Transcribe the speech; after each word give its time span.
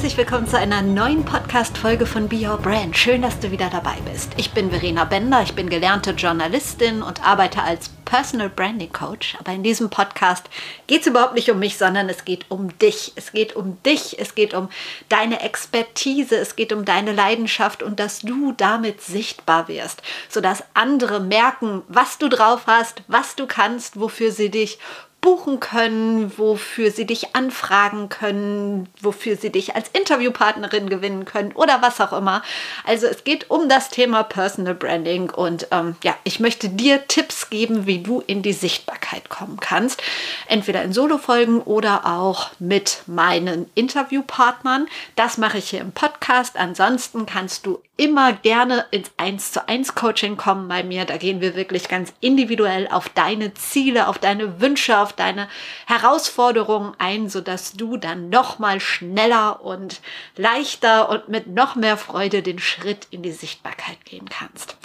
Herzlich 0.00 0.16
willkommen 0.16 0.48
zu 0.48 0.56
einer 0.56 0.80
neuen 0.80 1.26
Podcast-Folge 1.26 2.06
von 2.06 2.26
Be 2.26 2.48
Your 2.48 2.56
Brand. 2.56 2.96
Schön, 2.96 3.20
dass 3.20 3.38
du 3.38 3.50
wieder 3.50 3.68
dabei 3.68 3.96
bist. 4.10 4.32
Ich 4.38 4.52
bin 4.52 4.70
Verena 4.70 5.04
Bender, 5.04 5.42
ich 5.42 5.54
bin 5.54 5.68
gelernte 5.68 6.12
Journalistin 6.12 7.02
und 7.02 7.22
arbeite 7.22 7.62
als 7.62 7.90
Personal 8.06 8.48
Branding 8.48 8.94
Coach. 8.94 9.36
Aber 9.38 9.52
in 9.52 9.62
diesem 9.62 9.90
Podcast 9.90 10.48
geht 10.86 11.02
es 11.02 11.06
überhaupt 11.06 11.34
nicht 11.34 11.50
um 11.50 11.58
mich, 11.58 11.76
sondern 11.76 12.08
es 12.08 12.24
geht 12.24 12.46
um 12.48 12.78
dich. 12.78 13.12
Es 13.16 13.32
geht 13.32 13.54
um 13.54 13.76
dich, 13.82 14.18
es 14.18 14.34
geht 14.34 14.54
um 14.54 14.70
deine 15.10 15.42
Expertise, 15.42 16.34
es 16.34 16.56
geht 16.56 16.72
um 16.72 16.86
deine 16.86 17.12
Leidenschaft 17.12 17.82
und 17.82 18.00
dass 18.00 18.20
du 18.20 18.52
damit 18.52 19.02
sichtbar 19.02 19.68
wirst, 19.68 20.00
sodass 20.30 20.64
andere 20.72 21.20
merken, 21.20 21.82
was 21.88 22.16
du 22.16 22.30
drauf 22.30 22.62
hast, 22.66 23.02
was 23.06 23.36
du 23.36 23.46
kannst, 23.46 24.00
wofür 24.00 24.32
sie 24.32 24.50
dich 24.50 24.78
buchen 25.20 25.60
können, 25.60 26.36
wofür 26.38 26.90
sie 26.90 27.06
dich 27.06 27.34
anfragen 27.34 28.08
können, 28.08 28.88
wofür 29.00 29.36
sie 29.36 29.50
dich 29.50 29.74
als 29.74 29.88
Interviewpartnerin 29.88 30.88
gewinnen 30.88 31.24
können 31.24 31.52
oder 31.52 31.82
was 31.82 32.00
auch 32.00 32.12
immer. 32.12 32.42
Also 32.84 33.06
es 33.06 33.24
geht 33.24 33.50
um 33.50 33.68
das 33.68 33.90
Thema 33.90 34.22
Personal 34.22 34.74
Branding 34.74 35.30
und 35.30 35.68
ähm, 35.70 35.96
ja, 36.02 36.14
ich 36.24 36.40
möchte 36.40 36.68
dir 36.68 37.06
Tipps 37.06 37.50
geben, 37.50 37.86
wie 37.86 38.02
du 38.02 38.22
in 38.26 38.42
die 38.42 38.52
Sichtbarkeit 38.52 39.28
kommen 39.28 39.58
kannst. 39.60 40.02
Entweder 40.46 40.82
in 40.82 40.92
Solo-Folgen 40.92 41.60
oder 41.60 42.06
auch 42.06 42.50
mit 42.58 43.02
meinen 43.06 43.70
Interviewpartnern. 43.74 44.86
Das 45.16 45.38
mache 45.38 45.58
ich 45.58 45.70
hier 45.70 45.80
im 45.80 45.92
Podcast. 45.92 46.56
Ansonsten 46.56 47.26
kannst 47.26 47.66
du 47.66 47.80
immer 48.00 48.32
gerne 48.32 48.86
ins 48.92 49.10
1 49.18 49.52
zu 49.52 49.68
1 49.68 49.94
Coaching 49.94 50.38
kommen 50.38 50.68
bei 50.68 50.82
mir. 50.82 51.04
Da 51.04 51.18
gehen 51.18 51.42
wir 51.42 51.54
wirklich 51.54 51.86
ganz 51.86 52.14
individuell 52.20 52.88
auf 52.88 53.10
deine 53.10 53.52
Ziele, 53.52 54.08
auf 54.08 54.18
deine 54.18 54.58
Wünsche, 54.58 54.98
auf 54.98 55.09
deine 55.12 55.48
Herausforderungen 55.86 56.94
ein, 56.98 57.28
sodass 57.28 57.72
du 57.72 57.96
dann 57.96 58.28
noch 58.28 58.58
mal 58.58 58.80
schneller 58.80 59.62
und 59.62 60.00
leichter 60.36 61.08
und 61.08 61.28
mit 61.28 61.46
noch 61.46 61.74
mehr 61.76 61.96
Freude 61.96 62.42
den 62.42 62.58
Schritt 62.58 63.06
in 63.10 63.22
die 63.22 63.32
Sichtbarkeit 63.32 64.04
gehen 64.04 64.28
kannst. 64.28 64.76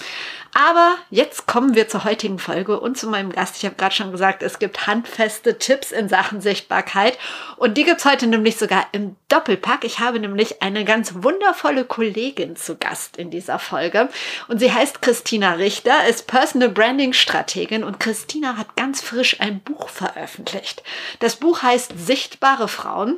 Aber 0.58 0.96
jetzt 1.10 1.48
kommen 1.48 1.76
wir 1.76 1.90
zur 1.90 2.06
heutigen 2.06 2.40
Folge 2.40 2.80
und 2.80 2.98
zu 2.98 3.10
meinem 3.10 3.30
Gast. 3.30 3.58
Ich 3.58 3.66
habe 3.66 3.76
gerade 3.76 3.94
schon 3.94 4.14
gesagt, 4.14 4.42
es 4.42 4.58
gibt 4.58 4.88
handfeste 4.88 5.58
Tipps 5.58 5.92
in 5.92 6.08
Sachen 6.08 6.40
Sichtbarkeit 6.40 7.18
und 7.58 7.78
die 7.78 7.84
gibt 7.84 8.00
es 8.00 8.06
heute 8.06 8.26
nämlich 8.26 8.56
sogar 8.56 8.88
im 8.94 9.18
Doppelpack. 9.28 9.84
Ich 9.84 10.00
habe 10.00 10.18
nämlich 10.18 10.62
eine 10.62 10.86
ganz 10.86 11.14
wundervolle 11.14 11.84
Kollegin 11.84 12.56
zu 12.56 12.78
Gast 12.78 13.18
in 13.18 13.32
dieser 13.32 13.60
Folge 13.60 14.08
und 14.48 14.60
sie 14.60 14.72
heißt 14.72 15.02
Christina 15.02 15.56
Richter, 15.56 16.08
ist 16.08 16.26
Personal 16.26 16.70
Branding 16.70 17.12
Strategin 17.12 17.84
und 17.84 18.00
Christina 18.00 18.56
hat 18.56 18.78
ganz 18.78 19.02
frisch 19.02 19.42
ein 19.42 19.60
Buch 19.60 19.90
veröffentlicht. 19.90 20.84
Das 21.20 21.36
Buch 21.36 21.64
heißt 21.64 22.00
Sichtbare 22.00 22.70
Frauen 22.70 23.18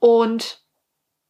und 0.00 0.60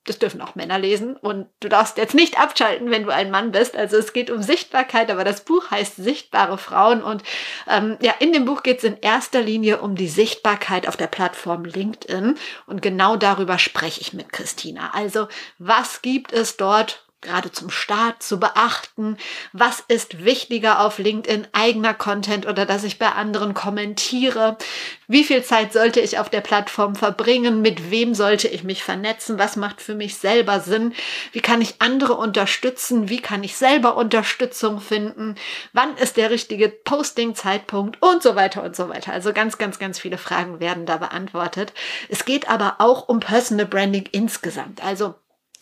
das 0.05 0.19
dürfen 0.19 0.43
auch 0.43 0.55
Männer 0.55 0.79
lesen 0.79 1.17
und 1.17 1.47
du 1.61 1.69
darfst 1.69 1.97
jetzt 1.97 2.15
nicht 2.15 2.39
abschalten, 2.39 2.91
wenn 2.91 3.05
du 3.05 3.11
ein 3.11 3.31
Mann 3.31 3.53
bist. 3.53 3.75
Also 3.75 3.97
es 3.97 4.13
geht 4.13 4.31
um 4.31 4.43
Sichtbarkeit, 4.43 5.11
aber 5.11 5.25
das 5.25 5.45
Buch 5.45 5.71
heißt 5.71 5.97
Sichtbare 5.97 6.59
Frauen 6.59 7.03
und 7.03 7.23
ähm, 7.69 7.97
ja, 8.03 8.13
in 8.19 8.33
dem 8.33 8.45
Buch 8.45 8.63
geht 8.63 8.79
es 8.79 8.85
in 8.85 8.99
erster 8.99 9.41
Linie 9.41 9.81
um 9.81 9.97
die 9.97 10.09
Sichtbarkeit 10.09 10.87
auf 10.89 10.97
der 10.97 11.07
Plattform 11.07 11.65
LinkedIn 11.65 12.37
und 12.67 12.83
genau 12.83 13.17
darüber 13.17 13.59
spreche 13.59 14.01
ich 14.01 14.13
mit 14.13 14.33
Christina. 14.33 14.91
Also 14.93 15.29
was 15.59 16.03
gibt 16.03 16.33
es 16.33 16.57
dort 16.57 17.04
gerade 17.25 17.51
zum 17.51 17.71
Start 17.71 18.23
zu 18.23 18.39
beachten? 18.39 19.17
Was 19.53 19.81
ist 19.89 20.25
wichtiger 20.25 20.81
auf 20.81 20.99
LinkedIn, 20.99 21.49
eigener 21.53 21.95
Content 21.95 22.47
oder 22.47 22.67
dass 22.67 22.85
ich 22.85 23.01
bei 23.01 23.11
anderen 23.11 23.55
kommentiere? 23.55 24.57
Wie 25.09 25.25
viel 25.25 25.43
Zeit 25.43 25.73
sollte 25.73 26.01
ich 26.01 26.19
auf 26.19 26.31
der 26.31 26.41
Plattform 26.41 26.95
verbringen? 26.95 27.63
Mit 27.63 27.91
wem 27.91 28.15
sollte 28.15 28.49
ich 28.49 28.63
mich 28.63 28.85
vernetzen? 28.85 29.39
Was 29.39 29.57
macht 29.57 29.83
für 29.83 29.95
mich 29.95 30.17
selber 30.17 30.61
Sinn? 30.61 30.95
Wie 31.33 31.41
kann 31.41 31.61
ich 31.61 31.81
andere 31.81 32.15
unterstützen? 32.15 33.09
Wie 33.09 33.21
kann 33.21 33.43
ich 33.43 33.57
selber 33.57 33.97
Unterstützung 33.97 34.81
finden? 34.81 35.35
Wann 35.73 35.97
ist 35.97 36.17
der 36.17 36.31
richtige 36.31 36.69
Posting-Zeitpunkt? 36.69 38.01
Und 38.01 38.23
so 38.23 38.37
weiter 38.37 38.63
und 38.63 38.77
so 38.77 38.89
weiter. 38.89 39.13
Also 39.13 39.33
ganz, 39.33 39.59
ganz, 39.59 39.79
ganz 39.79 39.99
viele 39.99 40.19
Fragen 40.19 40.61
werden 40.61 40.87
da 40.87 40.99
beantwortet. 40.99 41.73
Es 42.09 42.25
geht 42.25 42.49
aber 42.49 42.77
auch 42.79 43.09
um 43.09 43.21
Personal 43.21 43.67
Branding 43.67 44.09
insgesamt. 44.13 44.85
Also 44.85 45.15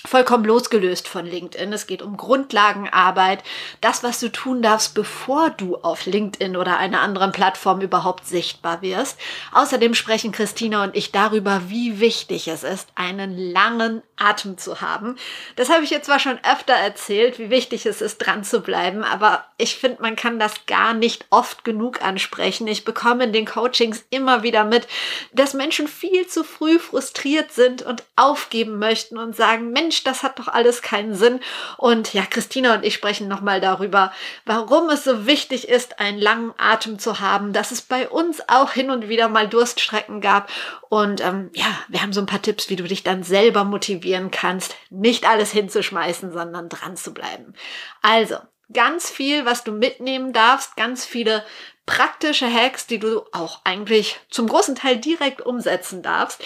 vollkommen 0.05 0.45
losgelöst 0.45 1.09
von 1.09 1.27
LinkedIn. 1.27 1.73
Es 1.73 1.87
geht 1.87 2.03
um 2.03 2.17
Grundlagenarbeit, 2.17 3.43
das, 3.81 4.03
was 4.03 4.21
du 4.21 4.31
tun 4.31 4.63
darfst, 4.63 4.95
bevor 4.95 5.51
du 5.51 5.77
auf 5.77 6.07
LinkedIn 6.07 6.57
oder 6.57 6.79
einer 6.79 7.01
anderen 7.01 7.33
Plattform 7.33 7.81
überhaupt 7.81 8.27
sichtbar 8.27 8.83
wirst. 8.83 9.19
Außerdem 9.53 9.95
sprechen 9.95 10.33
Christina 10.33 10.85
und 10.85 10.97
ich 10.97 11.13
darüber, 11.13 11.63
wie 11.69 12.01
wichtig 12.01 12.49
es 12.49 12.65
ist, 12.65 12.89
einen 12.95 13.37
langen 13.39 14.03
Atem 14.17 14.59
zu 14.59 14.81
haben. 14.81 15.17
Das 15.57 15.71
habe 15.71 15.85
ich 15.85 15.91
jetzt 15.91 16.07
zwar 16.07 16.19
schon 16.19 16.39
öfter 16.45 16.75
erzählt, 16.75 17.39
wie 17.39 17.51
wichtig 17.51 17.87
es 17.87 18.01
ist, 18.01 18.19
dran 18.19 18.45
zu 18.45 18.61
bleiben, 18.61 19.05
aber 19.05 19.45
ich 19.57 19.77
finde, 19.77 20.03
man 20.03 20.17
kann 20.17 20.39
das 20.39 20.67
gar 20.67 20.95
nicht 20.95 21.27
oft 21.31 21.65
genug 21.65 22.03
ansprechen. 22.03 22.67
Ich 22.67 22.85
bekomme 22.85 23.25
in 23.25 23.33
den 23.33 23.47
Coachings 23.47 24.05
immer 24.11 24.43
wieder 24.43 24.65
mit, 24.65 24.87
dass 25.33 25.55
Menschen 25.55 25.89
viel 25.89 26.27
zu 26.27 26.45
früh 26.45 26.79
frustriert 26.79 27.53
sind 27.53 27.83
und 27.83 28.03
aufgeben 28.17 28.79
möchten 28.79 29.19
und 29.19 29.37
sagen, 29.37 29.71
Mensch, 29.73 29.92
Mensch, 29.93 30.05
das 30.05 30.23
hat 30.23 30.39
doch 30.39 30.49
alles 30.49 30.81
keinen 30.81 31.15
Sinn. 31.15 31.41
Und 31.77 32.15
ja, 32.15 32.23
Christina 32.25 32.75
und 32.75 32.85
ich 32.85 32.95
sprechen 32.95 33.29
nochmal 33.29 33.61
darüber, 33.61 34.11
warum 34.47 34.89
es 34.89 35.05
so 35.05 35.27
wichtig 35.27 35.69
ist, 35.69 36.01
einen 36.01 36.19
langen 36.19 36.55
Atem 36.57 36.99
zu 36.99 37.21
haben, 37.21 37.53
dass 37.53 37.73
es 37.73 37.83
bei 37.83 38.09
uns 38.09 38.41
auch 38.49 38.73
hin 38.73 38.91
und 38.91 39.09
wieder 39.09 39.29
mal 39.29 39.49
Durststrecken 39.49 40.23
gab. 40.23 40.51
Und 40.89 41.21
ähm, 41.21 41.51
ja, 41.53 41.67
wir 41.89 42.01
haben 42.01 42.15
so 42.15 42.21
ein 42.21 42.27
paar 42.27 42.41
Tipps, 42.41 42.71
wie 42.71 42.77
du 42.77 42.85
dich 42.85 43.03
dann 43.03 43.23
selber 43.23 43.65
motivieren 43.65 44.31
kannst, 44.31 44.75
nicht 44.89 45.29
alles 45.29 45.51
hinzuschmeißen, 45.53 46.33
sondern 46.33 46.71
dran 46.71 46.97
zu 46.97 47.13
bleiben. 47.13 47.53
Also, 48.01 48.37
ganz 48.73 49.11
viel, 49.11 49.45
was 49.45 49.63
du 49.63 49.73
mitnehmen 49.73 50.33
darfst, 50.33 50.77
ganz 50.77 51.05
viele 51.05 51.45
praktische 51.85 52.51
Hacks, 52.51 52.87
die 52.87 52.99
du 52.99 53.23
auch 53.33 53.61
eigentlich 53.65 54.21
zum 54.31 54.49
großen 54.49 54.77
Teil 54.77 54.97
direkt 54.97 55.43
umsetzen 55.43 56.03
darfst. 56.03 56.43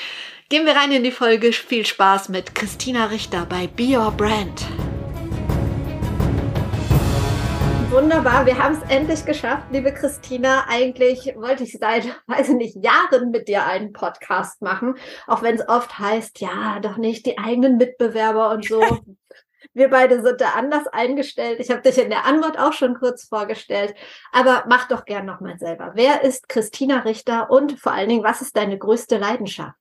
Gehen 0.49 0.65
wir 0.65 0.77
rein 0.77 0.93
in 0.93 1.03
die 1.03 1.11
Folge. 1.11 1.53
Viel 1.53 1.85
Spaß 1.85 2.29
mit 2.29 2.55
Christina 2.55 3.07
Richter 3.07 3.47
bei 3.47 3.67
Be 3.67 3.99
Your 3.99 4.13
Brand. 4.13 4.65
Wunderbar, 7.91 8.47
wir 8.47 8.57
haben 8.57 8.77
es 8.77 8.89
endlich 8.89 9.25
geschafft, 9.25 9.65
liebe 9.73 9.93
Christina. 9.93 10.67
Eigentlich 10.69 11.35
wollte 11.35 11.65
ich 11.65 11.73
seit, 11.73 12.05
weiß 12.29 12.51
ich 12.51 12.55
nicht, 12.55 12.77
Jahren 12.77 13.33
mit 13.33 13.49
dir 13.49 13.67
einen 13.67 13.93
Podcast 13.93 14.63
machen, 14.63 14.95
auch 15.27 15.43
wenn 15.43 15.57
es 15.57 15.69
oft 15.69 15.99
heißt, 15.99 16.41
ja, 16.41 16.79
doch 16.79 16.97
nicht 16.97 17.27
die 17.27 17.39
eigenen 17.39 17.77
Mitbewerber 17.77 18.51
und 18.51 18.65
so. 18.65 18.81
Wir 19.75 19.91
beide 19.91 20.23
sind 20.23 20.41
da 20.41 20.51
anders 20.51 20.87
eingestellt. 20.87 21.59
Ich 21.59 21.73
habe 21.73 21.83
dich 21.83 21.99
in 21.99 22.09
der 22.09 22.25
Antwort 22.25 22.57
auch 22.57 22.73
schon 22.73 22.95
kurz 22.95 23.25
vorgestellt. 23.25 23.97
Aber 24.31 24.65
mach 24.69 24.87
doch 24.87 25.07
gern 25.07 25.27
nochmal 25.27 25.59
selber. 25.59 25.91
Wer 25.95 26.23
ist 26.23 26.49
Christina 26.49 27.01
Richter 27.01 27.51
und 27.51 27.81
vor 27.81 27.91
allen 27.91 28.09
Dingen, 28.09 28.25
was 28.25 28.43
ist 28.43 28.57
deine 28.57 28.79
größte 28.79 29.19
Leidenschaft? 29.19 29.75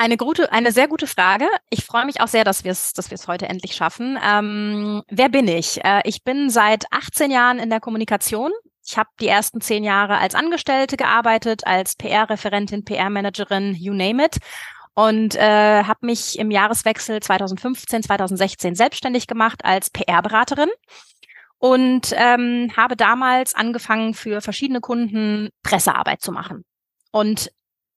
Eine 0.00 0.16
gute, 0.16 0.50
eine 0.50 0.72
sehr 0.72 0.88
gute 0.88 1.06
Frage. 1.06 1.46
Ich 1.68 1.84
freue 1.84 2.06
mich 2.06 2.22
auch 2.22 2.26
sehr, 2.26 2.42
dass 2.42 2.64
wir 2.64 2.72
es, 2.72 2.94
dass 2.94 3.10
wir 3.10 3.16
es 3.16 3.28
heute 3.28 3.50
endlich 3.50 3.74
schaffen. 3.74 4.18
Ähm, 4.26 5.02
wer 5.10 5.28
bin 5.28 5.46
ich? 5.46 5.84
Äh, 5.84 6.00
ich 6.04 6.24
bin 6.24 6.48
seit 6.48 6.86
18 6.90 7.30
Jahren 7.30 7.58
in 7.58 7.68
der 7.68 7.80
Kommunikation. 7.80 8.50
Ich 8.82 8.96
habe 8.96 9.10
die 9.20 9.28
ersten 9.28 9.60
zehn 9.60 9.84
Jahre 9.84 10.16
als 10.16 10.34
Angestellte 10.34 10.96
gearbeitet, 10.96 11.66
als 11.66 11.96
PR-Referentin, 11.96 12.82
PR-Managerin, 12.82 13.74
you 13.74 13.92
name 13.92 14.24
it. 14.24 14.38
Und 14.94 15.34
äh, 15.34 15.84
habe 15.84 16.06
mich 16.06 16.38
im 16.38 16.50
Jahreswechsel 16.50 17.20
2015, 17.20 18.02
2016 18.02 18.76
selbstständig 18.76 19.26
gemacht 19.26 19.66
als 19.66 19.90
PR-Beraterin 19.90 20.70
und 21.58 22.14
ähm, 22.16 22.72
habe 22.74 22.96
damals 22.96 23.54
angefangen, 23.54 24.14
für 24.14 24.40
verschiedene 24.40 24.80
Kunden 24.80 25.50
Pressearbeit 25.62 26.22
zu 26.22 26.32
machen. 26.32 26.64
Und 27.12 27.50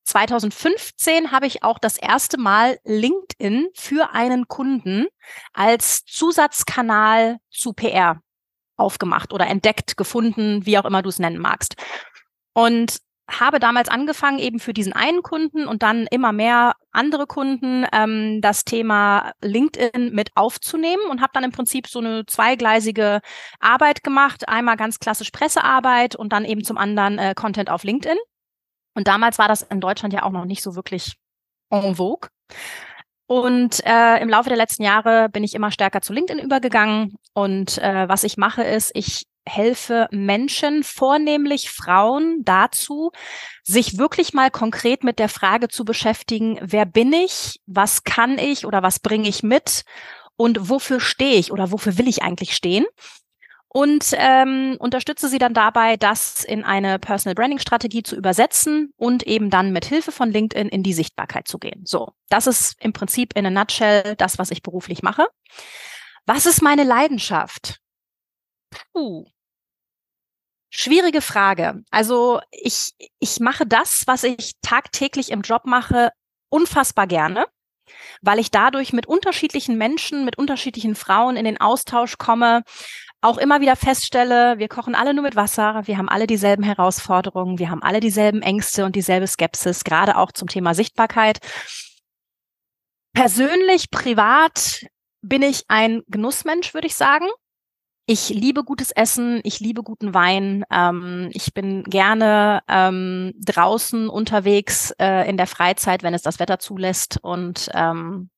2015 0.03 1.31
habe 1.31 1.47
ich 1.47 1.63
auch 1.63 1.79
das 1.79 1.97
erste 1.97 2.37
Mal 2.37 2.79
LinkedIn 2.83 3.69
für 3.73 4.13
einen 4.13 4.47
Kunden 4.47 5.07
als 5.53 6.05
Zusatzkanal 6.05 7.37
zu 7.49 7.73
PR 7.73 8.21
aufgemacht 8.75 9.33
oder 9.33 9.47
entdeckt, 9.47 9.97
gefunden, 9.97 10.65
wie 10.65 10.77
auch 10.77 10.85
immer 10.85 11.01
du 11.01 11.09
es 11.09 11.19
nennen 11.19 11.39
magst. 11.39 11.75
Und 12.53 12.97
habe 13.29 13.59
damals 13.59 13.87
angefangen, 13.87 14.39
eben 14.39 14.59
für 14.59 14.73
diesen 14.73 14.93
einen 14.93 15.23
Kunden 15.23 15.65
und 15.65 15.81
dann 15.81 16.07
immer 16.07 16.33
mehr 16.33 16.75
andere 16.91 17.25
Kunden 17.25 17.85
ähm, 17.93 18.41
das 18.41 18.65
Thema 18.65 19.31
LinkedIn 19.41 20.13
mit 20.13 20.31
aufzunehmen 20.35 21.03
und 21.09 21.21
habe 21.21 21.31
dann 21.33 21.45
im 21.45 21.51
Prinzip 21.51 21.87
so 21.87 21.99
eine 21.99 22.25
zweigleisige 22.25 23.21
Arbeit 23.59 24.03
gemacht. 24.03 24.47
Einmal 24.49 24.75
ganz 24.75 24.99
klassisch 24.99 25.31
Pressearbeit 25.31 26.15
und 26.15 26.33
dann 26.33 26.45
eben 26.45 26.63
zum 26.63 26.77
anderen 26.77 27.17
äh, 27.17 27.33
Content 27.33 27.69
auf 27.69 27.83
LinkedIn. 27.83 28.17
Und 28.95 29.07
damals 29.07 29.39
war 29.39 29.47
das 29.47 29.63
in 29.63 29.81
Deutschland 29.81 30.13
ja 30.13 30.23
auch 30.23 30.31
noch 30.31 30.45
nicht 30.45 30.63
so 30.63 30.75
wirklich 30.75 31.15
en 31.69 31.95
vogue. 31.95 32.29
Und 33.25 33.83
äh, 33.85 34.21
im 34.21 34.29
Laufe 34.29 34.49
der 34.49 34.57
letzten 34.57 34.83
Jahre 34.83 35.29
bin 35.29 35.43
ich 35.43 35.55
immer 35.55 35.71
stärker 35.71 36.01
zu 36.01 36.13
LinkedIn 36.13 36.43
übergegangen. 36.43 37.15
Und 37.33 37.77
äh, 37.79 38.07
was 38.07 38.23
ich 38.23 38.37
mache, 38.37 38.63
ist, 38.63 38.91
ich 38.93 39.25
helfe 39.45 40.07
Menschen, 40.11 40.83
vornehmlich 40.83 41.69
Frauen, 41.69 42.43
dazu, 42.43 43.11
sich 43.63 43.97
wirklich 43.97 44.33
mal 44.33 44.51
konkret 44.51 45.03
mit 45.03 45.19
der 45.19 45.29
Frage 45.29 45.67
zu 45.67 45.83
beschäftigen, 45.83 46.59
wer 46.61 46.85
bin 46.85 47.11
ich, 47.11 47.59
was 47.65 48.03
kann 48.03 48.37
ich 48.37 48.65
oder 48.65 48.83
was 48.83 48.99
bringe 48.99 49.27
ich 49.27 49.43
mit 49.43 49.83
und 50.35 50.69
wofür 50.69 50.99
stehe 50.99 51.35
ich 51.35 51.51
oder 51.51 51.71
wofür 51.71 51.97
will 51.97 52.07
ich 52.07 52.23
eigentlich 52.23 52.55
stehen 52.55 52.85
und 53.73 54.13
ähm, 54.13 54.77
unterstütze 54.79 55.27
sie 55.27 55.39
dann 55.39 55.55
dabei, 55.55 55.97
das 55.97 56.43
in 56.43 56.63
eine 56.63 56.99
Personal 56.99 57.33
Branding 57.33 57.57
Strategie 57.57 58.03
zu 58.03 58.15
übersetzen 58.15 58.93
und 58.97 59.23
eben 59.23 59.49
dann 59.49 59.73
mit 59.73 59.83
Hilfe 59.83 60.11
von 60.11 60.31
LinkedIn 60.31 60.69
in 60.69 60.83
die 60.83 60.93
Sichtbarkeit 60.93 61.47
zu 61.47 61.57
gehen. 61.57 61.81
So, 61.83 62.13
das 62.29 62.45
ist 62.45 62.75
im 62.79 62.93
Prinzip 62.93 63.35
in 63.35 63.47
a 63.47 63.49
nutshell 63.49 64.15
das, 64.15 64.37
was 64.37 64.51
ich 64.51 64.61
beruflich 64.61 65.01
mache. 65.01 65.27
Was 66.27 66.45
ist 66.45 66.61
meine 66.61 66.83
Leidenschaft? 66.83 67.79
Puh. 68.93 69.25
Schwierige 70.69 71.21
Frage. 71.21 71.83
Also 71.89 72.41
ich, 72.51 72.93
ich 73.19 73.39
mache 73.39 73.65
das, 73.65 74.03
was 74.05 74.23
ich 74.23 74.53
tagtäglich 74.61 75.31
im 75.31 75.41
Job 75.41 75.65
mache, 75.65 76.11
unfassbar 76.49 77.07
gerne 77.07 77.47
weil 78.21 78.39
ich 78.39 78.49
dadurch 78.51 78.93
mit 78.93 79.05
unterschiedlichen 79.05 79.77
Menschen, 79.77 80.25
mit 80.25 80.37
unterschiedlichen 80.37 80.95
Frauen 80.95 81.35
in 81.35 81.45
den 81.45 81.59
Austausch 81.59 82.17
komme, 82.17 82.63
auch 83.23 83.37
immer 83.37 83.61
wieder 83.61 83.75
feststelle, 83.75 84.59
wir 84.59 84.67
kochen 84.67 84.95
alle 84.95 85.13
nur 85.13 85.23
mit 85.23 85.35
Wasser, 85.35 85.81
wir 85.85 85.97
haben 85.97 86.09
alle 86.09 86.27
dieselben 86.27 86.63
Herausforderungen, 86.63 87.57
wir 87.57 87.69
haben 87.69 87.81
alle 87.81 87.99
dieselben 87.99 88.41
Ängste 88.41 88.85
und 88.85 88.95
dieselbe 88.95 89.27
Skepsis, 89.27 89.83
gerade 89.83 90.17
auch 90.17 90.31
zum 90.31 90.47
Thema 90.47 90.73
Sichtbarkeit. 90.73 91.39
Persönlich, 93.13 93.91
privat 93.91 94.85
bin 95.21 95.41
ich 95.41 95.63
ein 95.69 96.01
Genussmensch, 96.07 96.73
würde 96.73 96.87
ich 96.87 96.95
sagen. 96.95 97.27
Ich 98.05 98.27
liebe 98.27 98.65
gutes 98.65 98.91
Essen, 98.91 99.39
ich 99.43 99.61
liebe 99.61 99.81
guten 99.81 100.13
Wein. 100.13 100.65
Ähm, 100.69 101.29
ich 101.31 101.53
bin 101.53 101.83
gerne 101.83 102.61
ähm, 102.67 103.33
draußen 103.39 104.09
unterwegs 104.09 104.91
äh, 104.99 105.29
in 105.29 105.37
der 105.37 105.47
Freizeit, 105.47 106.03
wenn 106.03 106.13
es 106.13 106.21
das 106.21 106.39
Wetter 106.39 106.59
zulässt. 106.59 107.19
Und 107.21 107.69
ähm, 107.73 108.29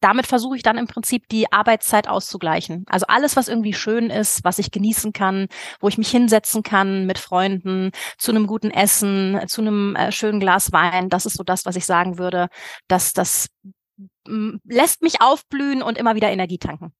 damit 0.00 0.26
versuche 0.26 0.56
ich 0.56 0.62
dann 0.62 0.78
im 0.78 0.86
Prinzip 0.86 1.28
die 1.28 1.52
Arbeitszeit 1.52 2.08
auszugleichen. 2.08 2.84
Also 2.88 3.06
alles, 3.08 3.36
was 3.36 3.48
irgendwie 3.48 3.74
schön 3.74 4.10
ist, 4.10 4.44
was 4.44 4.58
ich 4.58 4.70
genießen 4.70 5.12
kann, 5.12 5.48
wo 5.80 5.88
ich 5.88 5.98
mich 5.98 6.10
hinsetzen 6.10 6.62
kann 6.62 7.06
mit 7.06 7.18
Freunden, 7.18 7.90
zu 8.18 8.32
einem 8.32 8.46
guten 8.46 8.70
Essen, 8.70 9.40
zu 9.46 9.60
einem 9.60 9.96
äh, 9.96 10.12
schönen 10.12 10.40
Glas 10.40 10.72
Wein. 10.72 11.08
Das 11.08 11.26
ist 11.26 11.36
so 11.36 11.44
das, 11.44 11.66
was 11.66 11.76
ich 11.76 11.84
sagen 11.84 12.18
würde, 12.18 12.48
dass 12.88 13.12
das 13.12 13.48
lässt 14.26 15.02
mich 15.02 15.20
aufblühen 15.20 15.82
und 15.82 15.98
immer 15.98 16.14
wieder 16.14 16.30
Energie 16.30 16.58
tanken. 16.58 16.92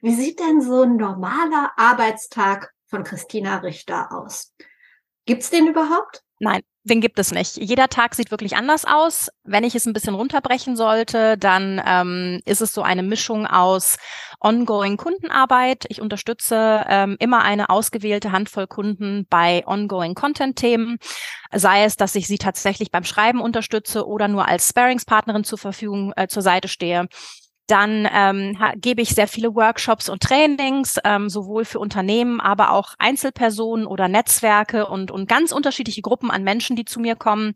Wie 0.00 0.14
sieht 0.14 0.38
denn 0.38 0.60
so 0.60 0.82
ein 0.82 0.96
normaler 0.96 1.72
Arbeitstag 1.76 2.72
von 2.86 3.04
Christina 3.04 3.58
Richter 3.58 4.12
aus? 4.12 4.54
Gibt's 5.26 5.50
den 5.50 5.66
überhaupt? 5.66 6.22
Nein, 6.38 6.62
den 6.84 7.00
gibt 7.00 7.18
es 7.18 7.32
nicht. 7.32 7.56
Jeder 7.56 7.88
Tag 7.88 8.14
sieht 8.14 8.30
wirklich 8.30 8.56
anders 8.56 8.84
aus. 8.84 9.30
Wenn 9.44 9.64
ich 9.64 9.74
es 9.74 9.86
ein 9.86 9.92
bisschen 9.92 10.14
runterbrechen 10.14 10.76
sollte, 10.76 11.36
dann 11.36 11.82
ähm, 11.84 12.40
ist 12.44 12.62
es 12.62 12.72
so 12.72 12.82
eine 12.82 13.02
Mischung 13.02 13.46
aus 13.46 13.98
ongoing 14.40 14.96
Kundenarbeit. 14.96 15.84
Ich 15.88 16.00
unterstütze 16.00 16.84
ähm, 16.88 17.16
immer 17.18 17.42
eine 17.42 17.70
ausgewählte 17.70 18.32
Handvoll 18.32 18.66
Kunden 18.66 19.26
bei 19.28 19.66
ongoing 19.66 20.14
Content-Themen. 20.14 20.98
Sei 21.52 21.84
es, 21.84 21.96
dass 21.96 22.14
ich 22.14 22.26
sie 22.26 22.38
tatsächlich 22.38 22.90
beim 22.90 23.04
Schreiben 23.04 23.40
unterstütze 23.40 24.06
oder 24.06 24.28
nur 24.28 24.46
als 24.46 24.68
Sparingspartnerin 24.68 25.44
zur 25.44 25.58
Verfügung 25.58 26.12
äh, 26.16 26.28
zur 26.28 26.42
Seite 26.42 26.68
stehe. 26.68 27.08
Dann 27.68 28.08
ähm, 28.12 28.58
gebe 28.76 29.02
ich 29.02 29.10
sehr 29.10 29.28
viele 29.28 29.54
Workshops 29.54 30.08
und 30.08 30.22
Trainings, 30.22 30.98
ähm, 31.04 31.28
sowohl 31.28 31.64
für 31.64 31.78
Unternehmen, 31.78 32.40
aber 32.40 32.72
auch 32.72 32.94
Einzelpersonen 32.98 33.86
oder 33.86 34.08
Netzwerke 34.08 34.86
und, 34.86 35.10
und 35.10 35.28
ganz 35.28 35.52
unterschiedliche 35.52 36.00
Gruppen 36.00 36.30
an 36.30 36.42
Menschen, 36.42 36.76
die 36.76 36.86
zu 36.86 36.98
mir 36.98 37.14
kommen. 37.14 37.54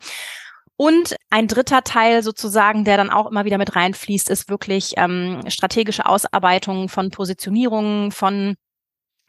Und 0.77 1.17
ein 1.31 1.49
dritter 1.49 1.83
Teil 1.83 2.23
sozusagen, 2.23 2.85
der 2.85 2.99
dann 2.99 3.11
auch 3.11 3.31
immer 3.31 3.45
wieder 3.47 3.59
mit 3.59 3.75
reinfließt, 3.75 4.29
ist 4.29 4.51
wirklich 4.51 4.95
ähm, 4.97 5.41
strategische 5.49 6.07
Ausarbeitung 6.07 6.89
von 6.89 7.11
Positionierungen, 7.11 8.13
von 8.13 8.57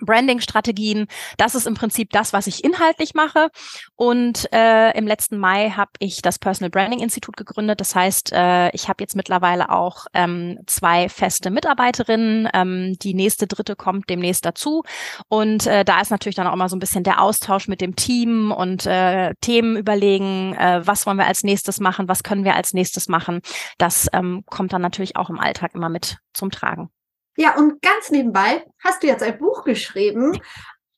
Branding-Strategien. 0.05 1.07
Das 1.37 1.55
ist 1.55 1.67
im 1.67 1.73
Prinzip 1.73 2.09
das, 2.11 2.33
was 2.33 2.47
ich 2.47 2.63
inhaltlich 2.63 3.13
mache. 3.13 3.49
Und 3.95 4.51
äh, 4.53 4.91
im 4.97 5.07
letzten 5.07 5.37
Mai 5.37 5.71
habe 5.71 5.91
ich 5.99 6.21
das 6.21 6.39
Personal 6.39 6.69
Branding 6.69 6.99
Institut 6.99 7.37
gegründet. 7.37 7.81
Das 7.81 7.95
heißt, 7.95 8.31
äh, 8.33 8.69
ich 8.71 8.89
habe 8.89 9.03
jetzt 9.03 9.15
mittlerweile 9.15 9.69
auch 9.69 10.05
ähm, 10.13 10.59
zwei 10.67 11.09
feste 11.09 11.49
Mitarbeiterinnen. 11.49 12.49
Ähm, 12.53 12.97
die 13.01 13.13
nächste 13.13 13.47
dritte 13.47 13.75
kommt 13.75 14.09
demnächst 14.09 14.45
dazu. 14.45 14.83
Und 15.27 15.67
äh, 15.67 15.83
da 15.85 16.01
ist 16.01 16.11
natürlich 16.11 16.35
dann 16.35 16.47
auch 16.47 16.53
immer 16.53 16.69
so 16.69 16.75
ein 16.75 16.79
bisschen 16.79 17.03
der 17.03 17.21
Austausch 17.21 17.67
mit 17.67 17.81
dem 17.81 17.95
Team 17.95 18.51
und 18.51 18.85
äh, 18.85 19.33
Themen 19.41 19.77
überlegen, 19.77 20.55
äh, 20.55 20.81
was 20.85 21.05
wollen 21.05 21.17
wir 21.17 21.27
als 21.27 21.43
nächstes 21.43 21.79
machen, 21.79 22.07
was 22.07 22.23
können 22.23 22.43
wir 22.43 22.55
als 22.55 22.73
nächstes 22.73 23.07
machen. 23.07 23.41
Das 23.77 24.07
ähm, 24.13 24.43
kommt 24.45 24.73
dann 24.73 24.81
natürlich 24.81 25.15
auch 25.15 25.29
im 25.29 25.39
Alltag 25.39 25.75
immer 25.75 25.89
mit 25.89 26.17
zum 26.33 26.51
Tragen. 26.51 26.89
Ja, 27.35 27.55
und 27.57 27.81
ganz 27.81 28.11
nebenbei 28.11 28.65
hast 28.79 29.03
du 29.03 29.07
jetzt 29.07 29.23
ein 29.23 29.37
Buch 29.37 29.63
geschrieben. 29.63 30.39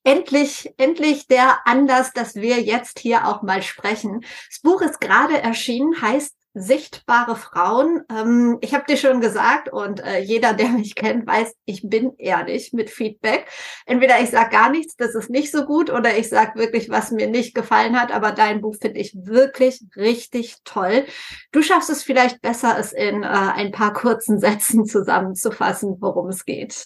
Endlich, 0.04 0.74
endlich 0.78 1.28
der 1.28 1.66
Anlass, 1.66 2.14
dass 2.14 2.36
wir 2.36 2.62
jetzt 2.62 3.00
hier 3.00 3.28
auch 3.28 3.42
mal 3.42 3.64
sprechen. 3.64 4.22
Das 4.50 4.60
Buch 4.62 4.82
ist 4.82 5.02
gerade 5.02 5.42
erschienen, 5.42 6.00
heißt 6.02 6.35
sichtbare 6.56 7.36
Frauen. 7.36 8.02
Ähm, 8.10 8.57
ich 8.62 8.74
habe 8.74 8.86
dir 8.88 8.98
schon 8.98 9.19
gesagt 9.19 9.72
und 9.72 10.00
äh, 10.00 10.19
jeder, 10.19 10.54
der 10.54 10.69
mich 10.69 10.96
kennt, 10.96 11.28
weiß, 11.28 11.54
ich 11.66 11.88
bin 11.88 12.13
ehrlich 12.18 12.72
mit 12.74 12.90
Feedback. 12.90 13.48
Entweder 13.86 14.22
ich 14.22 14.30
sage 14.30 14.50
gar 14.52 14.69
nichts, 14.69 14.96
das 14.96 15.13
ist 15.16 15.30
nicht 15.30 15.52
so 15.52 15.66
gut, 15.66 15.92
oder 15.92 16.18
ich 16.18 16.30
sage 16.30 16.57
wirklich, 16.57 16.90
was 16.90 17.12
mir 17.12 17.28
nicht 17.28 17.54
gefallen 17.54 18.00
hat. 18.00 18.13
Aber 18.13 18.31
dein 18.31 18.62
Buch 18.62 18.75
finde 18.81 19.00
ich 19.00 19.13
wirklich 19.16 19.81
richtig 19.98 20.56
toll. 20.63 21.06
Du 21.52 21.62
schaffst 21.62 21.90
es 21.90 22.04
vielleicht 22.04 22.42
besser, 22.42 22.78
es 22.80 22.94
in 22.94 23.24
äh, 23.24 23.28
ein 23.28 23.72
paar 23.72 23.94
kurzen 23.94 24.40
Sätzen 24.40 24.86
zusammenzufassen, 24.86 25.98
worum 26.00 26.30
es 26.30 26.46
geht. 26.46 26.86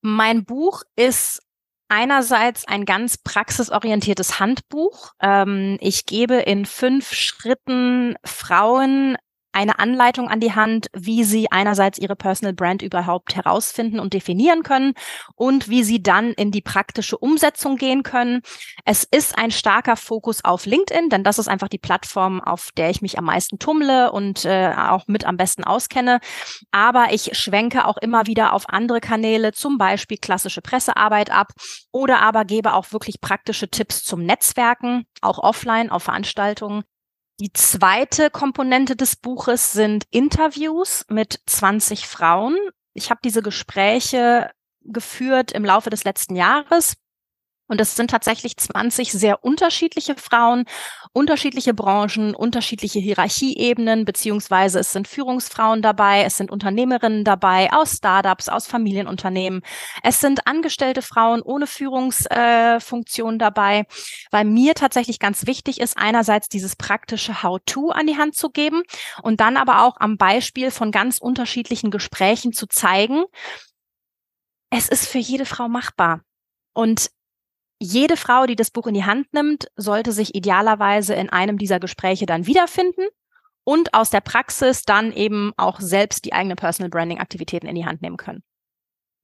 Mein 0.00 0.44
Buch 0.44 0.82
ist 0.96 1.42
einerseits 1.88 2.66
ein 2.66 2.84
ganz 2.84 3.18
praxisorientiertes 3.18 4.40
Handbuch. 4.40 5.12
Ähm, 5.20 5.76
ich 5.80 6.06
gebe 6.06 6.36
in 6.36 6.66
fünf 6.66 7.12
Schritten 7.12 8.16
Frauen 8.24 9.16
eine 9.52 9.78
Anleitung 9.78 10.28
an 10.28 10.40
die 10.40 10.54
Hand, 10.54 10.88
wie 10.92 11.24
sie 11.24 11.50
einerseits 11.50 11.98
ihre 11.98 12.16
Personal 12.16 12.54
Brand 12.54 12.82
überhaupt 12.82 13.36
herausfinden 13.36 14.00
und 14.00 14.14
definieren 14.14 14.62
können 14.62 14.94
und 15.34 15.68
wie 15.68 15.82
sie 15.82 16.02
dann 16.02 16.32
in 16.32 16.50
die 16.50 16.62
praktische 16.62 17.18
Umsetzung 17.18 17.76
gehen 17.76 18.02
können. 18.02 18.42
Es 18.84 19.04
ist 19.04 19.36
ein 19.36 19.50
starker 19.50 19.96
Fokus 19.96 20.44
auf 20.44 20.66
LinkedIn, 20.66 21.08
denn 21.10 21.24
das 21.24 21.38
ist 21.38 21.48
einfach 21.48 21.68
die 21.68 21.78
Plattform, 21.78 22.40
auf 22.40 22.70
der 22.76 22.90
ich 22.90 23.02
mich 23.02 23.18
am 23.18 23.24
meisten 23.24 23.58
tummle 23.58 24.12
und 24.12 24.44
äh, 24.44 24.72
auch 24.76 25.06
mit 25.06 25.24
am 25.24 25.36
besten 25.36 25.64
auskenne. 25.64 26.20
Aber 26.70 27.12
ich 27.12 27.36
schwenke 27.36 27.86
auch 27.86 27.96
immer 27.98 28.26
wieder 28.26 28.52
auf 28.52 28.68
andere 28.68 29.00
Kanäle, 29.00 29.52
zum 29.52 29.78
Beispiel 29.78 30.18
klassische 30.18 30.62
Pressearbeit 30.62 31.30
ab 31.30 31.48
oder 31.90 32.20
aber 32.20 32.44
gebe 32.44 32.74
auch 32.74 32.92
wirklich 32.92 33.20
praktische 33.20 33.68
Tipps 33.68 34.02
zum 34.04 34.24
Netzwerken, 34.24 35.04
auch 35.20 35.38
offline 35.38 35.90
auf 35.90 36.04
Veranstaltungen. 36.04 36.84
Die 37.40 37.52
zweite 37.52 38.30
Komponente 38.30 38.94
des 38.94 39.16
Buches 39.16 39.72
sind 39.72 40.04
Interviews 40.10 41.04
mit 41.08 41.40
20 41.46 42.06
Frauen. 42.06 42.56
Ich 42.94 43.10
habe 43.10 43.20
diese 43.24 43.42
Gespräche 43.42 44.50
geführt 44.84 45.52
im 45.52 45.64
Laufe 45.64 45.90
des 45.90 46.04
letzten 46.04 46.36
Jahres 46.36 46.94
und 47.72 47.80
es 47.80 47.96
sind 47.96 48.10
tatsächlich 48.10 48.58
20 48.58 49.10
sehr 49.12 49.42
unterschiedliche 49.42 50.14
Frauen, 50.14 50.66
unterschiedliche 51.14 51.72
Branchen, 51.72 52.34
unterschiedliche 52.34 52.98
Hierarchieebenen, 52.98 54.04
beziehungsweise 54.04 54.78
es 54.78 54.92
sind 54.92 55.08
Führungsfrauen 55.08 55.80
dabei, 55.80 56.22
es 56.24 56.36
sind 56.36 56.50
Unternehmerinnen 56.50 57.24
dabei 57.24 57.72
aus 57.72 57.96
Startups, 57.96 58.50
aus 58.50 58.66
Familienunternehmen. 58.66 59.62
Es 60.02 60.20
sind 60.20 60.46
angestellte 60.46 61.00
Frauen 61.00 61.40
ohne 61.40 61.66
Führungsfunktion 61.66 63.34
äh, 63.36 63.38
dabei, 63.38 63.86
weil 64.30 64.44
mir 64.44 64.74
tatsächlich 64.74 65.18
ganz 65.18 65.46
wichtig 65.46 65.80
ist, 65.80 65.96
einerseits 65.96 66.50
dieses 66.50 66.76
praktische 66.76 67.42
How-to 67.42 67.88
an 67.88 68.06
die 68.06 68.18
Hand 68.18 68.36
zu 68.36 68.50
geben 68.50 68.82
und 69.22 69.40
dann 69.40 69.56
aber 69.56 69.82
auch 69.82 69.96
am 69.98 70.18
Beispiel 70.18 70.70
von 70.70 70.90
ganz 70.90 71.16
unterschiedlichen 71.16 71.90
Gesprächen 71.90 72.52
zu 72.52 72.66
zeigen, 72.66 73.24
es 74.68 74.90
ist 74.90 75.08
für 75.08 75.18
jede 75.18 75.46
Frau 75.46 75.68
machbar. 75.68 76.20
Und 76.74 77.10
jede 77.82 78.16
Frau, 78.16 78.46
die 78.46 78.56
das 78.56 78.70
Buch 78.70 78.86
in 78.86 78.94
die 78.94 79.04
Hand 79.04 79.32
nimmt, 79.32 79.66
sollte 79.76 80.12
sich 80.12 80.34
idealerweise 80.34 81.14
in 81.14 81.30
einem 81.30 81.58
dieser 81.58 81.80
Gespräche 81.80 82.26
dann 82.26 82.46
wiederfinden 82.46 83.06
und 83.64 83.92
aus 83.94 84.10
der 84.10 84.20
Praxis 84.20 84.84
dann 84.84 85.12
eben 85.12 85.52
auch 85.56 85.80
selbst 85.80 86.24
die 86.24 86.32
eigene 86.32 86.54
Personal 86.54 86.90
Branding 86.90 87.18
Aktivitäten 87.18 87.66
in 87.66 87.74
die 87.74 87.84
Hand 87.84 88.00
nehmen 88.00 88.16
können. 88.16 88.42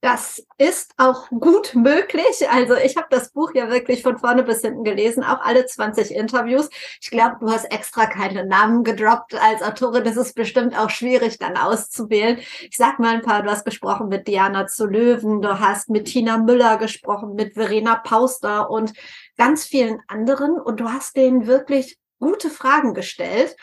Das 0.01 0.41
ist 0.57 0.93
auch 0.95 1.27
gut 1.29 1.75
möglich. 1.75 2.49
Also 2.49 2.75
ich 2.75 2.95
habe 2.95 3.07
das 3.09 3.33
Buch 3.33 3.51
ja 3.53 3.69
wirklich 3.69 4.01
von 4.01 4.17
vorne 4.17 4.43
bis 4.43 4.61
hinten 4.61 4.85
gelesen, 4.85 5.25
auch 5.25 5.41
alle 5.41 5.65
20 5.65 6.15
Interviews. 6.15 6.69
Ich 7.01 7.09
glaube, 7.09 7.35
du 7.41 7.51
hast 7.51 7.65
extra 7.65 8.05
keine 8.05 8.45
Namen 8.45 8.85
gedroppt 8.85 9.35
als 9.35 9.61
Autorin. 9.61 10.05
Das 10.05 10.15
ist 10.15 10.35
bestimmt 10.35 10.77
auch 10.77 10.89
schwierig 10.89 11.37
dann 11.37 11.57
auszuwählen. 11.57 12.37
Ich 12.37 12.77
sag 12.77 12.99
mal 12.99 13.15
ein 13.15 13.21
paar, 13.21 13.43
du 13.43 13.49
hast 13.49 13.65
gesprochen 13.65 14.07
mit 14.07 14.25
Diana 14.29 14.67
zu 14.67 14.85
Löwen, 14.85 15.41
du 15.41 15.59
hast 15.59 15.89
mit 15.89 16.05
Tina 16.05 16.37
Müller 16.37 16.77
gesprochen, 16.77 17.35
mit 17.35 17.55
Verena 17.55 17.95
Pauster 17.95 18.69
und 18.69 18.93
ganz 19.35 19.65
vielen 19.65 19.99
anderen. 20.07 20.61
Und 20.61 20.79
du 20.79 20.89
hast 20.89 21.17
denen 21.17 21.45
wirklich 21.45 21.97
gute 22.19 22.49
Fragen 22.49 22.93
gestellt. 22.93 23.57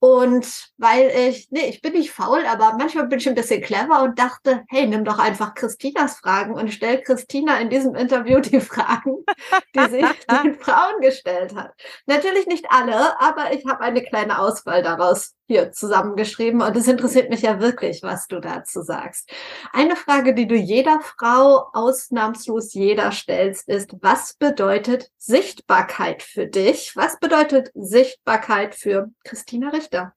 Und 0.00 0.70
weil 0.76 1.10
ich, 1.10 1.48
nee, 1.50 1.68
ich 1.68 1.82
bin 1.82 1.94
nicht 1.94 2.12
faul, 2.12 2.44
aber 2.46 2.74
manchmal 2.78 3.08
bin 3.08 3.18
ich 3.18 3.28
ein 3.28 3.34
bisschen 3.34 3.62
clever 3.62 4.02
und 4.02 4.18
dachte, 4.18 4.64
hey, 4.68 4.86
nimm 4.86 5.04
doch 5.04 5.18
einfach 5.18 5.54
Christinas 5.54 6.18
Fragen 6.18 6.54
und 6.54 6.72
stell 6.72 7.02
Christina 7.02 7.58
in 7.58 7.68
diesem 7.68 7.96
Interview 7.96 8.38
die 8.40 8.60
Fragen, 8.60 9.24
die 9.74 9.90
sie 9.90 10.04
den 10.44 10.54
Frauen 10.60 11.00
gestellt 11.00 11.54
hat. 11.54 11.72
Natürlich 12.06 12.46
nicht 12.46 12.66
alle, 12.70 13.20
aber 13.20 13.52
ich 13.52 13.66
habe 13.66 13.80
eine 13.80 14.02
kleine 14.02 14.38
Auswahl 14.38 14.82
daraus 14.82 15.34
hier 15.48 15.72
zusammengeschrieben 15.72 16.60
und 16.62 16.76
es 16.76 16.86
interessiert 16.86 17.30
mich 17.30 17.42
ja 17.42 17.58
wirklich, 17.58 18.02
was 18.02 18.28
du 18.28 18.38
dazu 18.38 18.82
sagst. 18.82 19.30
Eine 19.72 19.96
Frage, 19.96 20.34
die 20.34 20.46
du 20.46 20.54
jeder 20.54 21.00
Frau 21.00 21.70
ausnahmslos 21.72 22.74
jeder 22.74 23.10
stellst, 23.10 23.66
ist, 23.68 23.94
was 24.00 24.34
bedeutet 24.34 25.10
Sichtbarkeit 25.16 26.22
für 26.22 26.46
dich? 26.46 26.94
Was 26.94 27.18
bedeutet 27.18 27.70
Sichtbarkeit 27.74 28.74
für 28.74 29.08
Christina 29.24 29.70
Richter? 29.70 30.14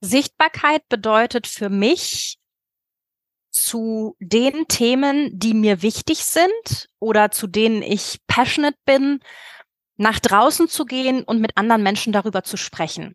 Sichtbarkeit 0.00 0.86
bedeutet 0.88 1.46
für 1.46 1.70
mich, 1.70 2.38
zu 3.54 4.16
den 4.18 4.66
Themen, 4.66 5.30
die 5.38 5.54
mir 5.54 5.80
wichtig 5.80 6.24
sind 6.24 6.88
oder 6.98 7.30
zu 7.30 7.46
denen 7.46 7.82
ich 7.82 8.18
passionate 8.26 8.76
bin, 8.84 9.20
nach 9.96 10.18
draußen 10.18 10.68
zu 10.68 10.84
gehen 10.84 11.22
und 11.22 11.40
mit 11.40 11.56
anderen 11.56 11.84
Menschen 11.84 12.12
darüber 12.12 12.42
zu 12.42 12.56
sprechen. 12.56 13.14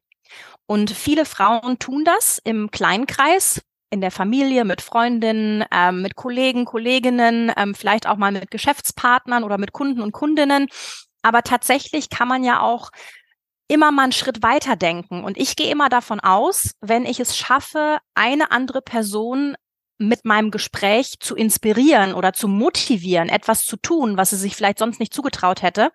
Und 0.66 0.92
viele 0.92 1.26
Frauen 1.26 1.80
tun 1.80 2.06
das 2.06 2.40
im 2.44 2.72
Kleinkreis, 2.72 3.62
in 3.90 4.02
der 4.02 4.12
Familie, 4.12 4.66
mit 4.66 4.82
Freundinnen, 4.82 5.66
ähm, 5.72 6.02
mit 6.02 6.16
Kollegen, 6.16 6.66
Kolleginnen, 6.66 7.52
ähm, 7.58 7.74
vielleicht 7.74 8.08
auch 8.08 8.18
mal 8.18 8.32
mit 8.32 8.52
Geschäftspartnern 8.52 9.44
oder 9.44 9.58
mit 9.58 9.74
Kunden 9.74 10.02
und 10.02 10.12
Kundinnen. 10.12 10.68
Aber 11.22 11.42
tatsächlich 11.42 12.10
kann 12.10 12.28
man 12.28 12.44
ja 12.44 12.62
auch 12.62 12.92
immer 13.68 13.92
mal 13.92 14.04
einen 14.04 14.12
Schritt 14.12 14.44
weiter 14.44 14.76
denken. 14.76 15.24
Und 15.24 15.38
ich 15.38 15.56
gehe 15.56 15.72
immer 15.72 15.90
davon 15.90 16.20
aus, 16.20 16.72
wenn 16.82 17.06
ich 17.06 17.20
es 17.20 17.38
schaffe, 17.38 18.00
eine 18.16 18.52
andere 18.52 18.82
Person 18.82 19.56
mit 20.00 20.26
meinem 20.26 20.50
Gespräch 20.50 21.20
zu 21.20 21.36
inspirieren 21.36 22.14
oder 22.14 22.34
zu 22.34 22.48
motivieren, 22.48 23.30
etwas 23.30 23.66
zu 23.66 23.78
tun, 23.78 24.18
was 24.18 24.32
sie 24.32 24.38
sich 24.38 24.56
vielleicht 24.56 24.80
sonst 24.80 25.00
nicht 25.00 25.14
zugetraut 25.14 25.62
hätte, 25.62 25.92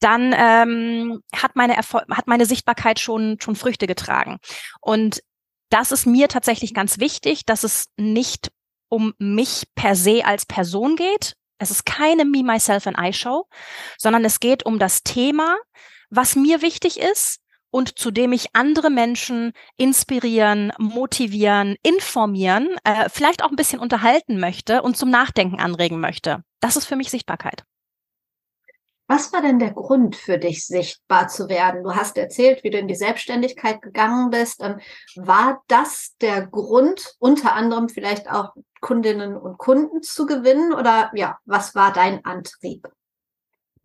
dann 0.00 0.34
ähm, 0.36 1.20
hat 1.34 1.56
meine 1.56 1.76
Erfol 1.76 2.02
hat 2.10 2.26
meine 2.26 2.44
Sichtbarkeit 2.44 2.98
schon 2.98 3.38
schon 3.40 3.56
Früchte 3.56 3.86
getragen. 3.86 4.38
Und 4.80 5.22
das 5.70 5.92
ist 5.92 6.06
mir 6.06 6.28
tatsächlich 6.28 6.74
ganz 6.74 6.98
wichtig, 6.98 7.44
dass 7.46 7.64
es 7.64 7.86
nicht 7.96 8.50
um 8.88 9.14
mich 9.18 9.64
per 9.74 9.96
se 9.96 10.24
als 10.24 10.46
Person 10.46 10.96
geht. 10.96 11.34
Es 11.58 11.70
ist 11.70 11.86
keine 11.86 12.24
Me, 12.24 12.42
Myself 12.42 12.86
and 12.86 12.98
I 13.00 13.12
Show, 13.12 13.46
sondern 13.96 14.24
es 14.24 14.40
geht 14.40 14.66
um 14.66 14.78
das 14.78 15.02
Thema, 15.02 15.56
was 16.10 16.36
mir 16.36 16.62
wichtig 16.62 17.00
ist 17.00 17.40
und 17.70 17.98
zu 17.98 18.10
dem 18.10 18.32
ich 18.32 18.54
andere 18.54 18.90
Menschen 18.90 19.52
inspirieren, 19.76 20.72
motivieren, 20.78 21.76
informieren, 21.82 22.76
äh, 22.84 23.08
vielleicht 23.08 23.42
auch 23.42 23.50
ein 23.50 23.56
bisschen 23.56 23.80
unterhalten 23.80 24.38
möchte 24.38 24.82
und 24.82 24.96
zum 24.96 25.10
Nachdenken 25.10 25.60
anregen 25.60 26.00
möchte. 26.00 26.42
Das 26.60 26.76
ist 26.76 26.86
für 26.86 26.96
mich 26.96 27.10
Sichtbarkeit. 27.10 27.64
Was 29.08 29.32
war 29.32 29.40
denn 29.40 29.60
der 29.60 29.72
Grund 29.72 30.16
für 30.16 30.36
dich, 30.36 30.66
sichtbar 30.66 31.28
zu 31.28 31.48
werden? 31.48 31.84
Du 31.84 31.94
hast 31.94 32.18
erzählt, 32.18 32.64
wie 32.64 32.70
du 32.70 32.78
in 32.78 32.88
die 32.88 32.96
Selbstständigkeit 32.96 33.80
gegangen 33.80 34.30
bist. 34.30 34.60
Ähm, 34.60 34.80
war 35.14 35.62
das 35.68 36.16
der 36.20 36.44
Grund, 36.46 37.14
unter 37.20 37.52
anderem 37.52 37.88
vielleicht 37.88 38.28
auch 38.28 38.54
Kundinnen 38.80 39.36
und 39.36 39.58
Kunden 39.58 40.02
zu 40.02 40.26
gewinnen? 40.26 40.72
Oder 40.72 41.12
ja, 41.14 41.38
was 41.44 41.76
war 41.76 41.92
dein 41.92 42.24
Antrieb? 42.24 42.88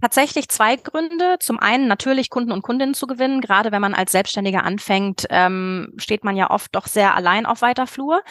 Tatsächlich 0.01 0.49
zwei 0.49 0.77
Gründe. 0.77 1.37
Zum 1.39 1.59
einen 1.59 1.87
natürlich 1.87 2.31
Kunden 2.31 2.51
und 2.51 2.63
Kundinnen 2.63 2.95
zu 2.95 3.05
gewinnen. 3.05 3.39
Gerade 3.39 3.71
wenn 3.71 3.81
man 3.81 3.93
als 3.93 4.11
Selbstständiger 4.11 4.63
anfängt, 4.63 5.27
ähm, 5.29 5.93
steht 5.97 6.23
man 6.23 6.35
ja 6.35 6.49
oft 6.49 6.75
doch 6.75 6.87
sehr 6.87 7.15
allein 7.15 7.45
auf 7.45 7.61
weiter 7.61 7.85
Flur. 7.85 8.23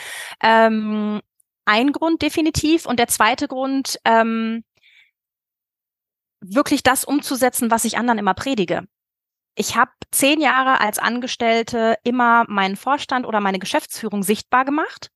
Ähm, 0.43 1.21
ein 1.65 1.93
Grund 1.93 2.23
definitiv. 2.23 2.87
Und 2.87 2.99
der 2.99 3.07
zweite 3.07 3.47
Grund, 3.47 3.99
ähm, 4.05 4.65
wirklich 6.41 6.83
das 6.83 7.05
umzusetzen, 7.05 7.71
was 7.71 7.85
ich 7.85 7.99
anderen 7.99 8.19
immer 8.19 8.35
predige. 8.35 8.85
Ich 9.55 9.77
habe 9.77 9.91
zehn 10.11 10.41
Jahre 10.41 10.81
als 10.81 10.99
Angestellte 10.99 11.97
immer 12.03 12.45
meinen 12.49 12.77
Vorstand 12.77 13.27
oder 13.27 13.41
meine 13.41 13.59
Geschäftsführung 13.59 14.23
sichtbar 14.23 14.65
gemacht 14.65 15.11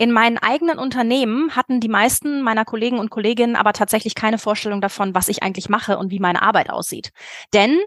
in 0.00 0.12
meinen 0.12 0.38
eigenen 0.38 0.78
Unternehmen 0.78 1.54
hatten 1.54 1.78
die 1.78 1.90
meisten 1.90 2.40
meiner 2.40 2.64
Kollegen 2.64 2.98
und 2.98 3.10
Kolleginnen 3.10 3.54
aber 3.54 3.74
tatsächlich 3.74 4.14
keine 4.14 4.38
Vorstellung 4.38 4.80
davon, 4.80 5.14
was 5.14 5.28
ich 5.28 5.42
eigentlich 5.42 5.68
mache 5.68 5.98
und 5.98 6.10
wie 6.10 6.20
meine 6.20 6.40
Arbeit 6.40 6.70
aussieht. 6.70 7.10
Denn 7.52 7.78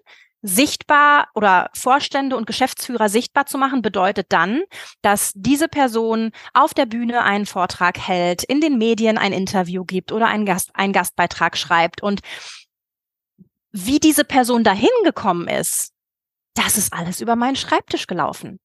sichtbar 0.44 1.30
oder 1.34 1.72
Vorstände 1.74 2.38
und 2.38 2.46
Geschäftsführer 2.46 3.10
sichtbar 3.10 3.48
zu 3.48 3.58
machen, 3.58 3.82
bedeutet 3.82 4.28
dann, 4.30 4.62
dass 5.02 5.32
diese 5.34 5.68
Person 5.68 6.30
auf 6.54 6.76
der 6.76 6.86
Bühne 6.86 7.24
einen 7.24 7.48
Vortrag 7.48 7.98
hält, 7.98 8.44
in 8.44 8.62
den 8.62 8.78
Medien 8.78 9.18
ein 9.18 9.34
Interview 9.34 9.84
gibt 9.84 10.12
oder 10.12 10.28
einen, 10.28 10.46
Gast, 10.46 10.70
einen 10.76 10.94
Gastbeitrag 10.94 11.58
schreibt. 11.58 12.04
Und 12.04 12.20
wie 13.72 14.00
diese 14.00 14.24
Person 14.24 14.64
dahin 14.64 14.90
gekommen 15.04 15.48
ist, 15.48 15.94
das 16.54 16.78
ist 16.78 16.94
alles 16.94 17.22
über 17.22 17.36
meinen 17.36 17.56
Schreibtisch 17.56 18.06
gelaufen. 18.06 18.60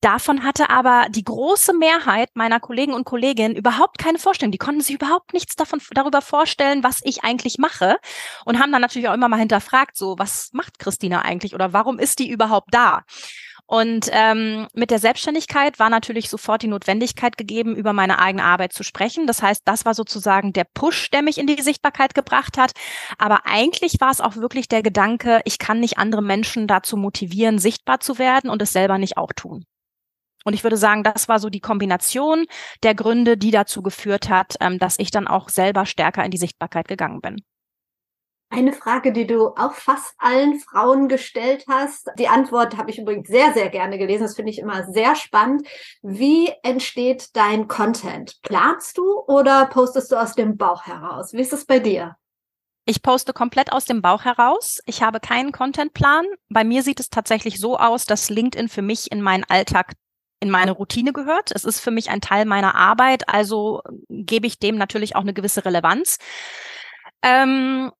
Davon 0.00 0.44
hatte 0.44 0.70
aber 0.70 1.06
die 1.10 1.24
große 1.24 1.72
Mehrheit 1.74 2.30
meiner 2.34 2.60
Kollegen 2.60 2.92
und 2.92 3.04
Kolleginnen 3.04 3.56
überhaupt 3.56 3.98
keine 3.98 4.18
Vorstellung. 4.18 4.52
Die 4.52 4.58
konnten 4.58 4.80
sich 4.80 4.94
überhaupt 4.94 5.32
nichts 5.32 5.56
davon, 5.56 5.80
darüber 5.92 6.22
vorstellen, 6.22 6.82
was 6.82 7.00
ich 7.04 7.24
eigentlich 7.24 7.58
mache 7.58 7.98
und 8.44 8.60
haben 8.60 8.72
dann 8.72 8.82
natürlich 8.82 9.08
auch 9.08 9.14
immer 9.14 9.28
mal 9.28 9.38
hinterfragt, 9.38 9.96
so, 9.96 10.16
was 10.18 10.50
macht 10.52 10.78
Christina 10.78 11.22
eigentlich 11.22 11.54
oder 11.54 11.72
warum 11.72 11.98
ist 11.98 12.18
die 12.18 12.30
überhaupt 12.30 12.72
da? 12.72 13.02
Und 13.68 14.08
ähm, 14.12 14.68
mit 14.74 14.92
der 14.92 15.00
Selbstständigkeit 15.00 15.80
war 15.80 15.90
natürlich 15.90 16.30
sofort 16.30 16.62
die 16.62 16.68
Notwendigkeit 16.68 17.36
gegeben, 17.36 17.74
über 17.74 17.92
meine 17.92 18.20
eigene 18.20 18.44
Arbeit 18.44 18.72
zu 18.72 18.84
sprechen. 18.84 19.26
Das 19.26 19.42
heißt, 19.42 19.62
das 19.64 19.84
war 19.84 19.94
sozusagen 19.94 20.52
der 20.52 20.64
Push, 20.72 21.10
der 21.10 21.22
mich 21.22 21.38
in 21.38 21.48
die 21.48 21.60
Sichtbarkeit 21.60 22.14
gebracht 22.14 22.58
hat. 22.58 22.72
Aber 23.18 23.44
eigentlich 23.44 23.96
war 24.00 24.10
es 24.10 24.20
auch 24.20 24.36
wirklich 24.36 24.68
der 24.68 24.82
Gedanke, 24.82 25.40
ich 25.44 25.58
kann 25.58 25.80
nicht 25.80 25.98
andere 25.98 26.22
Menschen 26.22 26.68
dazu 26.68 26.96
motivieren, 26.96 27.58
sichtbar 27.58 27.98
zu 27.98 28.18
werden 28.18 28.50
und 28.50 28.62
es 28.62 28.72
selber 28.72 28.98
nicht 28.98 29.16
auch 29.16 29.32
tun. 29.34 29.64
Und 30.44 30.52
ich 30.52 30.62
würde 30.62 30.76
sagen, 30.76 31.02
das 31.02 31.28
war 31.28 31.40
so 31.40 31.50
die 31.50 31.60
Kombination 31.60 32.46
der 32.84 32.94
Gründe, 32.94 33.36
die 33.36 33.50
dazu 33.50 33.82
geführt 33.82 34.28
hat, 34.28 34.54
ähm, 34.60 34.78
dass 34.78 35.00
ich 35.00 35.10
dann 35.10 35.26
auch 35.26 35.48
selber 35.48 35.86
stärker 35.86 36.24
in 36.24 36.30
die 36.30 36.36
Sichtbarkeit 36.36 36.86
gegangen 36.86 37.20
bin. 37.20 37.42
Eine 38.48 38.72
Frage, 38.72 39.12
die 39.12 39.26
du 39.26 39.48
auch 39.48 39.72
fast 39.72 40.14
allen 40.18 40.60
Frauen 40.60 41.08
gestellt 41.08 41.64
hast. 41.68 42.10
Die 42.18 42.28
Antwort 42.28 42.76
habe 42.76 42.90
ich 42.90 42.98
übrigens 42.98 43.28
sehr, 43.28 43.52
sehr 43.52 43.70
gerne 43.70 43.98
gelesen. 43.98 44.22
Das 44.22 44.36
finde 44.36 44.52
ich 44.52 44.60
immer 44.60 44.84
sehr 44.84 45.16
spannend. 45.16 45.66
Wie 46.02 46.52
entsteht 46.62 47.34
dein 47.34 47.66
Content? 47.66 48.40
Planst 48.42 48.98
du 48.98 49.20
oder 49.26 49.66
postest 49.66 50.12
du 50.12 50.16
aus 50.16 50.34
dem 50.36 50.56
Bauch 50.56 50.86
heraus? 50.86 51.32
Wie 51.32 51.40
ist 51.40 51.52
es 51.52 51.66
bei 51.66 51.80
dir? 51.80 52.16
Ich 52.84 53.02
poste 53.02 53.32
komplett 53.32 53.72
aus 53.72 53.84
dem 53.84 54.00
Bauch 54.00 54.24
heraus. 54.24 54.80
Ich 54.86 55.02
habe 55.02 55.18
keinen 55.18 55.50
Contentplan. 55.50 56.24
Bei 56.48 56.62
mir 56.62 56.84
sieht 56.84 57.00
es 57.00 57.10
tatsächlich 57.10 57.58
so 57.58 57.76
aus, 57.76 58.06
dass 58.06 58.30
LinkedIn 58.30 58.68
für 58.68 58.82
mich 58.82 59.10
in 59.10 59.22
meinen 59.22 59.42
Alltag 59.42 59.94
in 60.38 60.50
meine 60.50 60.70
Routine 60.70 61.12
gehört. 61.12 61.50
Es 61.50 61.64
ist 61.64 61.80
für 61.80 61.90
mich 61.90 62.10
ein 62.10 62.20
Teil 62.20 62.44
meiner 62.44 62.76
Arbeit, 62.76 63.28
also 63.28 63.82
gebe 64.08 64.46
ich 64.46 64.60
dem 64.60 64.76
natürlich 64.76 65.16
auch 65.16 65.22
eine 65.22 65.34
gewisse 65.34 65.64
Relevanz. 65.64 66.18
Ähm, 67.22 67.90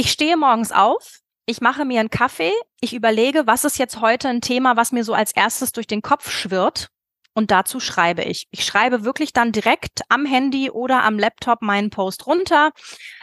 ich 0.00 0.10
stehe 0.10 0.38
morgens 0.38 0.72
auf, 0.72 1.18
ich 1.44 1.60
mache 1.60 1.84
mir 1.84 2.00
einen 2.00 2.08
Kaffee, 2.08 2.54
ich 2.80 2.94
überlege, 2.94 3.46
was 3.46 3.66
ist 3.66 3.78
jetzt 3.78 4.00
heute 4.00 4.30
ein 4.30 4.40
Thema, 4.40 4.74
was 4.74 4.92
mir 4.92 5.04
so 5.04 5.12
als 5.12 5.30
erstes 5.32 5.72
durch 5.72 5.86
den 5.86 6.00
Kopf 6.00 6.30
schwirrt. 6.30 6.88
Und 7.34 7.50
dazu 7.50 7.80
schreibe 7.80 8.22
ich. 8.22 8.48
Ich 8.50 8.64
schreibe 8.64 9.04
wirklich 9.04 9.34
dann 9.34 9.52
direkt 9.52 10.00
am 10.08 10.24
Handy 10.24 10.70
oder 10.70 11.04
am 11.04 11.18
Laptop 11.18 11.60
meinen 11.60 11.90
Post 11.90 12.26
runter. 12.26 12.72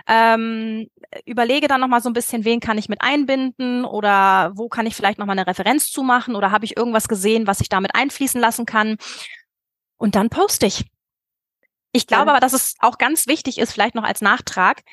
Ähm, 0.08 0.88
überlege 1.26 1.68
dann 1.68 1.82
nochmal 1.82 2.02
so 2.02 2.10
ein 2.10 2.14
bisschen, 2.14 2.46
wen 2.46 2.60
kann 2.60 2.78
ich 2.78 2.90
mit 2.90 3.02
einbinden 3.02 3.84
oder 3.84 4.52
wo 4.56 4.70
kann 4.70 4.86
ich 4.86 4.96
vielleicht 4.96 5.18
nochmal 5.18 5.38
eine 5.38 5.48
Referenz 5.48 5.90
zumachen 5.90 6.36
oder 6.36 6.52
habe 6.52 6.64
ich 6.64 6.78
irgendwas 6.78 7.08
gesehen, 7.08 7.48
was 7.48 7.60
ich 7.60 7.70
damit 7.70 7.96
einfließen 7.96 8.40
lassen 8.40 8.68
kann. 8.68 8.98
Und 9.98 10.16
dann 10.16 10.30
poste 10.30 10.68
ich. 10.68 10.86
Ich 11.92 12.06
glaube 12.06 12.30
aber, 12.30 12.40
dass 12.40 12.54
es 12.54 12.76
auch 12.80 13.00
ganz 13.00 13.26
wichtig 13.26 13.58
ist, 13.58 13.74
vielleicht 13.74 13.96
noch 13.96 14.04
als 14.04 14.22
Nachtrag, 14.22 14.84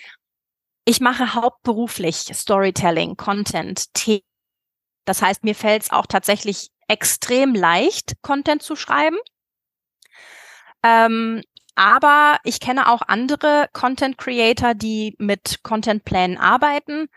ich 0.84 1.00
mache 1.00 1.34
hauptberuflich 1.34 2.30
Storytelling, 2.34 3.16
Content, 3.16 3.92
Themen. 3.94 4.22
Das 5.04 5.22
heißt, 5.22 5.44
mir 5.44 5.54
fällt 5.54 5.82
es 5.82 5.90
auch 5.90 6.06
tatsächlich 6.06 6.70
extrem 6.88 7.54
leicht, 7.54 8.14
Content 8.22 8.62
zu 8.62 8.76
schreiben. 8.76 9.16
Ähm, 10.82 11.42
aber 11.74 12.38
ich 12.44 12.60
kenne 12.60 12.88
auch 12.88 13.02
andere 13.06 13.68
Content 13.72 14.16
Creator, 14.18 14.74
die 14.74 15.16
mit 15.18 15.62
Content 15.62 16.04
Plänen 16.04 16.38
arbeiten. 16.38 17.08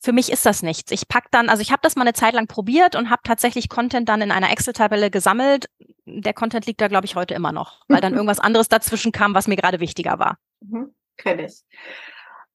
Für 0.00 0.12
mich 0.12 0.30
ist 0.30 0.44
das 0.44 0.62
nichts. 0.62 0.90
Ich 0.92 1.08
pack 1.08 1.30
dann, 1.30 1.48
also 1.48 1.62
ich 1.62 1.72
habe 1.72 1.80
das 1.82 1.96
mal 1.96 2.02
eine 2.02 2.12
Zeit 2.12 2.34
lang 2.34 2.46
probiert 2.46 2.94
und 2.94 3.10
habe 3.10 3.22
tatsächlich 3.24 3.68
Content 3.68 4.08
dann 4.08 4.20
in 4.20 4.30
einer 4.30 4.50
Excel-Tabelle 4.50 5.10
gesammelt. 5.10 5.70
Der 6.04 6.34
Content 6.34 6.66
liegt 6.66 6.80
da, 6.80 6.88
glaube 6.88 7.06
ich, 7.06 7.16
heute 7.16 7.34
immer 7.34 7.52
noch, 7.52 7.82
weil 7.88 8.00
dann 8.00 8.12
irgendwas 8.14 8.38
anderes 8.38 8.68
dazwischen 8.68 9.12
kam, 9.12 9.34
was 9.34 9.48
mir 9.48 9.56
gerade 9.56 9.80
wichtiger 9.80 10.18
war. 10.18 10.38
Mhm, 10.60 10.94
Kenn 11.16 11.38
ich. 11.38 11.62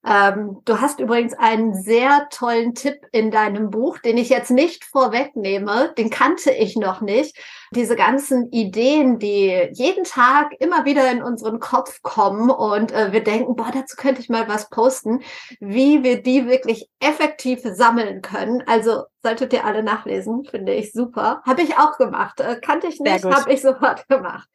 Ähm, 0.04 0.58
du 0.64 0.80
hast 0.80 0.98
übrigens 0.98 1.32
einen 1.34 1.74
sehr 1.74 2.26
tollen 2.30 2.74
Tipp 2.74 3.06
in 3.12 3.30
deinem 3.30 3.70
Buch, 3.70 3.98
den 3.98 4.18
ich 4.18 4.30
jetzt 4.30 4.50
nicht 4.50 4.84
vorwegnehme, 4.84 5.94
den 5.96 6.10
kannte 6.10 6.50
ich 6.50 6.76
noch 6.76 7.00
nicht. 7.00 7.38
Diese 7.72 7.94
ganzen 7.94 8.50
Ideen, 8.50 9.20
die 9.20 9.68
jeden 9.72 10.02
Tag 10.04 10.52
immer 10.58 10.84
wieder 10.84 11.10
in 11.10 11.22
unseren 11.22 11.60
Kopf 11.60 12.02
kommen 12.02 12.50
und 12.50 12.90
äh, 12.90 13.12
wir 13.12 13.22
denken, 13.22 13.54
boah, 13.54 13.70
dazu 13.72 13.96
könnte 13.96 14.20
ich 14.20 14.28
mal 14.28 14.48
was 14.48 14.68
posten, 14.70 15.20
wie 15.60 16.02
wir 16.02 16.20
die 16.20 16.48
wirklich 16.48 16.88
effektiv 16.98 17.60
sammeln 17.62 18.22
können. 18.22 18.62
Also 18.66 19.04
solltet 19.22 19.52
ihr 19.52 19.64
alle 19.64 19.84
nachlesen, 19.84 20.44
finde 20.44 20.74
ich 20.74 20.92
super. 20.92 21.42
Habe 21.46 21.62
ich 21.62 21.78
auch 21.78 21.96
gemacht. 21.96 22.40
Äh, 22.40 22.60
kannte 22.60 22.88
ich 22.88 22.98
nicht, 22.98 23.24
habe 23.24 23.52
ich 23.52 23.62
sofort 23.62 24.08
gemacht. 24.08 24.48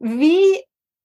Wie 0.00 0.64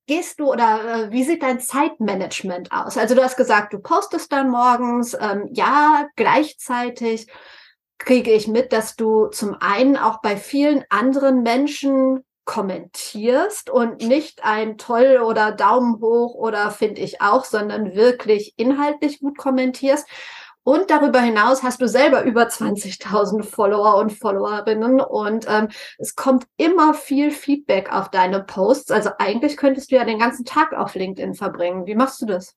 gehst 0.09 0.39
du 0.39 0.51
oder 0.51 1.05
äh, 1.05 1.11
wie 1.11 1.23
sieht 1.23 1.43
dein 1.43 1.59
Zeitmanagement 1.59 2.71
aus? 2.71 2.97
Also 2.97 3.13
du 3.13 3.23
hast 3.23 3.37
gesagt, 3.37 3.73
du 3.73 3.79
postest 3.79 4.31
dann 4.31 4.49
morgens, 4.49 5.13
ähm, 5.13 5.47
ja, 5.53 6.07
gleichzeitig 6.15 7.27
kriege 7.99 8.31
ich 8.31 8.47
mit, 8.47 8.73
dass 8.73 8.95
du 8.95 9.27
zum 9.27 9.55
einen 9.59 9.97
auch 9.97 10.19
bei 10.23 10.35
vielen 10.35 10.83
anderen 10.89 11.43
Menschen 11.43 12.25
kommentierst 12.43 13.69
und 13.69 14.01
nicht 14.01 14.43
ein 14.43 14.79
toll 14.79 15.21
oder 15.23 15.51
Daumen 15.51 16.01
hoch 16.01 16.33
oder 16.33 16.71
finde 16.71 17.01
ich 17.01 17.21
auch, 17.21 17.45
sondern 17.45 17.93
wirklich 17.93 18.55
inhaltlich 18.57 19.19
gut 19.19 19.37
kommentierst. 19.37 20.07
Und 20.69 20.91
darüber 20.91 21.19
hinaus 21.19 21.63
hast 21.63 21.81
du 21.81 21.87
selber 21.87 22.21
über 22.25 22.43
20.000 22.43 23.41
Follower 23.41 23.95
und 23.95 24.11
Followerinnen 24.11 25.01
und 25.01 25.47
ähm, 25.49 25.69
es 25.97 26.13
kommt 26.13 26.45
immer 26.57 26.93
viel 26.93 27.31
Feedback 27.31 27.91
auf 27.91 28.11
deine 28.11 28.43
Posts. 28.43 28.91
Also 28.91 29.09
eigentlich 29.17 29.57
könntest 29.57 29.89
du 29.89 29.95
ja 29.95 30.05
den 30.05 30.19
ganzen 30.19 30.45
Tag 30.45 30.73
auf 30.73 30.93
LinkedIn 30.93 31.33
verbringen. 31.33 31.87
Wie 31.87 31.95
machst 31.95 32.21
du 32.21 32.27
das? 32.27 32.53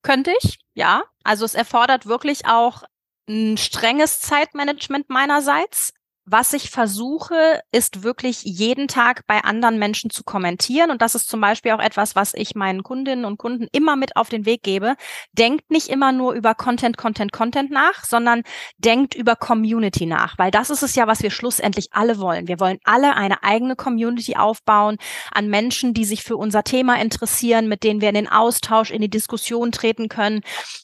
Könnte 0.00 0.32
ich, 0.40 0.60
ja. 0.72 1.02
Also 1.22 1.44
es 1.44 1.54
erfordert 1.54 2.06
wirklich 2.06 2.46
auch 2.46 2.84
ein 3.28 3.58
strenges 3.58 4.20
Zeitmanagement 4.22 5.10
meinerseits. 5.10 5.92
Was 6.32 6.52
ich 6.52 6.70
versuche, 6.70 7.60
ist 7.72 8.04
wirklich 8.04 8.44
jeden 8.44 8.86
Tag 8.86 9.26
bei 9.26 9.42
anderen 9.42 9.80
Menschen 9.80 10.10
zu 10.10 10.22
kommentieren. 10.22 10.92
Und 10.92 11.02
das 11.02 11.16
ist 11.16 11.28
zum 11.28 11.40
Beispiel 11.40 11.72
auch 11.72 11.80
etwas, 11.80 12.14
was 12.14 12.34
ich 12.34 12.54
meinen 12.54 12.84
Kundinnen 12.84 13.24
und 13.24 13.36
Kunden 13.36 13.66
immer 13.72 13.96
mit 13.96 14.14
auf 14.14 14.28
den 14.28 14.46
Weg 14.46 14.62
gebe. 14.62 14.94
Denkt 15.32 15.72
nicht 15.72 15.88
immer 15.88 16.12
nur 16.12 16.34
über 16.34 16.54
Content, 16.54 16.96
Content, 16.96 17.32
Content 17.32 17.72
nach, 17.72 18.04
sondern 18.04 18.44
denkt 18.78 19.16
über 19.16 19.34
Community 19.34 20.06
nach, 20.06 20.38
weil 20.38 20.52
das 20.52 20.70
ist 20.70 20.84
es 20.84 20.94
ja, 20.94 21.08
was 21.08 21.20
wir 21.20 21.32
schlussendlich 21.32 21.88
alle 21.90 22.20
wollen. 22.20 22.46
Wir 22.46 22.60
wollen 22.60 22.78
alle 22.84 23.16
eine 23.16 23.42
eigene 23.42 23.74
Community 23.74 24.36
aufbauen 24.36 24.98
an 25.32 25.48
Menschen, 25.48 25.94
die 25.94 26.04
sich 26.04 26.22
für 26.22 26.36
unser 26.36 26.62
Thema 26.62 27.00
interessieren, 27.00 27.66
mit 27.66 27.82
denen 27.82 28.00
wir 28.00 28.08
in 28.08 28.14
den 28.14 28.28
Austausch, 28.28 28.92
in 28.92 29.02
die 29.02 29.10
Diskussion 29.10 29.72
treten 29.72 30.08
können. 30.08 30.42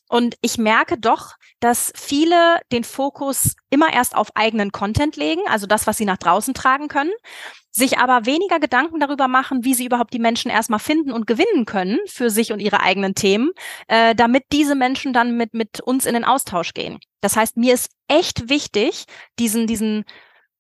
Und 0.09 0.37
ich 0.41 0.57
merke 0.57 0.99
doch, 0.99 1.35
dass 1.61 1.93
viele 1.97 2.61
den 2.71 2.85
Fokus 2.85 3.57
immer 3.71 3.93
erst 3.93 4.15
auf 4.15 4.29
eigenen 4.35 4.71
Content 4.71 5.17
legen, 5.17 5.43
also 5.49 5.67
das, 5.67 5.87
was 5.87 5.97
sie 5.97 6.05
nach 6.05 6.17
draußen 6.17 6.55
tragen 6.55 6.89
können, 6.89 7.13
sich 7.73 7.99
aber 7.99 8.25
weniger 8.25 8.59
Gedanken 8.59 9.01
darüber 9.01 9.29
machen, 9.29 9.65
wie 9.65 9.75
sie 9.75 9.85
überhaupt 9.85 10.15
die 10.15 10.19
Menschen 10.19 10.51
erstmal 10.51 10.79
finden 10.79 11.13
und 11.13 11.27
gewinnen 11.27 11.67
können 11.67 11.99
für 12.07 12.31
sich 12.31 12.53
und 12.53 12.61
ihre 12.61 12.81
eigenen 12.81 13.15
Themen, 13.15 13.51
äh, 13.89 14.15
damit 14.15 14.45
diese 14.53 14.75
Menschen 14.75 15.13
dann 15.13 15.37
mit, 15.37 15.53
mit 15.55 15.81
uns 15.81 16.07
in 16.07 16.15
den 16.15 16.25
Austausch 16.25 16.73
gehen. 16.73 16.99
Das 17.21 17.37
heißt, 17.37 17.57
mir 17.57 17.75
ist 17.75 17.91
echt 18.09 18.49
wichtig, 18.49 19.05
diesen, 19.39 19.67
diesen 19.67 20.05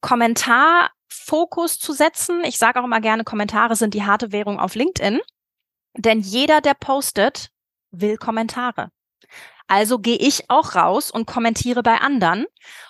Kommentarfokus 0.00 1.78
zu 1.78 1.92
setzen. 1.92 2.42
Ich 2.44 2.58
sage 2.58 2.80
auch 2.80 2.84
immer 2.84 3.00
gerne, 3.00 3.24
Kommentare 3.24 3.76
sind 3.76 3.94
die 3.94 4.04
harte 4.04 4.32
Währung 4.32 4.58
auf 4.58 4.74
LinkedIn. 4.74 5.20
Denn 5.96 6.20
jeder, 6.20 6.60
der 6.60 6.74
postet, 6.74 7.48
will 7.90 8.18
Kommentare. 8.18 8.90
Also 9.68 9.98
gehe 9.98 10.16
ich 10.16 10.48
auch 10.48 10.74
raus 10.74 11.10
und 11.10 11.26
kommentiere 11.26 11.82
bei 11.82 11.98
anderen. 11.98 12.46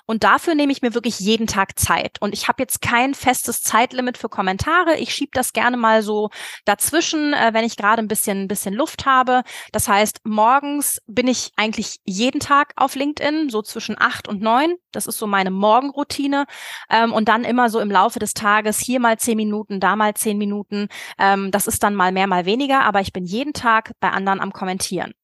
Und 0.06 0.24
dafür 0.24 0.54
nehme 0.54 0.72
ich 0.72 0.82
mir 0.82 0.94
wirklich 0.94 1.18
jeden 1.18 1.46
Tag 1.46 1.78
Zeit. 1.78 2.18
Und 2.20 2.32
ich 2.32 2.48
habe 2.48 2.62
jetzt 2.62 2.80
kein 2.80 3.14
festes 3.14 3.62
Zeitlimit 3.62 4.18
für 4.18 4.28
Kommentare. 4.28 4.96
Ich 4.98 5.12
schiebe 5.12 5.32
das 5.34 5.52
gerne 5.52 5.76
mal 5.76 6.02
so 6.02 6.30
dazwischen, 6.64 7.32
äh, 7.32 7.50
wenn 7.52 7.64
ich 7.64 7.76
gerade 7.76 8.00
ein 8.00 8.08
bisschen, 8.08 8.42
ein 8.42 8.48
bisschen 8.48 8.74
Luft 8.74 9.06
habe. 9.06 9.42
Das 9.72 9.88
heißt, 9.88 10.20
morgens 10.24 11.00
bin 11.06 11.26
ich 11.26 11.50
eigentlich 11.56 11.98
jeden 12.04 12.40
Tag 12.40 12.72
auf 12.76 12.94
LinkedIn, 12.94 13.50
so 13.50 13.62
zwischen 13.62 13.96
acht 13.98 14.28
und 14.28 14.40
neun. 14.40 14.76
Das 14.92 15.06
ist 15.06 15.18
so 15.18 15.26
meine 15.26 15.50
Morgenroutine. 15.50 16.46
Ähm, 16.90 17.12
und 17.12 17.28
dann 17.28 17.44
immer 17.44 17.68
so 17.70 17.80
im 17.80 17.90
Laufe 17.90 18.18
des 18.18 18.34
Tages 18.34 18.78
hier 18.78 19.00
mal 19.00 19.18
zehn 19.18 19.36
Minuten, 19.36 19.80
da 19.80 19.96
mal 19.96 20.14
zehn 20.14 20.38
Minuten. 20.38 20.88
Ähm, 21.18 21.50
das 21.50 21.66
ist 21.66 21.82
dann 21.82 21.94
mal 21.94 22.12
mehr, 22.12 22.26
mal 22.26 22.44
weniger. 22.44 22.82
Aber 22.82 23.00
ich 23.00 23.12
bin 23.12 23.24
jeden 23.24 23.54
Tag 23.54 23.92
bei 24.00 24.10
anderen 24.10 24.40
am 24.40 24.52
Kommentieren. 24.52 25.14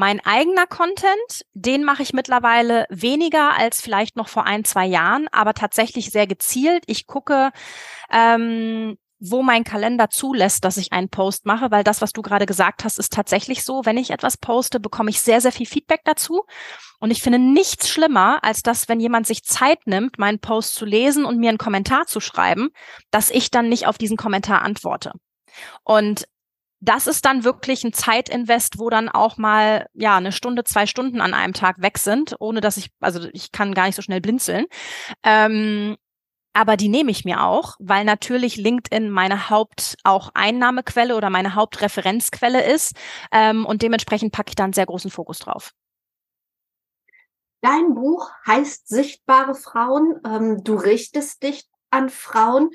Mein 0.00 0.24
eigener 0.24 0.68
Content, 0.68 1.44
den 1.54 1.82
mache 1.82 2.04
ich 2.04 2.12
mittlerweile 2.12 2.86
weniger 2.88 3.58
als 3.58 3.80
vielleicht 3.80 4.14
noch 4.14 4.28
vor 4.28 4.44
ein, 4.44 4.62
zwei 4.64 4.86
Jahren, 4.86 5.26
aber 5.32 5.54
tatsächlich 5.54 6.12
sehr 6.12 6.28
gezielt. 6.28 6.84
Ich 6.86 7.08
gucke, 7.08 7.50
ähm, 8.08 8.96
wo 9.18 9.42
mein 9.42 9.64
Kalender 9.64 10.08
zulässt, 10.08 10.64
dass 10.64 10.76
ich 10.76 10.92
einen 10.92 11.08
Post 11.08 11.46
mache, 11.46 11.72
weil 11.72 11.82
das, 11.82 12.00
was 12.00 12.12
du 12.12 12.22
gerade 12.22 12.46
gesagt 12.46 12.84
hast, 12.84 13.00
ist 13.00 13.12
tatsächlich 13.12 13.64
so. 13.64 13.84
Wenn 13.84 13.96
ich 13.96 14.10
etwas 14.10 14.36
poste, 14.36 14.78
bekomme 14.78 15.10
ich 15.10 15.20
sehr, 15.20 15.40
sehr 15.40 15.50
viel 15.50 15.66
Feedback 15.66 16.02
dazu. 16.04 16.44
Und 17.00 17.10
ich 17.10 17.20
finde 17.20 17.40
nichts 17.40 17.88
schlimmer, 17.88 18.38
als 18.44 18.62
dass, 18.62 18.88
wenn 18.88 19.00
jemand 19.00 19.26
sich 19.26 19.42
Zeit 19.42 19.84
nimmt, 19.88 20.16
meinen 20.16 20.38
Post 20.38 20.74
zu 20.74 20.84
lesen 20.84 21.24
und 21.24 21.38
mir 21.38 21.48
einen 21.48 21.58
Kommentar 21.58 22.06
zu 22.06 22.20
schreiben, 22.20 22.68
dass 23.10 23.30
ich 23.30 23.50
dann 23.50 23.68
nicht 23.68 23.88
auf 23.88 23.98
diesen 23.98 24.16
Kommentar 24.16 24.62
antworte. 24.62 25.10
Und 25.82 26.28
das 26.80 27.06
ist 27.06 27.24
dann 27.24 27.44
wirklich 27.44 27.84
ein 27.84 27.92
Zeitinvest, 27.92 28.78
wo 28.78 28.90
dann 28.90 29.08
auch 29.08 29.36
mal 29.36 29.86
ja 29.94 30.16
eine 30.16 30.32
Stunde, 30.32 30.64
zwei 30.64 30.86
Stunden 30.86 31.20
an 31.20 31.34
einem 31.34 31.52
Tag 31.52 31.82
weg 31.82 31.98
sind, 31.98 32.36
ohne 32.38 32.60
dass 32.60 32.76
ich, 32.76 32.90
also 33.00 33.28
ich 33.32 33.52
kann 33.52 33.74
gar 33.74 33.86
nicht 33.86 33.96
so 33.96 34.02
schnell 34.02 34.20
blinzeln. 34.20 34.66
Ähm, 35.24 35.96
aber 36.52 36.76
die 36.76 36.88
nehme 36.88 37.10
ich 37.10 37.24
mir 37.24 37.44
auch, 37.44 37.76
weil 37.78 38.04
natürlich 38.04 38.56
LinkedIn 38.56 39.10
meine 39.10 39.50
Haupt 39.50 39.96
auch 40.04 40.30
Einnahmequelle 40.34 41.16
oder 41.16 41.30
meine 41.30 41.54
Hauptreferenzquelle 41.54 42.64
ist 42.64 42.96
ähm, 43.32 43.64
und 43.66 43.82
dementsprechend 43.82 44.32
packe 44.32 44.50
ich 44.50 44.56
da 44.56 44.64
einen 44.64 44.72
sehr 44.72 44.86
großen 44.86 45.10
Fokus 45.10 45.38
drauf. 45.40 45.72
Dein 47.60 47.94
Buch 47.94 48.30
heißt 48.46 48.88
Sichtbare 48.88 49.54
Frauen. 49.54 50.20
Ähm, 50.24 50.62
du 50.62 50.74
richtest 50.76 51.42
dich 51.42 51.68
an 51.90 52.08
Frauen. 52.08 52.70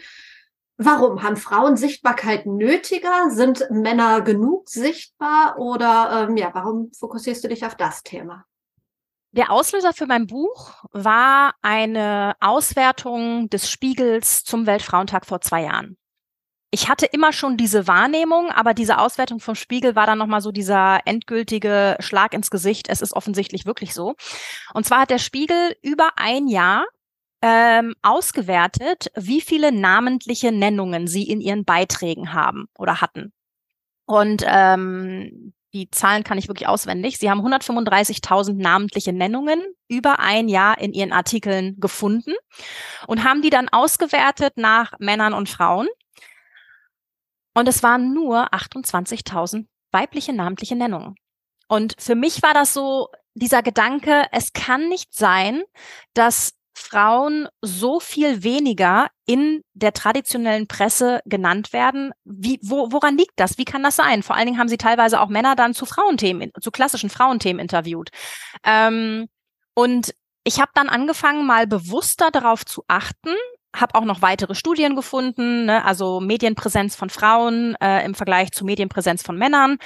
Warum? 0.78 1.22
Haben 1.22 1.38
Frauen 1.38 1.78
Sichtbarkeit 1.78 2.46
nötiger? 2.46 3.30
Sind 3.30 3.68
Männer 3.70 4.22
genug 4.22 4.70
sichtbar? 4.70 5.58
Oder 5.60 6.28
ähm, 6.30 6.38
ja, 6.38 6.50
warum 6.54 6.92
fokussierst 6.98 7.44
du 7.44 7.48
dich 7.48 7.66
auf 7.66 7.76
das 7.76 8.04
Thema? 8.04 8.46
Der 9.32 9.52
Auslöser 9.52 9.94
für 9.94 10.06
mein 10.06 10.28
Buch 10.28 10.84
war 10.92 11.56
eine 11.62 12.36
Auswertung 12.40 13.50
des 13.50 13.70
Spiegels 13.70 14.44
zum 14.44 14.68
Weltfrauentag 14.68 15.26
vor 15.26 15.42
zwei 15.42 15.64
Jahren. 15.64 15.98
Ich 16.70 16.90
hatte 16.90 17.06
immer 17.06 17.34
schon 17.34 17.56
diese 17.56 17.88
Wahrnehmung, 17.88 18.50
aber 18.50 18.74
diese 18.74 18.98
Auswertung 18.98 19.40
vom 19.40 19.54
Spiegel 19.54 19.96
war 19.96 20.08
dann 20.08 20.18
nochmal 20.18 20.42
so 20.42 20.52
dieser 20.52 21.02
endgültige 21.06 21.98
Schlag 22.00 22.34
ins 22.34 22.50
Gesicht. 22.50 22.90
Es 22.90 23.02
ist 23.02 23.14
offensichtlich 23.16 23.68
wirklich 23.68 23.94
so. 23.94 24.16
Und 24.74 24.86
zwar 24.86 25.02
hat 25.02 25.12
der 25.12 25.20
Spiegel 25.20 25.76
über 25.84 26.10
ein 26.16 26.48
Jahr 26.48 26.86
ähm, 27.46 27.94
ausgewertet, 28.02 29.12
wie 29.16 29.42
viele 29.42 29.74
namentliche 29.74 30.54
Nennungen 30.54 31.08
sie 31.08 31.24
in 31.24 31.42
ihren 31.42 31.66
Beiträgen 31.66 32.32
haben 32.32 32.70
oder 32.78 33.02
hatten. 33.02 33.34
Und 34.06 34.46
ähm, 34.48 35.54
die 35.74 35.92
Zahlen 35.92 36.24
kann 36.24 36.38
ich 36.38 36.48
wirklich 36.48 36.70
auswendig. 36.70 37.18
Sie 37.18 37.30
haben 37.30 37.42
135.000 37.42 38.54
namentliche 38.54 39.12
Nennungen 39.12 39.62
über 39.90 40.20
ein 40.20 40.48
Jahr 40.48 40.78
in 40.80 40.94
ihren 40.94 41.12
Artikeln 41.12 41.78
gefunden 41.82 42.34
und 43.08 43.26
haben 43.26 43.42
die 43.42 43.50
dann 43.50 43.68
ausgewertet 43.68 44.54
nach 44.56 44.94
Männern 45.00 45.34
und 45.34 45.50
Frauen. 45.50 45.90
Und 47.54 47.68
es 47.68 47.84
waren 47.84 48.14
nur 48.14 48.54
28.000 48.54 49.66
weibliche 49.92 50.32
namentliche 50.32 50.78
Nennungen. 50.78 51.16
Und 51.68 51.96
für 52.00 52.16
mich 52.16 52.42
war 52.42 52.54
das 52.54 52.74
so 52.74 53.10
dieser 53.34 53.64
Gedanke, 53.64 54.28
es 54.32 54.54
kann 54.54 54.88
nicht 54.88 55.14
sein, 55.14 55.64
dass 56.14 56.54
Frauen 56.74 57.48
so 57.62 58.00
viel 58.00 58.44
weniger 58.44 59.08
in 59.26 59.62
der 59.74 59.94
traditionellen 59.94 60.68
Presse 60.68 61.22
genannt 61.26 61.74
werden. 61.74 62.12
Wie, 62.24 62.60
wo, 62.62 62.92
woran 62.92 63.18
liegt 63.18 63.34
das? 63.36 63.58
Wie 63.58 63.66
kann 63.66 63.84
das 63.84 63.96
sein? 63.96 64.24
Vor 64.24 64.36
allen 64.36 64.48
Dingen 64.48 64.60
haben 64.60 64.70
sie 64.70 64.78
teilweise 64.78 65.22
auch 65.22 65.30
Männer 65.30 65.56
dann 65.56 65.74
zu 65.74 65.86
Frauenthemen, 65.86 66.52
zu 66.60 66.72
klassischen 66.72 67.10
Frauenthemen 67.10 67.60
interviewt. 67.60 68.10
Ähm, 68.64 69.28
und 69.76 70.14
ich 70.44 70.60
habe 70.60 70.72
dann 70.74 70.90
angefangen, 70.90 71.46
mal 71.46 71.68
bewusster 71.68 72.32
darauf 72.32 72.66
zu 72.66 72.84
achten, 72.88 73.34
habe 73.76 73.96
auch 73.96 74.04
noch 74.04 74.22
weitere 74.22 74.56
Studien 74.56 74.96
gefunden, 74.96 75.66
ne, 75.66 75.84
also 75.86 76.20
Medienpräsenz 76.20 76.96
von 76.96 77.10
Frauen 77.10 77.76
äh, 77.82 78.06
im 78.06 78.14
Vergleich 78.14 78.52
zu 78.52 78.66
Medienpräsenz 78.66 79.24
von 79.24 79.38
Männern. 79.38 79.78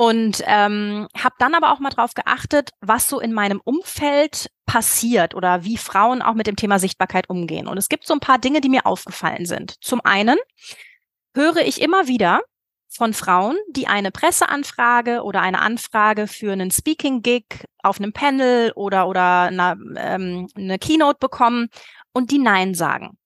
Und 0.00 0.42
ähm, 0.46 1.08
habe 1.16 1.34
dann 1.38 1.54
aber 1.54 1.72
auch 1.72 1.80
mal 1.80 1.90
drauf 1.90 2.14
geachtet, 2.14 2.70
was 2.80 3.08
so 3.08 3.18
in 3.18 3.32
meinem 3.32 3.60
Umfeld 3.64 4.48
passiert 4.64 5.34
oder 5.34 5.64
wie 5.64 5.76
Frauen 5.76 6.22
auch 6.22 6.34
mit 6.34 6.46
dem 6.46 6.54
Thema 6.54 6.78
Sichtbarkeit 6.78 7.28
umgehen. 7.28 7.66
Und 7.66 7.78
es 7.78 7.88
gibt 7.88 8.06
so 8.06 8.14
ein 8.14 8.20
paar 8.20 8.38
Dinge, 8.38 8.60
die 8.60 8.68
mir 8.68 8.86
aufgefallen 8.86 9.44
sind. 9.44 9.74
Zum 9.82 10.00
einen 10.04 10.38
höre 11.34 11.62
ich 11.66 11.80
immer 11.80 12.06
wieder 12.06 12.42
von 12.88 13.12
Frauen, 13.12 13.56
die 13.70 13.86
eine 13.86 14.10
Presseanfrage 14.10 15.22
oder 15.22 15.40
eine 15.40 15.60
Anfrage 15.60 16.26
für 16.26 16.52
einen 16.52 16.70
Speaking-Gig 16.70 17.44
auf 17.82 17.98
einem 17.98 18.12
Panel 18.12 18.72
oder, 18.74 19.08
oder 19.08 19.42
eine, 19.42 19.76
ähm, 19.96 20.48
eine 20.56 20.78
Keynote 20.78 21.18
bekommen 21.18 21.68
und 22.12 22.30
die 22.30 22.38
Nein 22.38 22.74
sagen. 22.74 23.17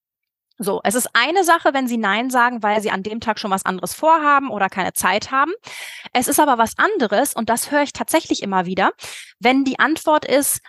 So, 0.63 0.81
es 0.83 0.95
ist 0.95 1.09
eine 1.13 1.43
Sache, 1.43 1.73
wenn 1.73 1.87
sie 1.87 1.97
Nein 1.97 2.29
sagen, 2.29 2.63
weil 2.63 2.81
sie 2.81 2.91
an 2.91 3.03
dem 3.03 3.19
Tag 3.19 3.39
schon 3.39 3.51
was 3.51 3.65
anderes 3.65 3.93
vorhaben 3.93 4.49
oder 4.49 4.69
keine 4.69 4.93
Zeit 4.93 5.31
haben. 5.31 5.51
Es 6.13 6.27
ist 6.27 6.39
aber 6.39 6.57
was 6.57 6.77
anderes, 6.77 7.33
und 7.33 7.49
das 7.49 7.71
höre 7.71 7.83
ich 7.83 7.93
tatsächlich 7.93 8.41
immer 8.41 8.65
wieder, 8.65 8.93
wenn 9.39 9.63
die 9.63 9.79
Antwort 9.79 10.25
ist, 10.25 10.61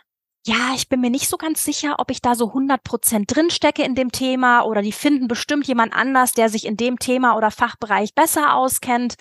ja, 0.47 0.73
ich 0.75 0.89
bin 0.89 1.01
mir 1.01 1.11
nicht 1.11 1.29
so 1.29 1.39
ganz 1.39 1.65
sicher, 1.65 1.97
ob 1.99 2.11
ich 2.11 2.21
da 2.21 2.35
so 2.35 2.49
100 2.49 2.83
Prozent 2.85 3.35
drinstecke 3.35 3.83
in 3.83 3.95
dem 3.95 4.13
Thema 4.13 4.63
oder 4.63 4.83
die 4.83 4.93
finden 4.93 5.27
bestimmt 5.27 5.67
jemand 5.67 5.95
anders, 5.95 6.33
der 6.33 6.51
sich 6.51 6.67
in 6.67 6.77
dem 6.77 6.99
Thema 6.99 7.37
oder 7.37 7.51
Fachbereich 7.51 8.15
besser 8.15 8.55
auskennt. 8.55 9.15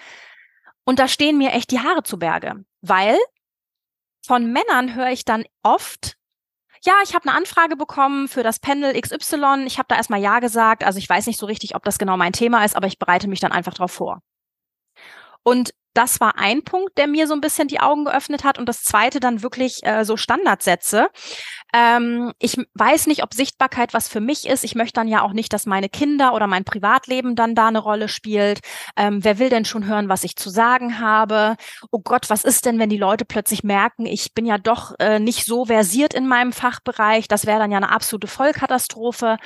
Und 0.84 1.00
da 1.00 1.08
stehen 1.08 1.38
mir 1.38 1.52
echt 1.54 1.72
die 1.72 1.80
Haare 1.80 2.04
zu 2.04 2.20
Berge, 2.20 2.66
weil 2.82 3.18
von 4.26 4.52
Männern 4.52 4.96
höre 4.96 5.12
ich 5.12 5.24
dann 5.24 5.46
oft, 5.64 6.18
ja, 6.86 6.94
ich 7.04 7.14
habe 7.16 7.28
eine 7.30 7.38
Anfrage 7.38 7.76
bekommen 7.78 8.28
für 8.28 8.44
das 8.44 8.60
Panel 8.60 9.00
XY. 9.00 9.64
Ich 9.66 9.78
habe 9.78 9.88
da 9.88 9.96
erstmal 9.96 10.20
Ja 10.20 10.40
gesagt. 10.40 10.84
Also 10.84 11.00
ich 11.00 11.08
weiß 11.08 11.28
nicht 11.28 11.40
so 11.40 11.46
richtig, 11.46 11.76
ob 11.76 11.84
das 11.84 11.98
genau 11.98 12.18
mein 12.18 12.34
Thema 12.34 12.66
ist, 12.66 12.76
aber 12.76 12.88
ich 12.88 13.00
bereite 13.00 13.28
mich 13.28 13.40
dann 13.40 13.52
einfach 13.54 13.74
darauf 13.74 13.92
vor. 13.92 14.22
Und 15.44 15.74
das 15.94 16.20
war 16.20 16.40
ein 16.40 16.64
Punkt, 16.64 16.98
der 16.98 17.08
mir 17.08 17.28
so 17.28 17.34
ein 17.34 17.42
bisschen 17.42 17.68
die 17.68 17.80
Augen 17.80 18.06
geöffnet 18.06 18.44
hat. 18.44 18.58
Und 18.58 18.68
das 18.68 18.84
zweite 18.84 19.20
dann 19.20 19.44
wirklich 19.44 19.84
äh, 19.84 20.04
so 20.06 20.18
Standardsätze. 20.18 21.10
Ähm, 21.74 22.34
ich 22.40 22.58
weiß 22.74 23.08
nicht, 23.08 23.24
ob 23.24 23.34
Sichtbarkeit 23.34 23.94
was 23.94 24.08
für 24.08 24.20
mich 24.20 24.48
ist. 24.48 24.64
Ich 24.64 24.76
möchte 24.76 24.94
dann 24.94 25.08
ja 25.08 25.22
auch 25.22 25.34
nicht, 25.34 25.54
dass 25.54 25.66
meine 25.66 25.90
Kinder 25.90 26.34
oder 26.34 26.48
mein 26.48 26.64
Privatleben 26.66 27.36
dann 27.36 27.54
da 27.54 27.68
eine 27.68 27.80
Rolle 27.80 28.08
spielt. 28.08 28.62
Ähm, 28.98 29.24
wer 29.24 29.38
will 29.38 29.50
denn 29.50 29.66
schon 29.66 29.86
hören, 29.86 30.10
was 30.10 30.24
ich 30.24 30.36
zu 30.36 30.50
sagen 30.50 31.00
habe? 31.00 31.56
Oh 31.92 32.00
Gott, 32.00 32.30
was 32.30 32.44
ist 32.44 32.66
denn, 32.66 32.80
wenn 32.80 32.90
die 32.90 32.98
Leute 32.98 33.26
plötzlich 33.26 33.64
merken, 33.64 34.06
ich 34.06 34.34
bin 34.34 34.46
ja 34.46 34.58
doch 34.58 34.96
äh, 35.00 35.20
nicht 35.20 35.46
so 35.46 35.66
versiert 35.66 36.14
in 36.16 36.28
meinem 36.28 36.54
Fachbereich? 36.54 37.28
Das 37.28 37.46
wäre 37.46 37.60
dann 37.60 37.72
ja 37.72 37.78
eine 37.78 37.92
absolute 37.92 38.28
Vollkatastrophe. 38.28 39.38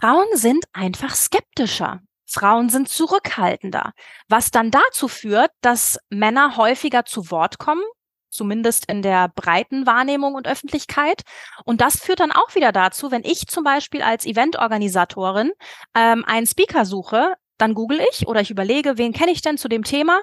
Frauen 0.00 0.26
sind 0.34 0.64
einfach 0.72 1.14
skeptischer. 1.14 2.00
Frauen 2.32 2.68
sind 2.70 2.88
zurückhaltender, 2.88 3.92
was 4.28 4.50
dann 4.50 4.70
dazu 4.70 5.08
führt, 5.08 5.50
dass 5.60 5.98
Männer 6.08 6.56
häufiger 6.56 7.04
zu 7.04 7.30
Wort 7.30 7.58
kommen, 7.58 7.82
zumindest 8.30 8.86
in 8.90 9.02
der 9.02 9.28
breiten 9.28 9.86
Wahrnehmung 9.86 10.34
und 10.34 10.48
Öffentlichkeit. 10.48 11.22
Und 11.64 11.80
das 11.80 12.00
führt 12.00 12.20
dann 12.20 12.32
auch 12.32 12.54
wieder 12.54 12.72
dazu, 12.72 13.10
wenn 13.10 13.24
ich 13.24 13.46
zum 13.46 13.64
Beispiel 13.64 14.02
als 14.02 14.24
Eventorganisatorin 14.24 15.52
ähm, 15.94 16.24
einen 16.26 16.46
Speaker 16.46 16.86
suche, 16.86 17.34
dann 17.58 17.74
google 17.74 18.00
ich 18.10 18.26
oder 18.26 18.40
ich 18.40 18.50
überlege, 18.50 18.98
wen 18.98 19.12
kenne 19.12 19.32
ich 19.32 19.42
denn 19.42 19.58
zu 19.58 19.68
dem 19.68 19.84
Thema? 19.84 20.20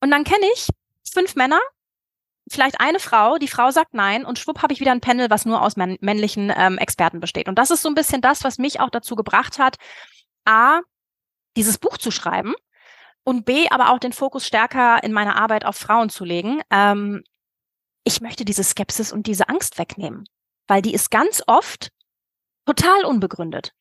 Und 0.00 0.10
dann 0.10 0.24
kenne 0.24 0.46
ich 0.54 0.68
fünf 1.12 1.34
Männer, 1.34 1.60
vielleicht 2.48 2.80
eine 2.80 2.98
Frau, 2.98 3.38
die 3.38 3.48
Frau 3.48 3.70
sagt 3.70 3.94
nein 3.94 4.24
und 4.24 4.38
schwupp 4.38 4.62
habe 4.62 4.72
ich 4.72 4.80
wieder 4.80 4.92
ein 4.92 5.00
Panel, 5.00 5.30
was 5.30 5.44
nur 5.44 5.62
aus 5.62 5.76
männlichen 5.76 6.52
ähm, 6.56 6.78
Experten 6.78 7.20
besteht. 7.20 7.48
Und 7.48 7.58
das 7.58 7.70
ist 7.70 7.82
so 7.82 7.88
ein 7.88 7.94
bisschen 7.94 8.20
das, 8.20 8.44
was 8.44 8.58
mich 8.58 8.80
auch 8.80 8.90
dazu 8.90 9.16
gebracht 9.16 9.58
hat, 9.58 9.76
A, 10.44 10.80
dieses 11.56 11.78
Buch 11.78 11.98
zu 11.98 12.10
schreiben 12.10 12.54
und 13.24 13.44
B, 13.44 13.68
aber 13.70 13.90
auch 13.90 13.98
den 13.98 14.12
Fokus 14.12 14.46
stärker 14.46 15.02
in 15.02 15.12
meiner 15.12 15.36
Arbeit 15.36 15.64
auf 15.64 15.76
Frauen 15.76 16.10
zu 16.10 16.24
legen. 16.24 16.60
Ähm, 16.70 17.22
ich 18.04 18.20
möchte 18.20 18.44
diese 18.44 18.64
Skepsis 18.64 19.12
und 19.12 19.26
diese 19.26 19.48
Angst 19.48 19.78
wegnehmen, 19.78 20.24
weil 20.66 20.82
die 20.82 20.94
ist 20.94 21.10
ganz 21.10 21.42
oft 21.46 21.90
total 22.66 23.04
unbegründet. 23.04 23.72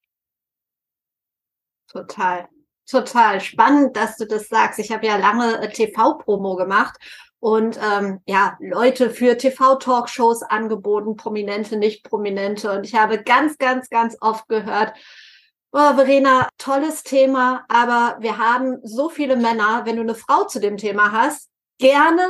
Total, 1.87 2.47
total 2.89 3.41
spannend, 3.41 3.97
dass 3.97 4.17
du 4.17 4.25
das 4.25 4.47
sagst. 4.47 4.79
Ich 4.79 4.91
habe 4.91 5.05
ja 5.05 5.17
lange 5.17 5.61
äh, 5.61 5.71
TV-Promo 5.71 6.55
gemacht 6.55 6.97
und 7.39 7.79
ähm, 7.81 8.21
ja, 8.27 8.55
Leute 8.59 9.09
für 9.09 9.35
TV-Talkshows 9.35 10.43
angeboten, 10.43 11.17
prominente, 11.17 11.75
nicht 11.75 12.03
prominente. 12.03 12.71
Und 12.71 12.85
ich 12.85 12.95
habe 12.95 13.23
ganz, 13.23 13.57
ganz, 13.57 13.89
ganz 13.89 14.15
oft 14.21 14.47
gehört, 14.47 14.93
Oh, 15.73 15.93
Verena, 15.95 16.49
tolles 16.57 17.01
Thema, 17.01 17.63
aber 17.69 18.17
wir 18.19 18.37
haben 18.37 18.79
so 18.83 19.07
viele 19.07 19.37
Männer. 19.37 19.83
Wenn 19.85 19.95
du 19.95 20.01
eine 20.01 20.15
Frau 20.15 20.43
zu 20.43 20.59
dem 20.59 20.75
Thema 20.75 21.13
hast, 21.13 21.49
gerne, 21.77 22.27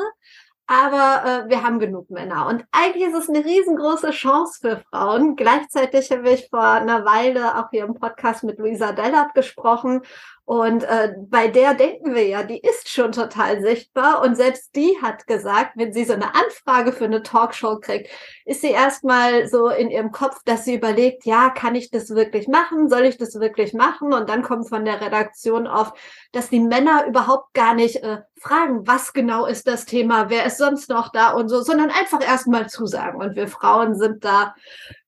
aber 0.67 1.25
äh, 1.25 1.49
wir 1.49 1.63
haben 1.63 1.80
genug 1.80 2.12
Männer. 2.12 2.45
Und 2.45 2.65
eigentlich 2.71 3.08
ist 3.08 3.15
es 3.15 3.30
eine 3.30 3.43
riesengroße 3.43 4.12
Chance 4.12 4.60
für 4.62 4.84
Frauen. 4.91 5.36
Gleichzeitig 5.36 6.12
habe 6.12 6.30
ich 6.30 6.49
vor 6.51 6.62
einer 6.62 7.04
Weile 7.04 7.58
auch 7.58 7.71
hier 7.71 7.86
im 7.86 7.95
Podcast 7.95 8.43
mit 8.43 8.60
Luisa 8.60 8.91
Dellert 8.91 9.34
gesprochen 9.34 10.04
und 10.45 10.84
äh, 10.84 11.13
bei 11.30 11.47
der 11.47 11.75
denken 11.75 12.13
wir 12.13 12.27
ja, 12.27 12.43
die 12.43 12.60
ist 12.60 12.89
schon 12.89 13.12
total 13.12 13.62
sichtbar. 13.62 14.21
Und 14.21 14.36
selbst 14.36 14.75
die 14.75 14.97
hat 15.01 15.27
gesagt, 15.27 15.73
wenn 15.75 15.93
sie 15.93 16.04
so 16.04 16.13
eine 16.13 16.36
Anfrage 16.36 16.91
für 16.91 17.06
eine 17.06 17.23
Talkshow 17.23 17.80
kriegt, 17.80 18.10
ist 18.45 18.62
sie 18.62 18.71
erstmal 18.71 19.47
so 19.47 19.69
in 19.69 19.89
ihrem 19.89 20.12
Kopf, 20.12 20.39
dass 20.43 20.65
sie 20.65 20.75
überlegt, 20.75 21.25
ja, 21.25 21.51
kann 21.51 21.75
ich 21.75 21.89
das 21.91 22.10
wirklich 22.15 22.47
machen? 22.47 22.89
Soll 22.89 23.04
ich 23.04 23.17
das 23.17 23.39
wirklich 23.39 23.73
machen? 23.73 24.13
Und 24.13 24.30
dann 24.30 24.41
kommt 24.41 24.67
von 24.67 24.84
der 24.84 24.99
Redaktion 24.99 25.67
oft, 25.67 25.95
dass 26.32 26.49
die 26.49 26.60
Männer 26.60 27.06
überhaupt 27.08 27.54
gar 27.54 27.73
nicht 27.73 27.97
äh, 28.04 28.17
fragen, 28.38 28.86
was 28.88 29.13
genau 29.13 29.45
ist 29.45 29.67
das 29.67 29.86
Thema, 29.86 30.30
wer 30.30 30.45
ist 30.45 30.58
sonst 30.58 30.89
noch 30.89 31.10
da 31.13 31.32
und 31.32 31.47
so, 31.49 31.62
sondern 31.62 31.91
einfach 31.91 32.21
erstmal 32.21 32.67
zusagen. 32.67 33.21
Und 33.21 33.36
wir 33.36 33.47
Frauen 33.47 33.95
sind 33.95 34.25
da 34.25 34.56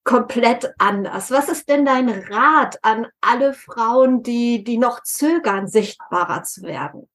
komplett 0.03 0.73
anders. 0.77 1.31
Was 1.31 1.49
ist 1.49 1.69
denn 1.69 1.85
dein 1.85 2.09
Rat 2.09 2.77
an 2.83 3.07
alle 3.21 3.53
Frauen, 3.53 4.23
die, 4.23 4.63
die 4.63 4.77
noch 4.77 5.01
zögern, 5.03 5.67
sichtbarer 5.67 6.43
zu 6.43 6.63
werden? 6.63 7.09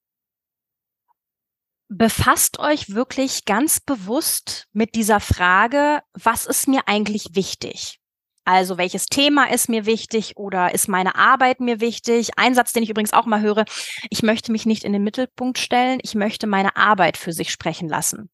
Befasst 1.90 2.59
euch 2.59 2.94
wirklich 2.94 3.46
ganz 3.46 3.81
bewusst 3.81 4.66
mit 4.72 4.94
dieser 4.94 5.20
Frage, 5.20 6.03
was 6.12 6.44
ist 6.44 6.68
mir 6.68 6.83
eigentlich 6.87 7.31
wichtig? 7.33 7.98
Also 8.44 8.79
welches 8.79 9.07
Thema 9.07 9.51
ist 9.51 9.68
mir 9.68 9.85
wichtig 9.85 10.37
oder 10.37 10.72
ist 10.74 10.88
meine 10.88 11.16
Arbeit 11.16 11.61
mir 11.61 11.81
wichtig? 11.81 12.31
Ein 12.37 12.55
Satz, 12.55 12.72
den 12.72 12.83
ich 12.83 12.90
übrigens 12.90 13.12
auch 13.12 13.27
mal 13.27 13.42
höre, 13.42 13.64
ich 14.09 14.22
möchte 14.22 14.53
mich 14.53 14.64
nicht 14.64 14.85
in 14.85 14.94
den 14.94 15.05
Mittelpunkt 15.05 15.59
stellen, 15.59 15.98
ich 16.03 16.14
möchte 16.14 16.46
meine 16.46 16.77
Arbeit 16.77 17.18
für 17.18 17.33
sich 17.33 17.51
sprechen 17.51 17.88
lassen. 17.88 18.31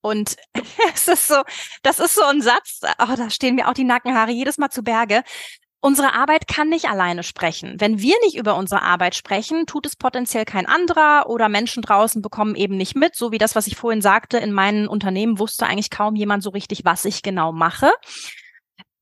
Und 0.00 0.36
es 0.94 1.08
ist 1.08 1.28
so, 1.28 1.42
das 1.82 1.98
ist 1.98 2.14
so 2.14 2.24
ein 2.24 2.42
Satz, 2.42 2.80
oh, 2.98 3.14
da 3.16 3.30
stehen 3.30 3.54
mir 3.54 3.68
auch 3.68 3.74
die 3.74 3.84
Nackenhaare 3.84 4.30
jedes 4.30 4.58
Mal 4.58 4.70
zu 4.70 4.82
Berge. 4.82 5.22
Unsere 5.82 6.12
Arbeit 6.12 6.46
kann 6.46 6.68
nicht 6.68 6.90
alleine 6.90 7.22
sprechen. 7.22 7.76
Wenn 7.78 8.00
wir 8.00 8.14
nicht 8.22 8.36
über 8.36 8.54
unsere 8.56 8.82
Arbeit 8.82 9.14
sprechen, 9.14 9.64
tut 9.64 9.86
es 9.86 9.96
potenziell 9.96 10.44
kein 10.44 10.66
anderer 10.66 11.30
oder 11.30 11.48
Menschen 11.48 11.82
draußen 11.82 12.20
bekommen 12.20 12.54
eben 12.54 12.76
nicht 12.76 12.96
mit, 12.96 13.16
so 13.16 13.32
wie 13.32 13.38
das, 13.38 13.56
was 13.56 13.66
ich 13.66 13.76
vorhin 13.76 14.02
sagte. 14.02 14.36
In 14.36 14.52
meinen 14.52 14.88
Unternehmen 14.88 15.38
wusste 15.38 15.66
eigentlich 15.66 15.88
kaum 15.88 16.16
jemand 16.16 16.42
so 16.42 16.50
richtig, 16.50 16.84
was 16.84 17.06
ich 17.06 17.22
genau 17.22 17.52
mache. 17.52 17.90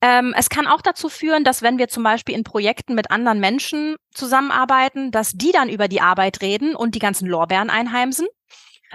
Ähm, 0.00 0.32
es 0.36 0.48
kann 0.48 0.68
auch 0.68 0.80
dazu 0.80 1.08
führen, 1.08 1.42
dass 1.42 1.62
wenn 1.62 1.78
wir 1.78 1.88
zum 1.88 2.04
Beispiel 2.04 2.36
in 2.36 2.44
Projekten 2.44 2.94
mit 2.94 3.10
anderen 3.10 3.40
Menschen 3.40 3.96
zusammenarbeiten, 4.14 5.10
dass 5.10 5.32
die 5.32 5.50
dann 5.50 5.68
über 5.68 5.88
die 5.88 6.00
Arbeit 6.00 6.40
reden 6.40 6.76
und 6.76 6.94
die 6.94 7.00
ganzen 7.00 7.26
Lorbeeren 7.26 7.70
einheimsen. 7.70 8.28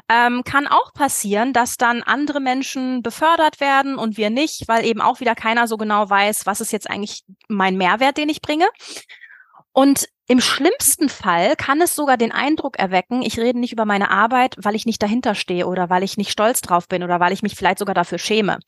Ähm, 0.10 0.44
kann 0.44 0.68
auch 0.68 0.94
passieren, 0.94 1.54
dass 1.54 1.78
dann 1.78 2.02
andere 2.02 2.40
Menschen 2.40 3.04
befördert 3.04 3.60
werden 3.60 3.98
und 3.98 4.18
wir 4.18 4.30
nicht, 4.30 4.68
weil 4.68 4.86
eben 4.86 5.02
auch 5.02 5.20
wieder 5.20 5.36
keiner 5.36 5.68
so 5.68 5.78
genau 5.78 6.10
weiß, 6.10 6.46
was 6.46 6.62
ist 6.62 6.72
jetzt 6.72 6.90
eigentlich 6.90 7.24
mein 7.48 7.78
Mehrwert, 7.78 8.18
den 8.18 8.30
ich 8.30 8.42
bringe. 8.42 8.68
Und 9.72 10.08
im 10.28 10.40
schlimmsten 10.40 11.10
Fall 11.10 11.56
kann 11.56 11.82
es 11.82 11.96
sogar 11.96 12.16
den 12.18 12.32
Eindruck 12.32 12.80
erwecken, 12.80 13.22
ich 13.22 13.38
rede 13.38 13.60
nicht 13.60 13.74
über 13.74 13.86
meine 13.86 14.10
Arbeit, 14.10 14.56
weil 14.58 14.76
ich 14.76 14.86
nicht 14.86 15.02
dahinter 15.04 15.36
stehe 15.36 15.68
oder 15.68 15.90
weil 15.90 16.04
ich 16.04 16.16
nicht 16.18 16.32
stolz 16.32 16.62
drauf 16.62 16.88
bin 16.88 17.04
oder 17.04 17.20
weil 17.20 17.34
ich 17.34 17.44
mich 17.44 17.56
vielleicht 17.56 17.80
sogar 17.80 17.96
dafür 17.96 18.20
schäme. 18.20 18.60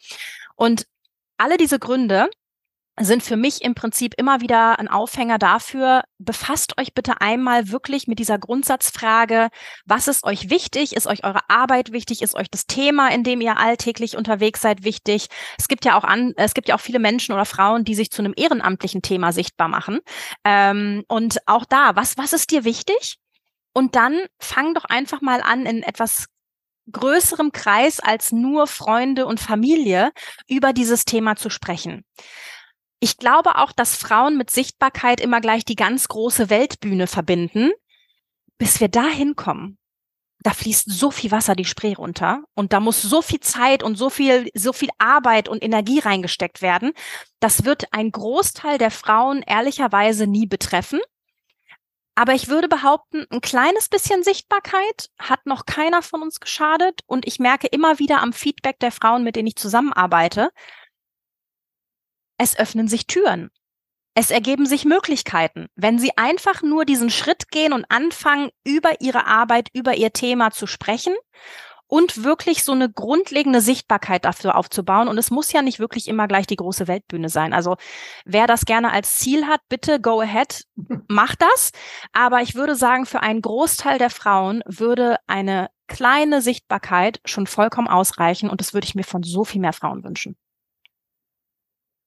Und 0.56 0.86
alle 1.38 1.58
diese 1.58 1.80
Gründe 1.80 2.30
sind 3.00 3.24
für 3.24 3.36
mich 3.36 3.62
im 3.62 3.76
Prinzip 3.76 4.14
immer 4.18 4.40
wieder 4.40 4.80
ein 4.80 4.88
Aufhänger 4.88 5.38
dafür, 5.38 6.04
befasst 6.18 6.80
euch 6.80 6.94
bitte 6.94 7.20
einmal 7.20 7.70
wirklich 7.70 8.08
mit 8.08 8.20
dieser 8.20 8.38
Grundsatzfrage, 8.40 9.50
was 9.86 10.08
ist 10.08 10.24
euch 10.24 10.50
wichtig? 10.50 10.96
Ist 10.96 11.08
euch 11.08 11.26
eure 11.26 11.42
Arbeit 11.50 11.92
wichtig? 11.92 12.22
Ist 12.22 12.36
euch 12.36 12.50
das 12.50 12.68
Thema, 12.68 13.10
in 13.10 13.24
dem 13.24 13.42
ihr 13.42 13.58
alltäglich 13.58 14.16
unterwegs 14.16 14.62
seid, 14.62 14.84
wichtig? 14.84 15.28
Es 15.58 15.68
gibt 15.68 15.84
ja 15.84 15.98
auch 15.98 16.06
an, 16.06 16.34
es 16.38 16.54
gibt 16.54 16.70
ja 16.70 16.76
auch 16.76 16.80
viele 16.80 17.00
Menschen 17.00 17.34
oder 17.34 17.46
Frauen, 17.46 17.84
die 17.84 17.96
sich 17.96 18.12
zu 18.12 18.22
einem 18.22 18.34
ehrenamtlichen 18.36 19.02
Thema 19.02 19.34
sichtbar 19.34 19.68
machen. 19.68 20.00
Ähm, 20.46 21.04
und 21.10 21.40
auch 21.48 21.66
da, 21.66 21.96
was, 21.96 22.18
was 22.18 22.32
ist 22.32 22.52
dir 22.52 22.64
wichtig? 22.64 23.18
Und 23.74 23.96
dann 23.96 24.22
fang 24.40 24.74
doch 24.74 24.86
einfach 24.86 25.22
mal 25.22 25.42
an, 25.42 25.66
in 25.66 25.84
etwas 25.84 26.28
größerem 26.92 27.52
Kreis 27.52 28.00
als 28.00 28.32
nur 28.32 28.68
Freunde 28.68 29.26
und 29.26 29.40
Familie 29.40 30.12
über 30.48 30.72
dieses 30.72 31.04
Thema 31.04 31.36
zu 31.36 31.50
sprechen. 31.50 32.06
Ich 33.06 33.18
glaube 33.18 33.58
auch, 33.58 33.72
dass 33.72 33.96
Frauen 33.96 34.36
mit 34.36 34.50
Sichtbarkeit 34.50 35.20
immer 35.20 35.40
gleich 35.40 35.64
die 35.64 35.76
ganz 35.76 36.08
große 36.08 36.50
Weltbühne 36.50 37.06
verbinden. 37.06 37.70
Bis 38.58 38.80
wir 38.80 38.88
da 38.88 39.06
hinkommen, 39.06 39.78
da 40.40 40.50
fließt 40.50 40.90
so 40.90 41.12
viel 41.12 41.30
Wasser 41.30 41.56
die 41.56 41.66
Spree 41.66 41.94
runter 41.94 42.46
und 42.56 42.74
da 42.74 42.80
muss 42.80 43.04
so 43.04 43.22
viel 43.22 43.42
Zeit 43.42 43.84
und 43.84 43.96
so 43.96 44.10
viel, 44.10 44.50
so 44.56 44.74
viel 44.74 44.90
Arbeit 44.98 45.48
und 45.48 45.64
Energie 45.64 46.00
reingesteckt 46.00 46.64
werden. 46.64 46.94
Das 47.40 47.64
wird 47.64 47.94
ein 47.94 48.12
Großteil 48.12 48.80
der 48.80 48.90
Frauen 48.90 49.44
ehrlicherweise 49.46 50.26
nie 50.26 50.48
betreffen. 50.48 51.00
Aber 52.16 52.34
ich 52.34 52.48
würde 52.48 52.68
behaupten, 52.68 53.28
ein 53.30 53.42
kleines 53.42 53.88
bisschen 53.88 54.24
Sichtbarkeit 54.24 55.12
hat 55.20 55.46
noch 55.46 55.68
keiner 55.68 56.02
von 56.02 56.24
uns 56.24 56.40
geschadet. 56.40 57.02
Und 57.06 57.28
ich 57.28 57.38
merke 57.38 57.68
immer 57.68 58.00
wieder 58.00 58.24
am 58.24 58.34
Feedback 58.34 58.80
der 58.80 58.92
Frauen, 58.92 59.24
mit 59.24 59.36
denen 59.36 59.50
ich 59.50 59.58
zusammenarbeite, 59.58 60.50
es 62.38 62.58
öffnen 62.58 62.88
sich 62.88 63.08
Türen. 63.08 63.50
Es 64.18 64.32
ergeben 64.32 64.66
sich 64.66 64.86
Möglichkeiten. 64.86 65.68
Wenn 65.76 66.00
Sie 66.00 66.18
einfach 66.18 66.62
nur 66.62 66.86
diesen 66.86 67.10
Schritt 67.10 67.50
gehen 67.52 67.74
und 67.74 67.86
anfangen, 67.90 68.50
über 68.64 69.02
Ihre 69.02 69.26
Arbeit, 69.28 69.70
über 69.74 69.96
Ihr 69.96 70.14
Thema 70.14 70.52
zu 70.52 70.68
sprechen 70.68 71.14
und 71.88 72.24
wirklich 72.24 72.64
so 72.64 72.72
eine 72.72 72.90
grundlegende 72.90 73.60
Sichtbarkeit 73.60 74.24
dafür 74.24 74.56
aufzubauen. 74.56 75.10
Und 75.10 75.18
es 75.18 75.32
muss 75.32 75.52
ja 75.52 75.62
nicht 75.62 75.80
wirklich 75.80 76.08
immer 76.08 76.30
gleich 76.30 76.48
die 76.48 76.56
große 76.56 76.88
Weltbühne 76.88 77.28
sein. 77.28 77.54
Also 77.54 77.76
wer 78.24 78.48
das 78.48 78.66
gerne 78.66 78.92
als 78.92 79.18
Ziel 79.18 79.48
hat, 79.48 79.60
bitte 79.68 80.00
go 80.00 80.22
ahead, 80.22 80.64
macht 81.10 81.42
das. 81.42 81.72
Aber 82.14 82.42
ich 82.42 82.56
würde 82.56 82.76
sagen, 82.76 83.06
für 83.06 83.22
einen 83.22 83.42
Großteil 83.42 83.98
der 83.98 84.10
Frauen 84.10 84.64
würde 84.66 85.18
eine 85.28 85.70
kleine 85.88 86.42
Sichtbarkeit 86.42 87.20
schon 87.26 87.48
vollkommen 87.48 87.90
ausreichen. 87.90 88.50
Und 88.50 88.62
das 88.62 88.74
würde 88.74 88.88
ich 88.88 88.96
mir 88.96 89.04
von 89.04 89.24
so 89.24 89.44
viel 89.44 89.60
mehr 89.60 89.74
Frauen 89.74 90.06
wünschen 90.06 90.38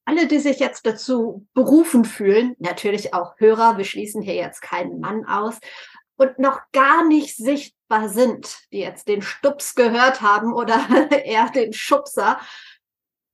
alle, 0.09 0.27
die 0.27 0.38
sich 0.38 0.59
jetzt 0.59 0.87
dazu 0.87 1.47
berufen 1.53 2.07
fühlen, 2.07 2.55
natürlich 2.59 3.12
auch 3.12 3.35
Hörer, 3.37 3.77
wir 3.77 3.85
schließen 3.85 4.23
hier 4.23 4.35
jetzt 4.35 4.62
keinen 4.62 5.01
Mann 5.01 5.27
aus, 5.27 5.59
und 6.16 6.38
noch 6.38 6.61
gar 6.73 7.07
nicht 7.07 7.37
sichtbar 7.37 8.09
sind, 8.09 8.59
die 8.73 8.79
jetzt 8.79 9.07
den 9.07 9.21
Stups 9.21 9.75
gehört 9.75 10.23
haben 10.23 10.55
oder 10.55 10.81
eher 11.25 11.51
den 11.51 11.75
Schubser, 11.75 12.40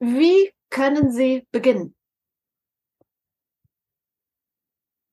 wie 0.00 0.52
können 0.68 1.12
sie 1.12 1.46
beginnen? 1.52 1.94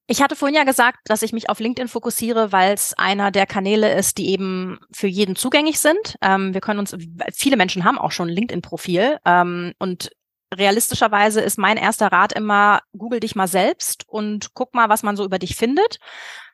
Ich 0.07 0.21
hatte 0.21 0.35
vorhin 0.35 0.55
ja 0.55 0.65
gesagt, 0.65 0.97
dass 1.05 1.21
ich 1.21 1.31
mich 1.31 1.47
auf 1.47 1.59
LinkedIn 1.59 1.87
fokussiere, 1.87 2.51
weil 2.51 2.73
es 2.73 2.93
einer 2.95 3.31
der 3.31 3.45
Kanäle 3.45 3.95
ist, 3.97 4.17
die 4.17 4.31
eben 4.31 4.79
für 4.91 5.07
jeden 5.07 5.37
zugänglich 5.37 5.79
sind. 5.79 6.17
Ähm, 6.21 6.53
wir 6.55 6.59
können 6.59 6.79
uns, 6.79 6.97
viele 7.33 7.55
Menschen 7.55 7.85
haben 7.85 7.99
auch 7.99 8.11
schon 8.11 8.27
ein 8.27 8.35
LinkedIn-Profil 8.35 9.19
ähm, 9.23 9.73
und 9.77 10.11
realistischerweise 10.53 11.41
ist 11.41 11.57
mein 11.57 11.77
erster 11.77 12.11
Rat 12.11 12.33
immer, 12.33 12.81
google 12.97 13.19
dich 13.19 13.35
mal 13.35 13.47
selbst 13.47 14.07
und 14.07 14.53
guck 14.53 14.73
mal, 14.73 14.89
was 14.89 15.03
man 15.03 15.15
so 15.15 15.25
über 15.25 15.39
dich 15.39 15.55
findet. 15.55 15.99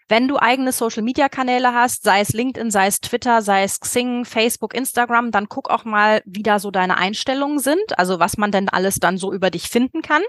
Wenn 0.09 0.29
du 0.29 0.37
eigene 0.37 0.71
Social-Media-Kanäle 0.71 1.73
hast, 1.73 2.03
sei 2.03 2.21
es 2.21 2.29
LinkedIn, 2.29 2.71
sei 2.71 2.87
es 2.87 3.01
Twitter, 3.01 3.41
sei 3.41 3.63
es 3.63 3.81
Xing, 3.81 4.23
Facebook, 4.23 4.73
Instagram, 4.73 5.31
dann 5.31 5.49
guck 5.49 5.69
auch 5.69 5.83
mal, 5.83 6.21
wie 6.25 6.43
da 6.43 6.59
so 6.59 6.71
deine 6.71 6.97
Einstellungen 6.97 7.59
sind, 7.59 7.99
also 7.99 8.17
was 8.17 8.37
man 8.37 8.51
denn 8.51 8.69
alles 8.69 8.95
dann 8.99 9.17
so 9.17 9.33
über 9.33 9.51
dich 9.51 9.67
finden 9.67 10.01
kann. 10.01 10.23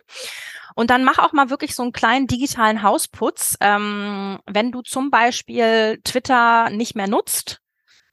Und 0.75 0.91
dann 0.91 1.05
mach 1.05 1.19
auch 1.19 1.33
mal 1.33 1.51
wirklich 1.51 1.77
so 1.77 1.83
einen 1.83 1.93
kleinen 1.93 2.27
digitalen 2.27 2.83
Hausputz. 2.83 3.57
Ähm, 3.61 4.41
wenn 4.47 4.73
du 4.73 4.83
zum 4.83 5.11
Beispiel 5.11 6.01
Twitter 6.05 6.71
nicht 6.71 6.97
mehr 6.97 7.09
nutzt, 7.09 7.61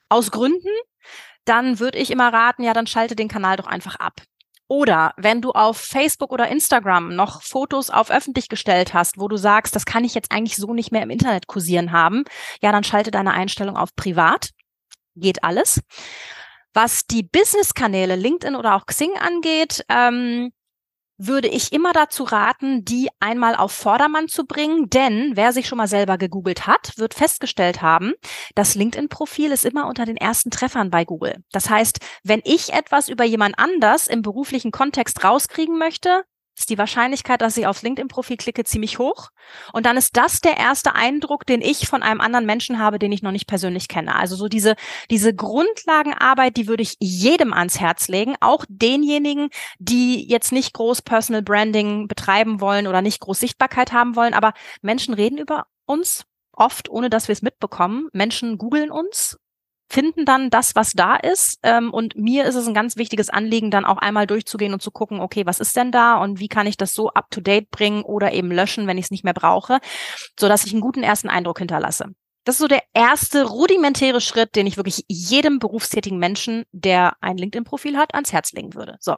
aus 0.08 0.30
Gründen, 0.30 0.70
dann 1.46 1.80
würde 1.80 1.98
ich 1.98 2.12
immer 2.12 2.32
raten, 2.32 2.64
ja, 2.64 2.74
dann 2.74 2.88
schalte 2.88 3.16
den 3.16 3.28
Kanal 3.28 3.58
doch 3.58 3.68
einfach 3.68 3.96
ab. 3.96 4.22
Oder 4.68 5.14
wenn 5.18 5.42
du 5.42 5.52
auf 5.52 5.78
Facebook 5.78 6.32
oder 6.32 6.48
Instagram 6.48 7.16
noch 7.16 7.44
Fotos 7.44 7.90
auf 7.90 8.10
öffentlich 8.10 8.50
gestellt 8.50 8.94
hast, 8.94 9.20
wo 9.20 9.28
du 9.28 9.38
sagst, 9.38 9.76
das 9.76 9.86
kann 9.86 10.04
ich 10.04 10.16
jetzt 10.16 10.32
eigentlich 10.32 10.58
so 10.58 10.74
nicht 10.74 10.92
mehr 10.92 11.04
im 11.04 11.12
Internet 11.12 11.48
kursieren 11.48 11.92
haben, 11.92 12.24
ja, 12.62 12.72
dann 12.72 12.84
schalte 12.84 13.12
deine 13.12 13.34
Einstellung 13.34 13.78
auf 13.78 13.96
privat. 13.96 14.50
Geht 15.16 15.44
alles. 15.44 15.82
Was 16.74 17.06
die 17.06 17.24
Business-Kanäle 17.24 18.16
LinkedIn 18.16 18.56
oder 18.56 18.76
auch 18.76 18.86
Xing 18.86 19.18
angeht, 19.18 19.86
ähm, 19.88 20.52
würde 21.18 21.48
ich 21.48 21.72
immer 21.72 21.94
dazu 21.94 22.24
raten, 22.24 22.84
die 22.84 23.10
einmal 23.20 23.56
auf 23.56 23.72
Vordermann 23.72 24.28
zu 24.28 24.46
bringen, 24.46 24.90
denn 24.90 25.32
wer 25.36 25.54
sich 25.54 25.68
schon 25.68 25.78
mal 25.78 25.88
selber 25.88 26.18
gegoogelt 26.18 26.68
hat, 26.68 26.98
wird 26.98 27.14
festgestellt 27.14 27.82
haben, 27.82 28.14
das 28.56 28.76
LinkedIn-Profil 28.76 29.52
ist 29.52 29.66
immer 29.66 29.88
unter 29.88 30.06
den 30.06 30.18
ersten 30.18 30.52
Treffern 30.52 30.90
bei 30.90 31.06
Google. 31.06 31.44
Das 31.52 31.70
heißt, 31.70 32.00
wenn 32.24 32.42
ich 32.44 32.74
etwas 32.74 33.10
über 33.10 33.24
jemand 33.24 33.58
anders 33.58 34.08
im 34.08 34.22
beruflichen 34.22 34.72
Kontext 34.72 35.24
rauskriegen 35.24 35.78
möchte, 35.78 36.24
ist 36.58 36.70
die 36.70 36.78
Wahrscheinlichkeit, 36.78 37.42
dass 37.42 37.58
ich 37.58 37.68
aufs 37.68 37.82
LinkedIn-Profil 37.82 38.38
klicke, 38.38 38.64
ziemlich 38.64 38.98
hoch. 38.98 39.30
Und 39.74 39.86
dann 39.86 39.98
ist 39.98 40.16
das 40.16 40.40
der 40.40 40.58
erste 40.58 40.96
Eindruck, 40.96 41.46
den 41.46 41.62
ich 41.62 41.88
von 41.88 42.02
einem 42.02 42.22
anderen 42.22 42.46
Menschen 42.46 42.80
habe, 42.80 42.98
den 42.98 43.12
ich 43.12 43.22
noch 43.22 43.32
nicht 43.32 43.48
persönlich 43.48 43.88
kenne. 43.88 44.16
Also 44.16 44.36
so 44.36 44.48
diese, 44.48 44.76
diese 45.12 45.34
Grundlagenarbeit, 45.34 46.58
die 46.58 46.68
würde 46.68 46.84
ich 46.84 46.96
jedem 47.00 47.54
ans 47.54 47.80
Herz 47.80 48.08
legen, 48.08 48.36
auch 48.40 48.66
denjenigen, 48.70 49.50
die 49.80 50.28
jetzt 50.28 50.52
nicht 50.52 50.74
groß 50.74 51.02
Personal 51.02 51.42
Branding 51.42 52.08
betreiben 52.08 52.62
wollen 52.62 52.88
oder 52.88 53.02
nicht 53.02 53.20
groß 53.20 53.40
Sichtbarkeit 53.40 53.92
haben 53.92 54.16
wollen. 54.16 54.34
Aber 54.34 54.54
Menschen 54.82 55.14
reden 55.14 55.38
über 55.38 55.66
uns 55.86 56.26
oft, 56.54 56.90
ohne 56.90 57.10
dass 57.10 57.28
wir 57.28 57.34
es 57.34 57.42
mitbekommen. 57.42 58.08
Menschen 58.14 58.58
googeln 58.58 58.92
uns, 58.92 59.38
finden 59.90 60.26
dann 60.26 60.50
das, 60.50 60.76
was 60.76 60.94
da 60.94 61.16
ist. 61.16 61.60
Ähm, 61.64 61.94
und 61.94 62.16
mir 62.16 62.46
ist 62.46 62.56
es 62.56 62.68
ein 62.68 62.74
ganz 62.74 62.98
wichtiges 62.98 63.30
Anliegen, 63.30 63.72
dann 63.72 63.86
auch 63.86 63.98
einmal 63.98 64.28
durchzugehen 64.28 64.74
und 64.74 64.82
zu 64.82 64.92
gucken, 64.92 65.20
okay, 65.20 65.46
was 65.46 65.60
ist 65.60 65.76
denn 65.76 65.92
da 65.92 66.16
und 66.18 66.40
wie 66.40 66.48
kann 66.48 66.68
ich 66.68 66.78
das 66.78 66.94
so 66.94 67.10
up 67.10 67.30
to 67.32 67.42
date 67.42 67.70
bringen 67.72 68.04
oder 68.04 68.34
eben 68.34 68.52
löschen, 68.52 68.88
wenn 68.88 68.98
ich 68.98 69.06
es 69.06 69.12
nicht 69.12 69.24
mehr 69.24 69.34
brauche, 69.34 69.80
so 70.40 70.48
dass 70.48 70.66
ich 70.66 70.72
einen 70.74 70.82
guten 70.82 71.04
ersten 71.04 71.30
Eindruck 71.30 71.60
hinterlasse. 71.60 72.08
Das 72.46 72.56
ist 72.56 72.60
so 72.60 72.68
der 72.68 72.84
erste 72.94 73.44
rudimentäre 73.44 74.22
Schritt, 74.22 74.56
den 74.56 74.68
ich 74.68 74.78
wirklich 74.78 75.04
jedem 75.08 75.58
berufstätigen 75.58 76.20
Menschen, 76.20 76.66
der 76.72 77.14
ein 77.20 77.38
LinkedIn-Profil 77.38 77.98
hat, 77.98 78.14
ans 78.14 78.34
Herz 78.34 78.54
legen 78.54 78.76
würde. 78.76 78.98
So. 79.00 79.16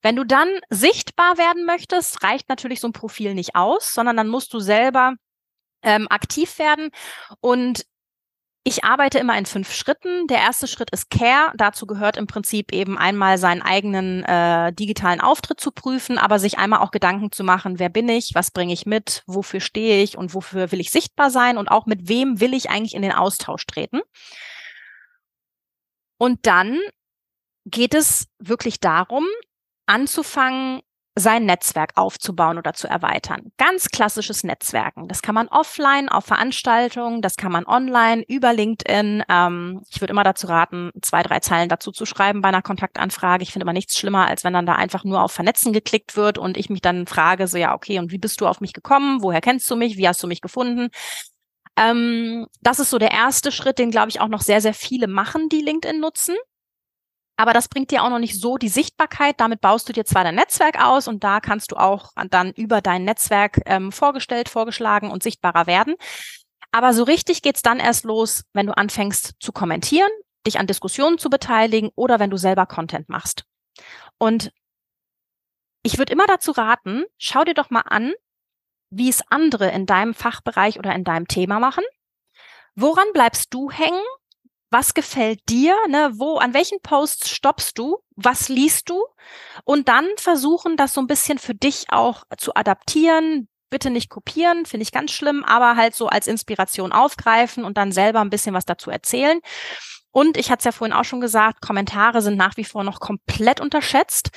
Wenn 0.00 0.14
du 0.14 0.24
dann 0.24 0.48
sichtbar 0.70 1.38
werden 1.38 1.64
möchtest, 1.64 2.22
reicht 2.22 2.48
natürlich 2.48 2.80
so 2.80 2.86
ein 2.86 2.92
Profil 2.92 3.34
nicht 3.34 3.56
aus, 3.56 3.92
sondern 3.92 4.16
dann 4.16 4.28
musst 4.28 4.54
du 4.54 4.60
selber 4.60 5.14
ähm, 5.82 6.06
aktiv 6.08 6.60
werden. 6.60 6.90
Und 7.40 7.84
ich 8.66 8.82
arbeite 8.82 9.20
immer 9.20 9.38
in 9.38 9.46
fünf 9.46 9.72
Schritten. 9.72 10.26
Der 10.26 10.38
erste 10.38 10.66
Schritt 10.66 10.90
ist 10.90 11.08
Care. 11.08 11.52
Dazu 11.56 11.86
gehört 11.86 12.16
im 12.16 12.26
Prinzip 12.26 12.72
eben 12.72 12.98
einmal 12.98 13.38
seinen 13.38 13.62
eigenen 13.62 14.24
äh, 14.24 14.72
digitalen 14.72 15.20
Auftritt 15.20 15.60
zu 15.60 15.70
prüfen, 15.70 16.18
aber 16.18 16.40
sich 16.40 16.58
einmal 16.58 16.80
auch 16.80 16.90
Gedanken 16.90 17.30
zu 17.30 17.44
machen, 17.44 17.78
wer 17.78 17.90
bin 17.90 18.08
ich, 18.08 18.32
was 18.34 18.50
bringe 18.50 18.72
ich 18.72 18.84
mit, 18.84 19.22
wofür 19.28 19.60
stehe 19.60 20.02
ich 20.02 20.18
und 20.18 20.34
wofür 20.34 20.72
will 20.72 20.80
ich 20.80 20.90
sichtbar 20.90 21.30
sein 21.30 21.58
und 21.58 21.68
auch 21.68 21.86
mit 21.86 22.08
wem 22.08 22.40
will 22.40 22.54
ich 22.54 22.68
eigentlich 22.68 22.94
in 22.94 23.02
den 23.02 23.12
Austausch 23.12 23.64
treten. 23.66 24.00
Und 26.18 26.44
dann 26.46 26.80
geht 27.66 27.94
es 27.94 28.26
wirklich 28.40 28.80
darum, 28.80 29.26
anzufangen, 29.86 30.82
sein 31.18 31.46
Netzwerk 31.46 31.92
aufzubauen 31.94 32.58
oder 32.58 32.74
zu 32.74 32.88
erweitern. 32.88 33.50
Ganz 33.56 33.88
klassisches 33.88 34.44
Netzwerken. 34.44 35.08
Das 35.08 35.22
kann 35.22 35.34
man 35.34 35.48
offline 35.48 36.10
auf 36.10 36.26
Veranstaltungen, 36.26 37.22
das 37.22 37.36
kann 37.36 37.50
man 37.50 37.66
online 37.66 38.22
über 38.28 38.52
LinkedIn. 38.52 39.24
Ähm, 39.28 39.82
ich 39.90 40.00
würde 40.02 40.12
immer 40.12 40.24
dazu 40.24 40.46
raten, 40.46 40.90
zwei, 41.00 41.22
drei 41.22 41.40
Zeilen 41.40 41.70
dazu 41.70 41.90
zu 41.90 42.04
schreiben 42.04 42.42
bei 42.42 42.48
einer 42.48 42.60
Kontaktanfrage. 42.60 43.42
Ich 43.42 43.52
finde 43.52 43.64
immer 43.64 43.72
nichts 43.72 43.98
schlimmer, 43.98 44.26
als 44.26 44.44
wenn 44.44 44.52
dann 44.52 44.66
da 44.66 44.74
einfach 44.74 45.04
nur 45.04 45.22
auf 45.22 45.32
Vernetzen 45.32 45.72
geklickt 45.72 46.16
wird 46.16 46.36
und 46.36 46.58
ich 46.58 46.68
mich 46.68 46.82
dann 46.82 47.06
frage, 47.06 47.48
so 47.48 47.56
ja, 47.56 47.74
okay, 47.74 47.98
und 47.98 48.12
wie 48.12 48.18
bist 48.18 48.40
du 48.42 48.46
auf 48.46 48.60
mich 48.60 48.74
gekommen? 48.74 49.22
Woher 49.22 49.40
kennst 49.40 49.70
du 49.70 49.76
mich? 49.76 49.96
Wie 49.96 50.06
hast 50.06 50.22
du 50.22 50.26
mich 50.26 50.42
gefunden? 50.42 50.90
Ähm, 51.78 52.46
das 52.60 52.78
ist 52.78 52.90
so 52.90 52.98
der 52.98 53.12
erste 53.12 53.52
Schritt, 53.52 53.78
den, 53.78 53.90
glaube 53.90 54.10
ich, 54.10 54.20
auch 54.20 54.28
noch 54.28 54.42
sehr, 54.42 54.60
sehr 54.60 54.74
viele 54.74 55.08
machen, 55.08 55.48
die 55.48 55.60
LinkedIn 55.62 55.98
nutzen. 55.98 56.36
Aber 57.36 57.52
das 57.52 57.68
bringt 57.68 57.90
dir 57.90 58.02
auch 58.02 58.08
noch 58.08 58.18
nicht 58.18 58.40
so 58.40 58.56
die 58.56 58.68
Sichtbarkeit. 58.68 59.40
Damit 59.40 59.60
baust 59.60 59.88
du 59.88 59.92
dir 59.92 60.04
zwar 60.04 60.24
dein 60.24 60.36
Netzwerk 60.36 60.82
aus 60.82 61.06
und 61.06 61.22
da 61.22 61.40
kannst 61.40 61.72
du 61.72 61.76
auch 61.76 62.12
dann 62.30 62.52
über 62.52 62.80
dein 62.80 63.04
Netzwerk 63.04 63.60
ähm, 63.66 63.92
vorgestellt, 63.92 64.48
vorgeschlagen 64.48 65.10
und 65.10 65.22
sichtbarer 65.22 65.66
werden. 65.66 65.96
Aber 66.72 66.92
so 66.92 67.04
richtig 67.04 67.42
geht's 67.42 67.62
dann 67.62 67.78
erst 67.78 68.04
los, 68.04 68.44
wenn 68.52 68.66
du 68.66 68.76
anfängst 68.76 69.34
zu 69.38 69.52
kommentieren, 69.52 70.10
dich 70.46 70.58
an 70.58 70.66
Diskussionen 70.66 71.18
zu 71.18 71.28
beteiligen 71.28 71.90
oder 71.94 72.18
wenn 72.18 72.30
du 72.30 72.36
selber 72.38 72.66
Content 72.66 73.08
machst. 73.08 73.44
Und 74.18 74.50
ich 75.82 75.98
würde 75.98 76.12
immer 76.12 76.26
dazu 76.26 76.52
raten, 76.52 77.04
schau 77.18 77.44
dir 77.44 77.54
doch 77.54 77.70
mal 77.70 77.82
an, 77.82 78.12
wie 78.90 79.08
es 79.08 79.22
andere 79.30 79.70
in 79.70 79.86
deinem 79.86 80.14
Fachbereich 80.14 80.78
oder 80.78 80.94
in 80.94 81.04
deinem 81.04 81.28
Thema 81.28 81.60
machen. 81.60 81.84
Woran 82.74 83.12
bleibst 83.12 83.52
du 83.52 83.70
hängen 83.70 84.02
was 84.70 84.94
gefällt 84.94 85.40
dir, 85.48 85.74
ne? 85.88 86.10
wo, 86.14 86.36
an 86.38 86.54
welchen 86.54 86.80
Posts 86.80 87.30
stoppst 87.30 87.78
du, 87.78 87.98
was 88.16 88.48
liest 88.48 88.90
du 88.90 89.04
und 89.64 89.88
dann 89.88 90.06
versuchen, 90.16 90.76
das 90.76 90.94
so 90.94 91.00
ein 91.00 91.06
bisschen 91.06 91.38
für 91.38 91.54
dich 91.54 91.86
auch 91.88 92.24
zu 92.36 92.54
adaptieren. 92.54 93.48
Bitte 93.68 93.90
nicht 93.90 94.10
kopieren, 94.10 94.64
finde 94.64 94.82
ich 94.82 94.92
ganz 94.92 95.10
schlimm, 95.10 95.44
aber 95.44 95.76
halt 95.76 95.94
so 95.94 96.06
als 96.06 96.28
Inspiration 96.28 96.92
aufgreifen 96.92 97.64
und 97.64 97.76
dann 97.76 97.90
selber 97.90 98.20
ein 98.20 98.30
bisschen 98.30 98.54
was 98.54 98.64
dazu 98.64 98.90
erzählen. 98.90 99.40
Und 100.12 100.36
ich 100.36 100.50
hatte 100.50 100.60
es 100.60 100.64
ja 100.64 100.72
vorhin 100.72 100.96
auch 100.96 101.04
schon 101.04 101.20
gesagt, 101.20 101.60
Kommentare 101.60 102.22
sind 102.22 102.36
nach 102.36 102.56
wie 102.56 102.64
vor 102.64 102.84
noch 102.84 103.00
komplett 103.00 103.60
unterschätzt. 103.60 104.30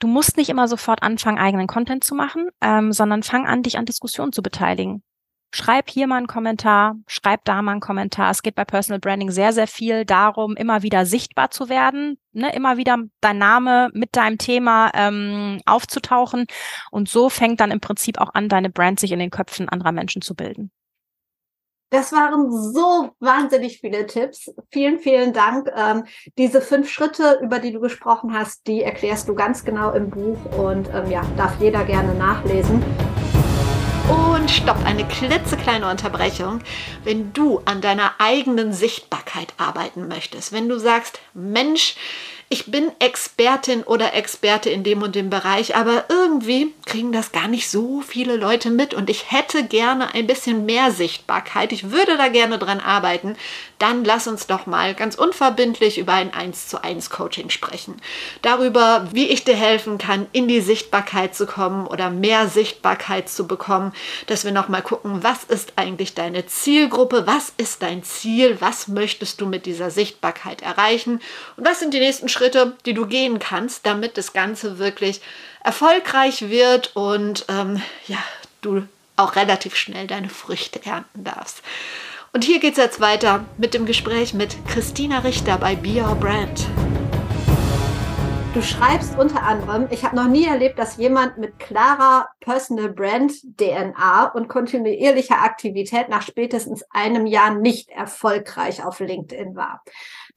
du 0.00 0.06
musst 0.06 0.36
nicht 0.36 0.48
immer 0.48 0.68
sofort 0.68 1.02
anfangen, 1.02 1.38
eigenen 1.38 1.66
Content 1.66 2.04
zu 2.04 2.14
machen, 2.14 2.50
ähm, 2.60 2.92
sondern 2.92 3.24
fang 3.24 3.46
an, 3.46 3.62
dich 3.64 3.78
an 3.78 3.84
Diskussionen 3.84 4.32
zu 4.32 4.42
beteiligen. 4.42 5.02
Schreib 5.50 5.88
hier 5.88 6.06
mal 6.06 6.16
einen 6.16 6.26
Kommentar, 6.26 6.96
schreib 7.06 7.44
da 7.44 7.62
mal 7.62 7.72
einen 7.72 7.80
Kommentar. 7.80 8.30
Es 8.30 8.42
geht 8.42 8.54
bei 8.54 8.66
Personal 8.66 9.00
Branding 9.00 9.30
sehr, 9.30 9.54
sehr 9.54 9.66
viel 9.66 10.04
darum, 10.04 10.56
immer 10.56 10.82
wieder 10.82 11.06
sichtbar 11.06 11.50
zu 11.50 11.70
werden, 11.70 12.18
ne? 12.32 12.54
immer 12.54 12.76
wieder 12.76 12.98
dein 13.22 13.38
Name 13.38 13.88
mit 13.94 14.14
deinem 14.14 14.36
Thema 14.36 14.90
ähm, 14.94 15.60
aufzutauchen. 15.64 16.46
Und 16.90 17.08
so 17.08 17.30
fängt 17.30 17.60
dann 17.60 17.70
im 17.70 17.80
Prinzip 17.80 18.18
auch 18.18 18.34
an, 18.34 18.50
deine 18.50 18.68
Brand 18.68 19.00
sich 19.00 19.10
in 19.10 19.18
den 19.18 19.30
Köpfen 19.30 19.70
anderer 19.70 19.92
Menschen 19.92 20.20
zu 20.20 20.34
bilden. 20.34 20.70
Das 21.90 22.12
waren 22.12 22.52
so 22.52 23.12
wahnsinnig 23.18 23.80
viele 23.80 24.04
Tipps. 24.04 24.52
Vielen, 24.70 24.98
vielen 24.98 25.32
Dank. 25.32 25.70
Ähm, 25.74 26.04
diese 26.36 26.60
fünf 26.60 26.90
Schritte, 26.90 27.38
über 27.42 27.58
die 27.58 27.72
du 27.72 27.80
gesprochen 27.80 28.34
hast, 28.34 28.66
die 28.66 28.82
erklärst 28.82 29.26
du 29.26 29.34
ganz 29.34 29.64
genau 29.64 29.92
im 29.92 30.10
Buch 30.10 30.38
und 30.58 30.90
ähm, 30.92 31.10
ja, 31.10 31.22
darf 31.38 31.58
jeder 31.58 31.84
gerne 31.84 32.14
nachlesen. 32.14 32.84
Und 34.48 34.54
stopp, 34.54 34.82
eine 34.86 35.06
klitzekleine 35.06 35.90
Unterbrechung. 35.90 36.60
Wenn 37.04 37.34
du 37.34 37.60
an 37.66 37.82
deiner 37.82 38.12
eigenen 38.18 38.72
Sichtbarkeit 38.72 39.52
arbeiten 39.58 40.08
möchtest, 40.08 40.52
wenn 40.52 40.70
du 40.70 40.78
sagst, 40.78 41.20
Mensch, 41.34 41.96
ich 42.50 42.70
bin 42.70 42.90
Expertin 42.98 43.82
oder 43.82 44.14
Experte 44.14 44.70
in 44.70 44.82
dem 44.82 45.02
und 45.02 45.14
dem 45.14 45.28
Bereich, 45.28 45.76
aber 45.76 46.06
irgendwie 46.08 46.72
kriegen 46.86 47.12
das 47.12 47.30
gar 47.30 47.46
nicht 47.46 47.68
so 47.68 48.00
viele 48.00 48.36
Leute 48.36 48.70
mit 48.70 48.94
und 48.94 49.10
ich 49.10 49.30
hätte 49.30 49.64
gerne 49.64 50.14
ein 50.14 50.26
bisschen 50.26 50.64
mehr 50.64 50.90
Sichtbarkeit. 50.90 51.72
Ich 51.72 51.90
würde 51.90 52.16
da 52.16 52.28
gerne 52.28 52.58
dran 52.58 52.80
arbeiten. 52.80 53.36
Dann 53.78 54.02
lass 54.02 54.26
uns 54.26 54.46
doch 54.46 54.64
mal 54.66 54.94
ganz 54.94 55.14
unverbindlich 55.14 55.98
über 55.98 56.14
ein 56.14 56.32
1 56.32 56.68
zu 56.68 56.82
1 56.82 57.10
Coaching 57.10 57.50
sprechen. 57.50 58.00
Darüber, 58.40 59.06
wie 59.12 59.28
ich 59.28 59.44
dir 59.44 59.54
helfen 59.54 59.98
kann, 59.98 60.26
in 60.32 60.48
die 60.48 60.62
Sichtbarkeit 60.62 61.34
zu 61.34 61.46
kommen 61.46 61.86
oder 61.86 62.08
mehr 62.08 62.48
Sichtbarkeit 62.48 63.28
zu 63.28 63.46
bekommen, 63.46 63.92
dass 64.26 64.44
wir 64.44 64.52
noch 64.52 64.68
mal 64.68 64.82
gucken, 64.82 65.22
was 65.22 65.44
ist 65.44 65.74
eigentlich 65.76 66.14
deine 66.14 66.46
Zielgruppe, 66.46 67.26
was 67.26 67.52
ist 67.58 67.82
dein 67.82 68.02
Ziel, 68.02 68.56
was 68.60 68.88
möchtest 68.88 69.40
du 69.42 69.46
mit 69.46 69.66
dieser 69.66 69.90
Sichtbarkeit 69.90 70.62
erreichen 70.62 71.20
und 71.56 71.66
was 71.66 71.78
sind 71.78 71.92
die 71.92 72.00
nächsten 72.00 72.28
Schritte 72.28 72.37
Schritte, 72.38 72.76
die 72.86 72.94
du 72.94 73.06
gehen 73.06 73.40
kannst, 73.40 73.84
damit 73.84 74.16
das 74.16 74.32
Ganze 74.32 74.78
wirklich 74.78 75.20
erfolgreich 75.64 76.48
wird 76.48 76.94
und 76.94 77.44
ähm, 77.48 77.82
ja, 78.06 78.18
du 78.60 78.84
auch 79.16 79.34
relativ 79.34 79.74
schnell 79.74 80.06
deine 80.06 80.28
Früchte 80.28 80.80
ernten 80.86 81.24
darfst. 81.24 81.62
Und 82.32 82.44
hier 82.44 82.60
geht 82.60 82.72
es 82.72 82.78
jetzt 82.78 83.00
weiter 83.00 83.44
mit 83.56 83.74
dem 83.74 83.86
Gespräch 83.86 84.34
mit 84.34 84.56
Christina 84.68 85.18
Richter 85.18 85.58
bei 85.58 85.74
Be 85.74 86.00
Your 86.00 86.14
Brand. 86.14 86.64
Du 88.54 88.62
schreibst 88.62 89.18
unter 89.18 89.42
anderem, 89.42 89.88
ich 89.90 90.04
habe 90.04 90.14
noch 90.14 90.28
nie 90.28 90.46
erlebt, 90.46 90.78
dass 90.78 90.96
jemand 90.96 91.38
mit 91.38 91.58
klarer 91.58 92.28
Personal 92.38 92.88
Brand 92.88 93.32
DNA 93.56 94.30
und 94.32 94.48
kontinuierlicher 94.48 95.42
Aktivität 95.42 96.08
nach 96.08 96.22
spätestens 96.22 96.84
einem 96.90 97.26
Jahr 97.26 97.54
nicht 97.54 97.88
erfolgreich 97.88 98.84
auf 98.84 99.00
LinkedIn 99.00 99.56
war 99.56 99.82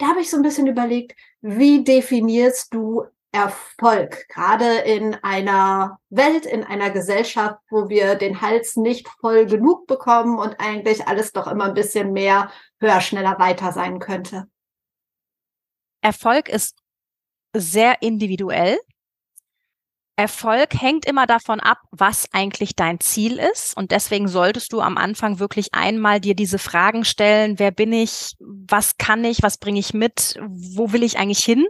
da 0.01 0.07
habe 0.07 0.21
ich 0.21 0.31
so 0.31 0.37
ein 0.37 0.43
bisschen 0.43 0.65
überlegt, 0.65 1.15
wie 1.41 1.83
definierst 1.83 2.73
du 2.73 3.05
Erfolg, 3.31 4.27
gerade 4.27 4.79
in 4.79 5.15
einer 5.23 5.99
Welt, 6.09 6.45
in 6.45 6.63
einer 6.63 6.89
Gesellschaft, 6.89 7.59
wo 7.69 7.87
wir 7.87 8.15
den 8.15 8.41
Hals 8.41 8.75
nicht 8.75 9.07
voll 9.07 9.45
genug 9.45 9.87
bekommen 9.87 10.37
und 10.37 10.59
eigentlich 10.59 11.07
alles 11.07 11.31
doch 11.31 11.47
immer 11.47 11.65
ein 11.65 11.73
bisschen 11.73 12.11
mehr 12.11 12.51
höher, 12.79 12.99
schneller, 12.99 13.39
weiter 13.39 13.71
sein 13.71 13.99
könnte? 13.99 14.49
Erfolg 16.01 16.49
ist 16.49 16.79
sehr 17.55 18.01
individuell. 18.01 18.79
Erfolg 20.17 20.79
hängt 20.79 21.05
immer 21.05 21.25
davon 21.25 21.59
ab, 21.59 21.79
was 21.91 22.27
eigentlich 22.31 22.75
dein 22.75 22.99
Ziel 22.99 23.39
ist. 23.39 23.75
Und 23.75 23.91
deswegen 23.91 24.27
solltest 24.27 24.73
du 24.73 24.81
am 24.81 24.97
Anfang 24.97 25.39
wirklich 25.39 25.73
einmal 25.73 26.19
dir 26.19 26.35
diese 26.35 26.59
Fragen 26.59 27.05
stellen. 27.05 27.57
Wer 27.59 27.71
bin 27.71 27.91
ich? 27.91 28.35
Was 28.39 28.97
kann 28.97 29.23
ich? 29.23 29.41
Was 29.41 29.57
bringe 29.57 29.79
ich 29.79 29.93
mit? 29.93 30.35
Wo 30.41 30.91
will 30.91 31.03
ich 31.03 31.17
eigentlich 31.17 31.43
hin? 31.43 31.65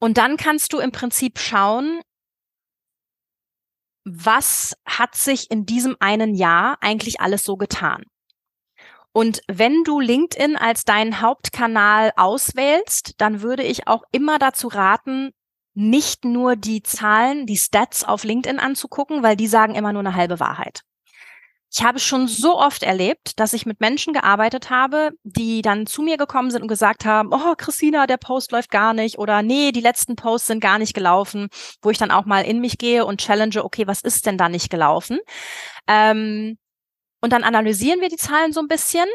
Und 0.00 0.16
dann 0.16 0.36
kannst 0.36 0.72
du 0.72 0.78
im 0.78 0.92
Prinzip 0.92 1.38
schauen, 1.38 2.00
was 4.04 4.74
hat 4.86 5.14
sich 5.14 5.50
in 5.50 5.66
diesem 5.66 5.96
einen 6.00 6.34
Jahr 6.34 6.78
eigentlich 6.80 7.20
alles 7.20 7.44
so 7.44 7.56
getan? 7.56 8.04
Und 9.12 9.40
wenn 9.48 9.82
du 9.84 10.00
LinkedIn 10.00 10.56
als 10.56 10.84
deinen 10.84 11.20
Hauptkanal 11.20 12.12
auswählst, 12.16 13.14
dann 13.18 13.42
würde 13.42 13.64
ich 13.64 13.88
auch 13.88 14.04
immer 14.12 14.38
dazu 14.38 14.68
raten, 14.68 15.32
nicht 15.78 16.24
nur 16.24 16.56
die 16.56 16.82
Zahlen, 16.82 17.46
die 17.46 17.56
Stats 17.56 18.02
auf 18.02 18.24
LinkedIn 18.24 18.58
anzugucken, 18.58 19.22
weil 19.22 19.36
die 19.36 19.46
sagen 19.46 19.76
immer 19.76 19.92
nur 19.92 20.00
eine 20.00 20.16
halbe 20.16 20.40
Wahrheit. 20.40 20.82
Ich 21.70 21.84
habe 21.84 22.00
schon 22.00 22.26
so 22.26 22.58
oft 22.58 22.82
erlebt, 22.82 23.38
dass 23.38 23.52
ich 23.52 23.66
mit 23.66 23.78
Menschen 23.78 24.12
gearbeitet 24.12 24.70
habe, 24.70 25.10
die 25.22 25.62
dann 25.62 25.86
zu 25.86 26.02
mir 26.02 26.16
gekommen 26.16 26.50
sind 26.50 26.62
und 26.62 26.68
gesagt 26.68 27.04
haben, 27.04 27.28
oh, 27.32 27.54
Christina, 27.56 28.06
der 28.06 28.16
Post 28.16 28.50
läuft 28.52 28.70
gar 28.70 28.92
nicht 28.92 29.18
oder 29.18 29.42
nee, 29.42 29.70
die 29.70 29.82
letzten 29.82 30.16
Posts 30.16 30.48
sind 30.48 30.60
gar 30.60 30.78
nicht 30.78 30.94
gelaufen, 30.94 31.48
wo 31.82 31.90
ich 31.90 31.98
dann 31.98 32.10
auch 32.10 32.24
mal 32.24 32.40
in 32.40 32.60
mich 32.60 32.78
gehe 32.78 33.04
und 33.04 33.20
challenge, 33.20 33.62
okay, 33.62 33.86
was 33.86 34.00
ist 34.00 34.26
denn 34.26 34.38
da 34.38 34.48
nicht 34.48 34.70
gelaufen? 34.70 35.20
Ähm, 35.86 36.58
und 37.20 37.32
dann 37.32 37.44
analysieren 37.44 38.00
wir 38.00 38.08
die 38.08 38.16
Zahlen 38.16 38.52
so 38.52 38.60
ein 38.60 38.68
bisschen 38.68 39.06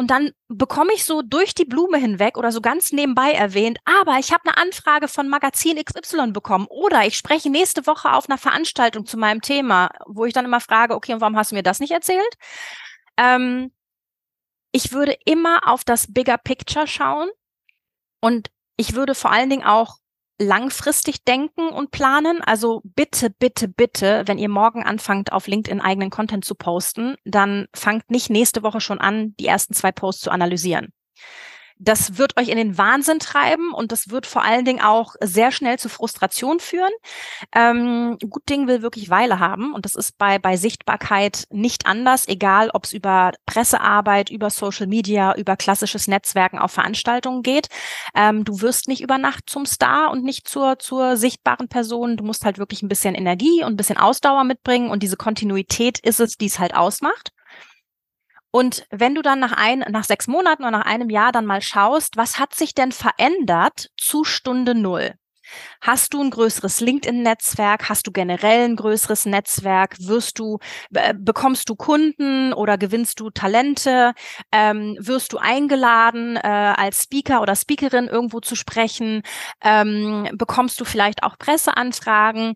und 0.00 0.06
dann 0.06 0.30
bekomme 0.48 0.94
ich 0.94 1.04
so 1.04 1.20
durch 1.20 1.52
die 1.54 1.66
Blume 1.66 1.98
hinweg 1.98 2.38
oder 2.38 2.52
so 2.52 2.62
ganz 2.62 2.90
nebenbei 2.90 3.32
erwähnt, 3.32 3.80
aber 3.84 4.18
ich 4.18 4.32
habe 4.32 4.44
eine 4.46 4.56
Anfrage 4.56 5.08
von 5.08 5.28
Magazin 5.28 5.76
XY 5.76 6.32
bekommen 6.32 6.66
oder 6.70 7.04
ich 7.06 7.18
spreche 7.18 7.50
nächste 7.50 7.86
Woche 7.86 8.10
auf 8.14 8.26
einer 8.26 8.38
Veranstaltung 8.38 9.04
zu 9.04 9.18
meinem 9.18 9.42
Thema, 9.42 9.90
wo 10.06 10.24
ich 10.24 10.32
dann 10.32 10.46
immer 10.46 10.60
frage, 10.60 10.94
okay, 10.94 11.12
und 11.12 11.20
warum 11.20 11.36
hast 11.36 11.50
du 11.50 11.54
mir 11.54 11.62
das 11.62 11.80
nicht 11.80 11.90
erzählt? 11.90 12.34
Ähm, 13.18 13.72
ich 14.72 14.92
würde 14.92 15.18
immer 15.26 15.68
auf 15.68 15.84
das 15.84 16.10
Bigger 16.10 16.38
Picture 16.38 16.86
schauen 16.86 17.28
und 18.22 18.50
ich 18.78 18.94
würde 18.94 19.14
vor 19.14 19.30
allen 19.30 19.50
Dingen 19.50 19.66
auch 19.66 19.98
langfristig 20.40 21.24
denken 21.24 21.68
und 21.68 21.90
planen. 21.90 22.40
Also 22.42 22.80
bitte, 22.84 23.30
bitte, 23.30 23.68
bitte, 23.68 24.22
wenn 24.26 24.38
ihr 24.38 24.48
morgen 24.48 24.82
anfangt, 24.82 25.32
auf 25.32 25.46
LinkedIn 25.46 25.80
eigenen 25.80 26.10
Content 26.10 26.44
zu 26.44 26.54
posten, 26.54 27.16
dann 27.24 27.66
fangt 27.74 28.10
nicht 28.10 28.30
nächste 28.30 28.62
Woche 28.62 28.80
schon 28.80 28.98
an, 28.98 29.34
die 29.38 29.46
ersten 29.46 29.74
zwei 29.74 29.92
Posts 29.92 30.22
zu 30.22 30.30
analysieren 30.30 30.92
das 31.80 32.18
wird 32.18 32.38
euch 32.38 32.48
in 32.48 32.58
den 32.58 32.76
Wahnsinn 32.76 33.18
treiben 33.18 33.72
und 33.72 33.90
das 33.90 34.10
wird 34.10 34.26
vor 34.26 34.42
allen 34.42 34.64
Dingen 34.64 34.82
auch 34.82 35.14
sehr 35.20 35.50
schnell 35.50 35.78
zu 35.78 35.88
Frustration 35.88 36.60
führen. 36.60 36.92
Ähm, 37.54 38.18
gut 38.28 38.48
Ding 38.48 38.68
will 38.68 38.82
wirklich 38.82 39.08
Weile 39.08 39.40
haben 39.40 39.74
und 39.74 39.86
das 39.86 39.94
ist 39.94 40.18
bei, 40.18 40.38
bei 40.38 40.56
Sichtbarkeit 40.56 41.44
nicht 41.50 41.86
anders, 41.86 42.28
egal 42.28 42.70
ob 42.74 42.84
es 42.84 42.92
über 42.92 43.32
Pressearbeit, 43.46 44.28
über 44.30 44.50
Social 44.50 44.86
Media, 44.86 45.34
über 45.36 45.56
klassisches 45.56 46.06
Netzwerken 46.06 46.58
auf 46.58 46.72
Veranstaltungen 46.72 47.42
geht. 47.42 47.68
Ähm, 48.14 48.44
du 48.44 48.60
wirst 48.60 48.86
nicht 48.86 49.00
über 49.00 49.16
Nacht 49.16 49.44
zum 49.48 49.64
Star 49.64 50.10
und 50.10 50.22
nicht 50.22 50.46
zur, 50.46 50.78
zur 50.78 51.16
sichtbaren 51.16 51.68
Person. 51.68 52.18
Du 52.18 52.24
musst 52.24 52.44
halt 52.44 52.58
wirklich 52.58 52.82
ein 52.82 52.88
bisschen 52.88 53.14
Energie 53.14 53.64
und 53.64 53.72
ein 53.72 53.76
bisschen 53.76 53.96
Ausdauer 53.96 54.44
mitbringen 54.44 54.90
und 54.90 55.02
diese 55.02 55.16
Kontinuität 55.16 55.98
ist 56.00 56.20
es, 56.20 56.36
die 56.36 56.46
es 56.46 56.58
halt 56.58 56.74
ausmacht. 56.74 57.30
Und 58.50 58.84
wenn 58.90 59.14
du 59.14 59.22
dann 59.22 59.38
nach 59.38 59.52
ein, 59.52 59.80
nach 59.90 60.04
sechs 60.04 60.26
Monaten 60.26 60.62
oder 60.62 60.78
nach 60.78 60.86
einem 60.86 61.10
Jahr 61.10 61.32
dann 61.32 61.46
mal 61.46 61.62
schaust, 61.62 62.16
was 62.16 62.38
hat 62.38 62.54
sich 62.54 62.74
denn 62.74 62.92
verändert 62.92 63.90
zu 63.96 64.24
Stunde 64.24 64.74
Null? 64.74 65.14
Hast 65.80 66.14
du 66.14 66.22
ein 66.22 66.30
größeres 66.30 66.80
LinkedIn-Netzwerk? 66.80 67.88
Hast 67.88 68.06
du 68.06 68.12
generell 68.12 68.64
ein 68.66 68.76
größeres 68.76 69.26
Netzwerk? 69.26 69.96
Wirst 69.98 70.38
du, 70.38 70.58
äh, 70.94 71.14
bekommst 71.16 71.68
du 71.68 71.76
Kunden 71.76 72.52
oder 72.52 72.78
gewinnst 72.78 73.20
du 73.20 73.30
Talente? 73.30 74.12
Ähm, 74.52 74.96
wirst 75.00 75.32
du 75.32 75.38
eingeladen, 75.38 76.36
äh, 76.36 76.40
als 76.40 77.02
Speaker 77.04 77.42
oder 77.42 77.56
Speakerin 77.56 78.08
irgendwo 78.08 78.40
zu 78.40 78.54
sprechen? 78.54 79.22
Ähm, 79.62 80.28
bekommst 80.34 80.80
du 80.80 80.84
vielleicht 80.84 81.22
auch 81.22 81.38
Presseanfragen? 81.38 82.54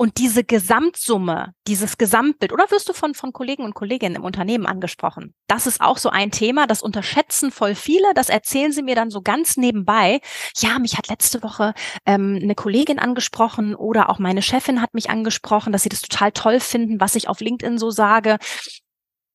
Und 0.00 0.16
diese 0.16 0.44
Gesamtsumme, 0.44 1.52
dieses 1.66 1.98
Gesamtbild, 1.98 2.54
oder 2.54 2.70
wirst 2.70 2.88
du 2.88 2.94
von, 2.94 3.12
von 3.12 3.34
Kollegen 3.34 3.64
und 3.64 3.74
Kolleginnen 3.74 4.16
im 4.16 4.24
Unternehmen 4.24 4.64
angesprochen? 4.64 5.34
Das 5.46 5.66
ist 5.66 5.82
auch 5.82 5.98
so 5.98 6.08
ein 6.08 6.30
Thema, 6.30 6.66
das 6.66 6.80
unterschätzen 6.80 7.50
voll 7.50 7.74
viele, 7.74 8.14
das 8.14 8.30
erzählen 8.30 8.72
sie 8.72 8.82
mir 8.82 8.94
dann 8.94 9.10
so 9.10 9.20
ganz 9.20 9.58
nebenbei. 9.58 10.22
Ja, 10.56 10.78
mich 10.78 10.96
hat 10.96 11.08
letzte 11.08 11.42
Woche 11.42 11.74
ähm, 12.06 12.38
eine 12.42 12.54
Kollegin 12.54 12.98
angesprochen 12.98 13.74
oder 13.74 14.08
auch 14.08 14.18
meine 14.18 14.40
Chefin 14.40 14.80
hat 14.80 14.94
mich 14.94 15.10
angesprochen, 15.10 15.70
dass 15.70 15.82
sie 15.82 15.90
das 15.90 16.00
total 16.00 16.32
toll 16.32 16.60
finden, 16.60 16.98
was 16.98 17.14
ich 17.14 17.28
auf 17.28 17.40
LinkedIn 17.40 17.76
so 17.76 17.90
sage. 17.90 18.38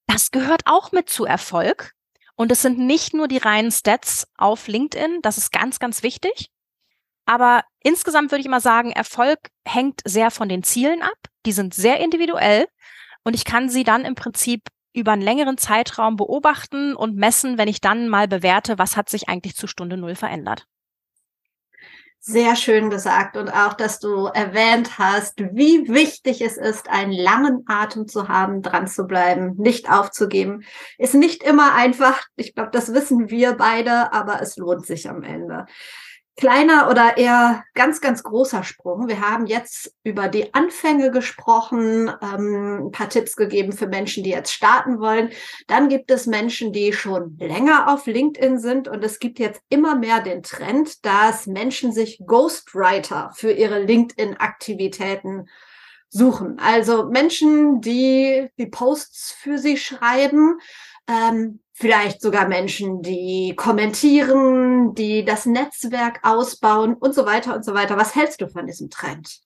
Das 0.08 0.32
gehört 0.32 0.64
auch 0.66 0.92
mit 0.92 1.12
zu 1.12 1.26
Erfolg. 1.26 1.92
Und 2.36 2.52
es 2.52 2.64
sind 2.64 2.80
nicht 2.80 3.14
nur 3.14 3.28
die 3.28 3.38
reinen 3.38 3.70
Stats 3.70 4.28
auf 4.36 4.68
LinkedIn, 4.68 5.20
das 5.22 5.38
ist 5.38 5.52
ganz, 5.52 5.78
ganz 5.78 6.02
wichtig, 6.02 6.50
aber 7.26 7.64
insgesamt 7.82 8.32
würde 8.32 8.42
ich 8.42 8.46
immer 8.46 8.62
sagen, 8.62 8.92
Erfolg 8.92 9.40
hängt 9.68 10.02
sehr 10.06 10.32
von 10.32 10.50
den 10.50 10.64
Zielen 10.64 11.02
ab. 11.02 11.18
Die 11.46 11.52
sind 11.52 11.74
sehr 11.74 12.00
individuell 12.00 12.68
und 13.24 13.34
ich 13.34 13.46
kann 13.46 13.70
sie 13.70 13.84
dann 13.84 14.06
im 14.06 14.16
Prinzip 14.16 14.62
über 14.94 15.12
einen 15.12 15.22
längeren 15.22 15.58
Zeitraum 15.58 16.16
beobachten 16.16 16.96
und 16.96 17.16
messen, 17.16 17.58
wenn 17.58 17.68
ich 17.68 17.82
dann 17.82 18.08
mal 18.08 18.28
bewerte, 18.28 18.78
was 18.78 18.96
hat 18.96 19.10
sich 19.10 19.28
eigentlich 19.28 19.56
zu 19.56 19.68
Stunde 19.68 19.98
Null 19.98 20.16
verändert. 20.16 20.66
Sehr 22.20 22.56
schön 22.56 22.90
gesagt 22.90 23.38
und 23.38 23.50
auch, 23.50 23.74
dass 23.74 24.00
du 24.00 24.26
erwähnt 24.26 24.98
hast, 24.98 25.38
wie 25.38 25.88
wichtig 25.90 26.42
es 26.42 26.58
ist, 26.58 26.90
einen 26.90 27.12
langen 27.12 27.64
Atem 27.68 28.08
zu 28.08 28.30
haben, 28.30 28.64
dran 28.64 28.88
zu 28.88 29.06
bleiben, 29.06 29.54
nicht 29.58 29.92
aufzugeben. 29.92 30.64
Ist 30.98 31.14
nicht 31.14 31.44
immer 31.44 31.76
einfach. 31.76 32.24
Ich 32.36 32.56
glaube, 32.56 32.72
das 32.72 32.94
wissen 32.94 33.30
wir 33.30 33.54
beide, 33.54 34.12
aber 34.12 34.42
es 34.42 34.58
lohnt 34.58 34.88
sich 34.88 35.08
am 35.08 35.22
Ende 35.22 35.68
kleiner 36.36 36.90
oder 36.90 37.18
eher 37.18 37.64
ganz, 37.74 38.02
ganz 38.02 38.24
großer 38.24 38.64
Sprung. 38.64 39.08
Wir 39.08 39.22
haben 39.22 39.46
jetzt 39.46 39.96
über 40.04 40.28
die 40.28 40.54
Anfänge 40.54 41.12
gesprochen, 41.12 42.12
ähm, 42.22 42.88
ein 42.88 42.92
paar 42.92 43.10
Tipps 43.10 43.36
gegeben 43.36 43.72
für 43.72 43.88
Menschen, 43.88 44.24
die 44.24 44.32
jetzt 44.32 44.52
starten 44.52 45.00
wollen. 45.00 45.30
Dann 45.68 45.88
gibt 45.88 46.12
es 46.12 46.28
Menschen, 46.28 46.74
die 46.74 46.92
schon 46.92 47.38
länger 47.38 47.92
auf 47.92 48.06
LinkedIn 48.06 48.60
sind 48.60 48.88
und 48.88 49.04
es 49.04 49.20
gibt 49.20 49.40
jetzt 49.40 49.62
immer 49.70 49.96
mehr 49.96 50.22
den 50.22 50.44
Trend, 50.44 51.06
dass 51.06 51.48
Menschen 51.48 51.94
sich 51.94 52.22
Ghostwriter 52.26 53.32
für 53.36 53.52
ihre 53.52 53.80
LinkedIn-Aktivitäten 53.80 55.48
suchen. 56.10 56.60
Also 56.60 57.06
Menschen, 57.06 57.82
die 57.82 58.50
die 58.58 58.68
Posts 58.68 59.36
für 59.38 59.58
sie 59.58 59.78
schreiben, 59.78 60.60
ähm, 61.08 61.60
vielleicht 61.78 62.22
sogar 62.22 62.48
Menschen, 62.48 63.02
die 63.02 63.54
kommentieren, 63.56 64.96
die 64.96 65.26
das 65.26 65.46
Netzwerk 65.46 66.20
ausbauen 66.24 66.96
und 66.96 67.14
so 67.14 67.26
weiter 67.26 67.54
und 67.54 67.66
so 67.66 67.74
weiter. 67.74 67.98
Was 67.98 68.16
hältst 68.16 68.40
du 68.40 68.48
von 68.48 68.66
diesem 68.66 68.90
Trend? 68.90 69.42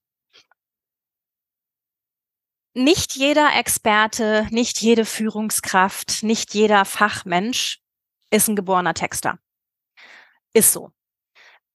Nicht 2.76 3.16
jeder 3.16 3.58
Experte, 3.58 4.48
nicht 4.52 4.80
jede 4.80 5.06
Führungskraft, 5.06 6.22
nicht 6.22 6.54
jeder 6.54 6.86
Fachmensch 6.86 7.82
ist 8.30 8.48
ein 8.48 8.56
geborener 8.56 8.94
Texter. 8.94 9.40
Ist 10.54 10.72
so. 10.72 10.92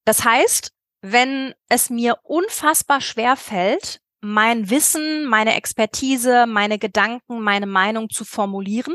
Das 0.04 0.24
heißt, 0.24 0.72
wenn 1.02 1.52
es 1.68 1.90
mir 1.90 2.18
unfassbar 2.22 3.00
schwer 3.00 3.36
fällt, 3.36 4.00
mein 4.20 4.70
Wissen, 4.70 5.26
meine 5.26 5.56
Expertise, 5.56 6.46
meine 6.46 6.78
Gedanken, 6.78 7.40
meine 7.40 7.66
Meinung 7.66 8.08
zu 8.08 8.24
formulieren, 8.24 8.94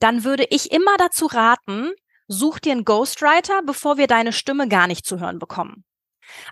dann 0.00 0.24
würde 0.24 0.46
ich 0.50 0.72
immer 0.72 0.96
dazu 0.96 1.26
raten, 1.26 1.92
such 2.26 2.58
dir 2.58 2.72
einen 2.72 2.84
Ghostwriter, 2.84 3.62
bevor 3.64 3.96
wir 3.96 4.06
deine 4.06 4.32
Stimme 4.32 4.68
gar 4.68 4.86
nicht 4.86 5.06
zu 5.06 5.18
hören 5.20 5.38
bekommen. 5.38 5.84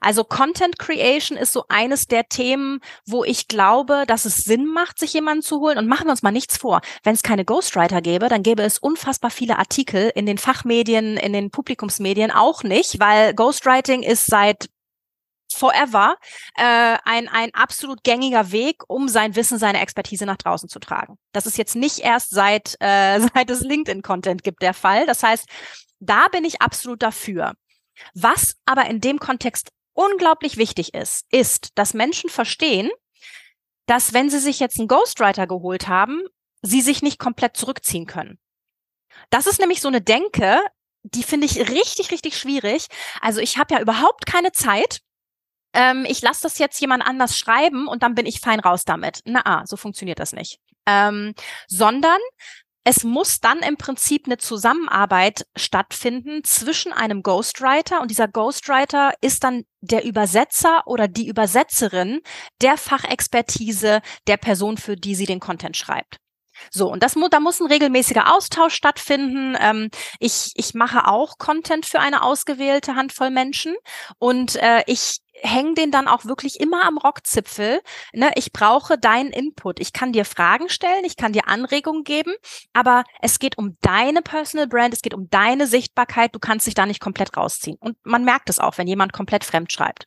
Also 0.01 0.24
Content 0.24 0.78
Creation 0.78 1.37
ist 1.37 1.53
so 1.53 1.64
eines 1.68 2.07
der 2.07 2.28
Themen, 2.28 2.80
wo 3.07 3.24
ich 3.24 3.49
glaube, 3.49 4.05
dass 4.07 4.24
es 4.24 4.37
Sinn 4.37 4.66
macht, 4.66 4.99
sich 4.99 5.12
jemanden 5.12 5.43
zu 5.43 5.61
holen. 5.61 5.78
Und 5.78 5.87
machen 5.87 6.07
wir 6.07 6.12
uns 6.12 6.22
mal 6.22 6.32
nichts 6.32 6.57
vor. 6.57 6.80
Wenn 7.03 7.14
es 7.14 7.22
keine 7.22 7.45
Ghostwriter 7.45 8.01
gäbe, 8.01 8.28
dann 8.28 8.43
gäbe 8.43 8.62
es 8.62 8.78
unfassbar 8.78 9.30
viele 9.30 9.59
Artikel 9.59 10.11
in 10.14 10.26
den 10.26 10.39
Fachmedien, 10.39 11.16
in 11.16 11.32
den 11.32 11.51
Publikumsmedien 11.51 12.30
auch 12.30 12.62
nicht, 12.62 13.01
weil 13.01 13.34
Ghostwriting 13.34 14.03
ist 14.03 14.26
seit 14.26 14.70
forever 15.57 16.16
äh, 16.57 16.98
ein, 17.04 17.28
ein 17.28 17.54
absolut 17.54 18.02
gängiger 18.04 18.52
Weg, 18.52 18.82
um 18.88 19.09
sein 19.09 19.34
Wissen, 19.36 19.59
seine 19.59 19.80
Expertise 19.80 20.26
nach 20.26 20.36
draußen 20.36 20.68
zu 20.68 20.78
tragen. 20.78 21.18
Das 21.32 21.46
ist 21.46 21.59
jetzt 21.59 21.76
nicht 21.76 21.98
erst 22.00 22.30
seit, 22.30 22.76
äh, 22.80 23.20
seit 23.34 23.50
es 23.50 23.61
LinkedIn-Content 23.61 24.42
gibt 24.42 24.62
der 24.62 24.74
Fall. 24.74 25.07
Das 25.07 25.22
heißt, 25.22 25.46
da 26.00 26.28
bin 26.28 26.44
ich 26.44 26.61
absolut 26.62 27.02
dafür. 27.02 27.54
Was 28.14 28.57
aber 28.66 28.86
in 28.86 29.00
dem 29.00 29.18
Kontext 29.18 29.70
unglaublich 29.94 30.59
wichtig 30.59 30.94
ist, 30.94 31.24
ist, 31.30 31.70
dass 31.74 31.94
Menschen 31.94 32.28
verstehen, 32.28 32.90
dass 33.86 34.12
wenn 34.12 34.30
sie 34.30 34.40
sich 34.40 34.61
jetzt 34.61 34.78
einen 34.78 34.88
Ghostwriter 34.88 35.46
geholt 35.46 35.88
haben, 35.88 36.22
sie 36.62 36.82
sich 36.82 37.02
nicht 37.02 37.18
komplett 37.18 37.57
zurückziehen 37.57 38.07
können. 38.07 38.38
Das 39.30 39.46
ist 39.46 39.61
nämlich 39.61 39.80
so 39.80 39.88
eine 39.88 40.02
Denke, 40.02 40.61
die 41.02 41.22
finde 41.22 41.46
ich 41.46 41.70
richtig, 41.70 42.11
richtig 42.11 42.36
schwierig. 42.36 42.86
Also 43.20 43.40
ich 43.40 43.59
habe 43.59 43.74
ja 43.74 43.80
überhaupt 43.80 44.26
keine 44.26 44.52
Zeit, 44.52 45.00
ähm, 45.77 46.07
ich 46.09 46.22
lasse 46.22 46.41
das 46.43 46.59
jetzt 46.59 46.81
jemand 46.81 47.07
anders 47.07 47.39
schreiben 47.39 47.87
und 47.87 48.03
dann 48.03 48.14
bin 48.14 48.27
ich 48.27 48.41
fein 48.41 48.61
raus 48.61 48.85
damit. 48.85 49.20
Na, 49.24 49.43
ah, 49.45 49.66
so 49.66 49.77
funktioniert 49.77 50.18
das 50.18 50.33
nicht. 50.33 50.59
Ähm, 50.87 51.35
sondern 51.68 52.18
es 52.85 53.03
muss 53.03 53.41
dann 53.41 53.59
im 53.59 53.77
Prinzip 53.77 54.27
eine 54.27 54.39
Zusammenarbeit 54.39 55.45
stattfinden 55.57 56.45
zwischen 56.45 56.93
einem 56.93 57.24
Ghostwriter 57.24 58.01
und 58.01 58.12
dieser 58.12 58.29
Ghostwriter 58.29 59.12
ist 59.20 59.43
dann 59.43 59.64
der 59.81 60.05
Übersetzer 60.05 60.87
oder 60.87 61.09
die 61.09 61.27
Übersetzerin 61.27 62.20
der 62.62 62.77
Fachexpertise 62.77 64.03
der 64.29 64.37
Person, 64.37 64.77
für 64.77 64.97
die 64.97 65.16
sie 65.16 65.27
den 65.27 65.41
Content 65.41 65.77
schreibt. 65.77 66.18
So, 66.70 66.91
und 66.91 67.03
das 67.03 67.14
da 67.31 67.41
muss 67.41 67.61
ein 67.61 67.66
regelmäßiger 67.66 68.35
Austausch 68.35 68.74
stattfinden. 68.74 69.57
Ähm, 69.61 69.91
ich, 70.20 70.53
ich 70.55 70.74
mache 70.74 71.07
auch 71.07 71.39
Content 71.39 71.87
für 71.87 72.01
eine 72.01 72.22
ausgewählte 72.22 72.95
Handvoll 72.95 73.31
Menschen 73.31 73.74
und 74.18 74.57
äh, 74.57 74.83
ich 74.87 75.18
hänge 75.43 75.74
den 75.74 75.91
dann 75.91 76.09
auch 76.09 76.24
wirklich 76.24 76.61
immer 76.61 76.84
am 76.84 76.99
Rockzipfel. 76.99 77.80
Ne? 78.12 78.30
Ich 78.37 78.53
brauche 78.53 78.99
deinen 78.99 79.30
Input. 79.30 79.80
Ich 79.80 79.93
kann 79.93 80.12
dir 80.12 80.24
Fragen 80.24 80.68
stellen, 80.68 81.05
ich 81.05 81.16
kann 81.16 81.32
dir 81.32 81.49
Anregungen 81.49 82.05
geben, 82.05 82.34
aber 82.72 83.05
es 83.20 83.39
geht 83.39 83.59
um 83.59 83.76
deine 83.80 84.22
Personal 84.22 84.66
Brand, 84.66 84.95
es 84.95 85.03
geht 85.03 85.14
um 85.14 85.28
deine 85.30 85.66
Sichtbarkeit. 85.66 86.34
Du 86.34 86.39
kannst 86.39 86.66
dich 86.66 86.74
da 86.74 86.87
nicht 86.87 87.01
komplett 87.01 87.37
rausziehen. 87.37 87.76
Und 87.80 87.97
man 88.05 88.24
merkt 88.24 88.49
es 88.49 88.59
auch, 88.59 88.78
wenn 88.78 88.89
jemand 88.89 89.12
komplett 89.12 89.45
fremd 89.45 89.72
schreibt. 89.72 90.07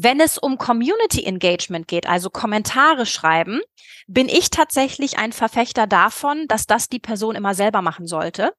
Wenn 0.00 0.20
es 0.20 0.38
um 0.38 0.58
Community 0.58 1.24
Engagement 1.24 1.88
geht, 1.88 2.06
also 2.06 2.30
Kommentare 2.30 3.04
schreiben, 3.04 3.60
bin 4.06 4.28
ich 4.28 4.48
tatsächlich 4.48 5.18
ein 5.18 5.32
Verfechter 5.32 5.88
davon, 5.88 6.46
dass 6.46 6.66
das 6.66 6.88
die 6.88 7.00
Person 7.00 7.34
immer 7.34 7.54
selber 7.54 7.82
machen 7.82 8.06
sollte. 8.06 8.52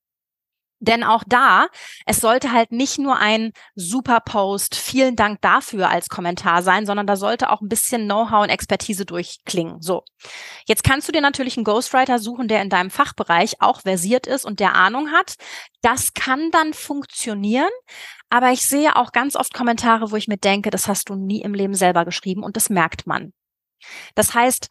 Denn 0.79 1.03
auch 1.03 1.23
da, 1.27 1.67
es 2.05 2.21
sollte 2.21 2.51
halt 2.51 2.71
nicht 2.71 2.99
nur 2.99 3.17
ein 3.17 3.51
super 3.75 4.21
Post, 4.21 4.75
vielen 4.75 5.15
Dank 5.15 5.41
dafür 5.41 5.89
als 5.89 6.07
Kommentar 6.07 6.63
sein, 6.63 6.85
sondern 6.85 7.05
da 7.05 7.17
sollte 7.17 7.49
auch 7.49 7.61
ein 7.61 7.67
bisschen 7.67 8.05
Know-how 8.05 8.43
und 8.43 8.49
Expertise 8.49 9.05
durchklingen. 9.05 9.81
So. 9.81 10.03
Jetzt 10.65 10.83
kannst 10.83 11.07
du 11.07 11.11
dir 11.11 11.21
natürlich 11.21 11.57
einen 11.57 11.65
Ghostwriter 11.65 12.19
suchen, 12.19 12.47
der 12.47 12.61
in 12.61 12.69
deinem 12.69 12.89
Fachbereich 12.89 13.61
auch 13.61 13.81
versiert 13.81 14.25
ist 14.25 14.45
und 14.45 14.59
der 14.59 14.75
Ahnung 14.75 15.11
hat. 15.11 15.35
Das 15.81 16.13
kann 16.13 16.49
dann 16.51 16.73
funktionieren. 16.73 17.69
Aber 18.29 18.51
ich 18.51 18.65
sehe 18.65 18.95
auch 18.95 19.11
ganz 19.11 19.35
oft 19.35 19.53
Kommentare, 19.53 20.11
wo 20.11 20.15
ich 20.15 20.27
mir 20.27 20.37
denke, 20.37 20.69
das 20.69 20.87
hast 20.87 21.09
du 21.09 21.15
nie 21.15 21.41
im 21.41 21.53
Leben 21.53 21.73
selber 21.73 22.05
geschrieben 22.05 22.43
und 22.43 22.55
das 22.55 22.69
merkt 22.69 23.07
man. 23.07 23.33
Das 24.15 24.33
heißt, 24.33 24.69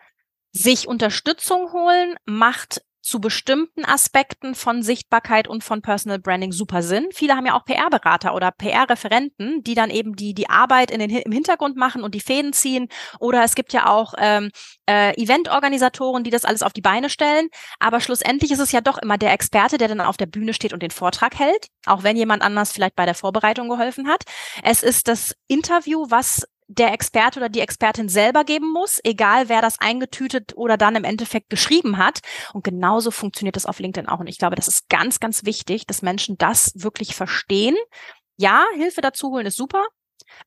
sich 0.53 0.89
Unterstützung 0.89 1.73
holen 1.73 2.17
macht 2.25 2.83
zu 3.09 3.21
bestimmten 3.21 3.87
Aspekten 3.87 4.55
von 4.55 4.83
Sichtbarkeit 4.83 5.49
und 5.49 5.65
von 5.65 5.81
Personal 5.81 6.19
Branding 6.19 6.53
super 6.53 6.83
Sinn. 6.83 7.09
Viele 7.11 7.35
haben 7.35 7.47
ja 7.47 7.55
auch 7.55 7.65
PR-Berater 7.65 8.35
oder 8.35 8.51
PR-Referenten, 8.51 9.63
die 9.65 9.75
dann 9.75 9.89
eben 9.89 10.15
die, 10.15 10.35
die 10.35 10.51
Arbeit 10.51 10.91
in 10.91 11.01
den, 11.01 11.11
im 11.11 11.33
Hintergrund 11.33 11.77
machen 11.77 12.03
und 12.03 12.15
die 12.15 12.21
Fäden 12.21 12.53
ziehen. 12.53 12.89
Oder 13.19 13.45
es 13.45 13.55
gibt 13.55 13.73
ja 13.73 13.87
auch 13.87 14.13
ähm, 14.19 14.51
äh, 14.87 15.15
Event-Organisatoren, 15.21 16.23
die 16.23 16.31
das 16.31 16.45
alles 16.45 16.63
auf 16.63 16.75
die 16.75 16.83
Beine 16.83 17.09
stellen. 17.09 17.49
Aber 17.79 18.01
schlussendlich 18.01 18.51
ist 18.51 18.61
es 18.61 18.73
ja 18.73 18.83
doch 18.83 18.99
immer 18.99 19.17
der 19.17 19.33
Experte, 19.33 19.79
der 19.79 19.89
dann 19.89 20.03
auf 20.03 20.19
der 20.19 20.27
Bühne 20.27 20.53
steht 20.53 20.75
und 20.75 20.83
den 20.83 20.91
Vortrag 20.91 21.39
hält, 21.39 21.69
auch 21.87 22.03
wenn 22.03 22.17
jemand 22.17 22.43
anders 22.43 22.73
vielleicht 22.73 22.95
bei 22.95 23.07
der 23.07 23.15
Vorbereitung 23.15 23.71
geholfen 23.71 24.07
hat. 24.07 24.25
Es 24.63 24.83
ist 24.83 25.09
das 25.09 25.35
Interview, 25.47 26.07
was 26.11 26.47
der 26.69 26.93
Experte 26.93 27.41
oder 27.41 27.49
die 27.49 27.61
Expertin 27.61 28.09
selber 28.09 28.45
geben 28.45 28.71
muss, 28.71 29.01
egal 29.03 29.49
wer 29.49 29.63
das 29.63 29.81
eingetütet 29.81 30.53
oder 30.57 30.77
dann 30.77 30.97
im 30.97 31.05
Endeffekt 31.05 31.51
geschrieben 31.51 31.97
hat. 31.97 32.21
Und 32.53 32.63
genauso 32.63 33.11
funktioniert 33.11 33.57
das 33.57 33.67
auf 33.67 33.81
LinkedIn 33.81 34.09
auch. 34.09 34.21
Und 34.21 34.27
ich 34.27 34.39
glaube, 34.39 34.55
das 34.55 34.69
ist 34.69 34.89
ganz, 34.89 35.19
ganz 35.19 35.45
wichtig, 35.45 35.87
dass 35.87 36.03
Menschen 36.03 36.37
das 36.37 36.73
wirklich 36.75 37.17
verstehen. 37.17 37.77
Ja, 38.37 38.67
Hilfe 38.75 39.01
dazu 39.01 39.31
holen 39.31 39.47
ist 39.47 39.57
super, 39.57 39.85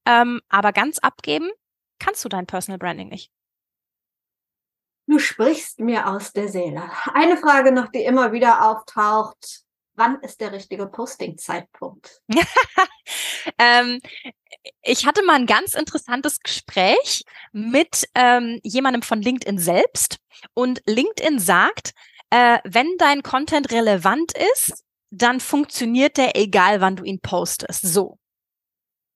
ähm, 0.06 0.40
aber 0.48 0.72
ganz 0.72 1.00
abgeben 1.00 1.50
kannst 2.00 2.24
du 2.24 2.30
dein 2.30 2.46
Personal 2.46 2.80
Branding 2.80 3.10
nicht. 3.10 3.32
Du 5.08 5.20
sprichst 5.20 5.80
mir 5.80 6.08
aus 6.08 6.32
der 6.32 6.48
Seele. 6.48 6.90
Eine 7.14 7.36
Frage 7.36 7.72
noch, 7.72 7.90
die 7.90 8.04
immer 8.04 8.32
wieder 8.32 8.70
auftaucht. 8.70 9.64
Wann 9.96 10.22
ist 10.22 10.40
der 10.40 10.54
richtige 10.54 10.88
Posting-Zeitpunkt? 10.88 12.22
ähm, 13.58 14.00
ich 14.82 15.06
hatte 15.06 15.24
mal 15.24 15.36
ein 15.36 15.46
ganz 15.46 15.74
interessantes 15.74 16.40
Gespräch 16.40 17.24
mit 17.52 18.08
ähm, 18.16 18.60
jemandem 18.64 19.02
von 19.02 19.22
LinkedIn 19.22 19.58
selbst. 19.58 20.18
Und 20.54 20.82
LinkedIn 20.86 21.40
sagt, 21.40 21.94
äh, 22.30 22.60
wenn 22.64 22.88
dein 22.98 23.24
Content 23.24 23.72
relevant 23.72 24.34
ist, 24.54 24.84
dann 25.12 25.40
funktioniert 25.40 26.18
der 26.18 26.36
egal, 26.36 26.82
wann 26.82 26.96
du 26.96 27.04
ihn 27.04 27.20
postest. 27.20 27.82
So. 27.82 28.18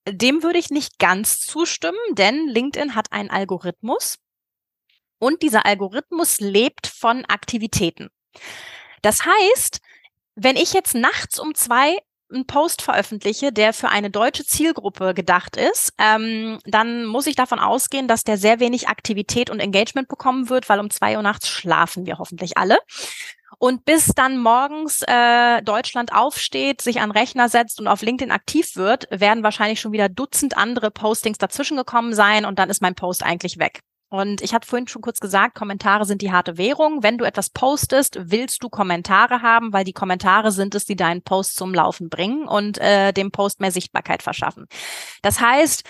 Dem 0.08 0.42
würde 0.42 0.58
ich 0.58 0.70
nicht 0.70 0.98
ganz 0.98 1.40
zustimmen, 1.40 1.98
denn 2.12 2.46
LinkedIn 2.48 2.94
hat 2.94 3.10
einen 3.10 3.30
Algorithmus 3.30 4.18
und 5.18 5.42
dieser 5.42 5.66
Algorithmus 5.66 6.38
lebt 6.38 6.86
von 6.86 7.24
Aktivitäten. 7.24 8.10
Das 9.02 9.24
heißt, 9.24 9.80
wenn 10.34 10.56
ich 10.56 10.74
jetzt 10.74 10.94
nachts 10.94 11.38
um 11.38 11.54
zwei 11.54 11.98
einen 12.32 12.46
Post 12.46 12.82
veröffentliche, 12.82 13.52
der 13.52 13.72
für 13.72 13.88
eine 13.88 14.10
deutsche 14.10 14.44
Zielgruppe 14.44 15.14
gedacht 15.14 15.56
ist, 15.56 15.92
ähm, 15.98 16.58
dann 16.64 17.04
muss 17.04 17.26
ich 17.26 17.36
davon 17.36 17.58
ausgehen, 17.58 18.08
dass 18.08 18.24
der 18.24 18.36
sehr 18.36 18.60
wenig 18.60 18.88
Aktivität 18.88 19.50
und 19.50 19.60
Engagement 19.60 20.08
bekommen 20.08 20.48
wird, 20.48 20.68
weil 20.68 20.80
um 20.80 20.90
zwei 20.90 21.16
Uhr 21.16 21.22
nachts 21.22 21.48
schlafen 21.48 22.06
wir 22.06 22.18
hoffentlich 22.18 22.56
alle. 22.58 22.78
Und 23.58 23.84
bis 23.84 24.08
dann 24.08 24.38
morgens 24.38 25.02
äh, 25.06 25.62
Deutschland 25.62 26.12
aufsteht, 26.12 26.82
sich 26.82 27.00
an 27.00 27.10
Rechner 27.10 27.48
setzt 27.48 27.80
und 27.80 27.86
auf 27.88 28.02
LinkedIn 28.02 28.30
aktiv 28.30 28.76
wird, 28.76 29.06
werden 29.10 29.42
wahrscheinlich 29.42 29.80
schon 29.80 29.92
wieder 29.92 30.08
Dutzend 30.08 30.56
andere 30.56 30.90
Postings 30.90 31.38
dazwischen 31.38 31.76
gekommen 31.76 32.14
sein 32.14 32.44
und 32.44 32.58
dann 32.58 32.68
ist 32.68 32.82
mein 32.82 32.94
Post 32.94 33.22
eigentlich 33.22 33.58
weg. 33.58 33.80
Und 34.08 34.40
ich 34.40 34.54
hatte 34.54 34.68
vorhin 34.68 34.86
schon 34.86 35.02
kurz 35.02 35.18
gesagt, 35.18 35.56
Kommentare 35.56 36.04
sind 36.04 36.22
die 36.22 36.30
harte 36.30 36.58
Währung. 36.58 37.02
Wenn 37.02 37.18
du 37.18 37.24
etwas 37.24 37.50
postest, 37.50 38.18
willst 38.20 38.62
du 38.62 38.68
Kommentare 38.68 39.42
haben, 39.42 39.72
weil 39.72 39.84
die 39.84 39.92
Kommentare 39.92 40.52
sind 40.52 40.74
es, 40.74 40.84
die 40.84 40.96
deinen 40.96 41.22
Post 41.22 41.56
zum 41.56 41.74
Laufen 41.74 42.08
bringen 42.08 42.46
und 42.46 42.78
äh, 42.78 43.12
dem 43.12 43.32
Post 43.32 43.60
mehr 43.60 43.72
Sichtbarkeit 43.72 44.22
verschaffen. 44.22 44.66
Das 45.22 45.40
heißt, 45.40 45.82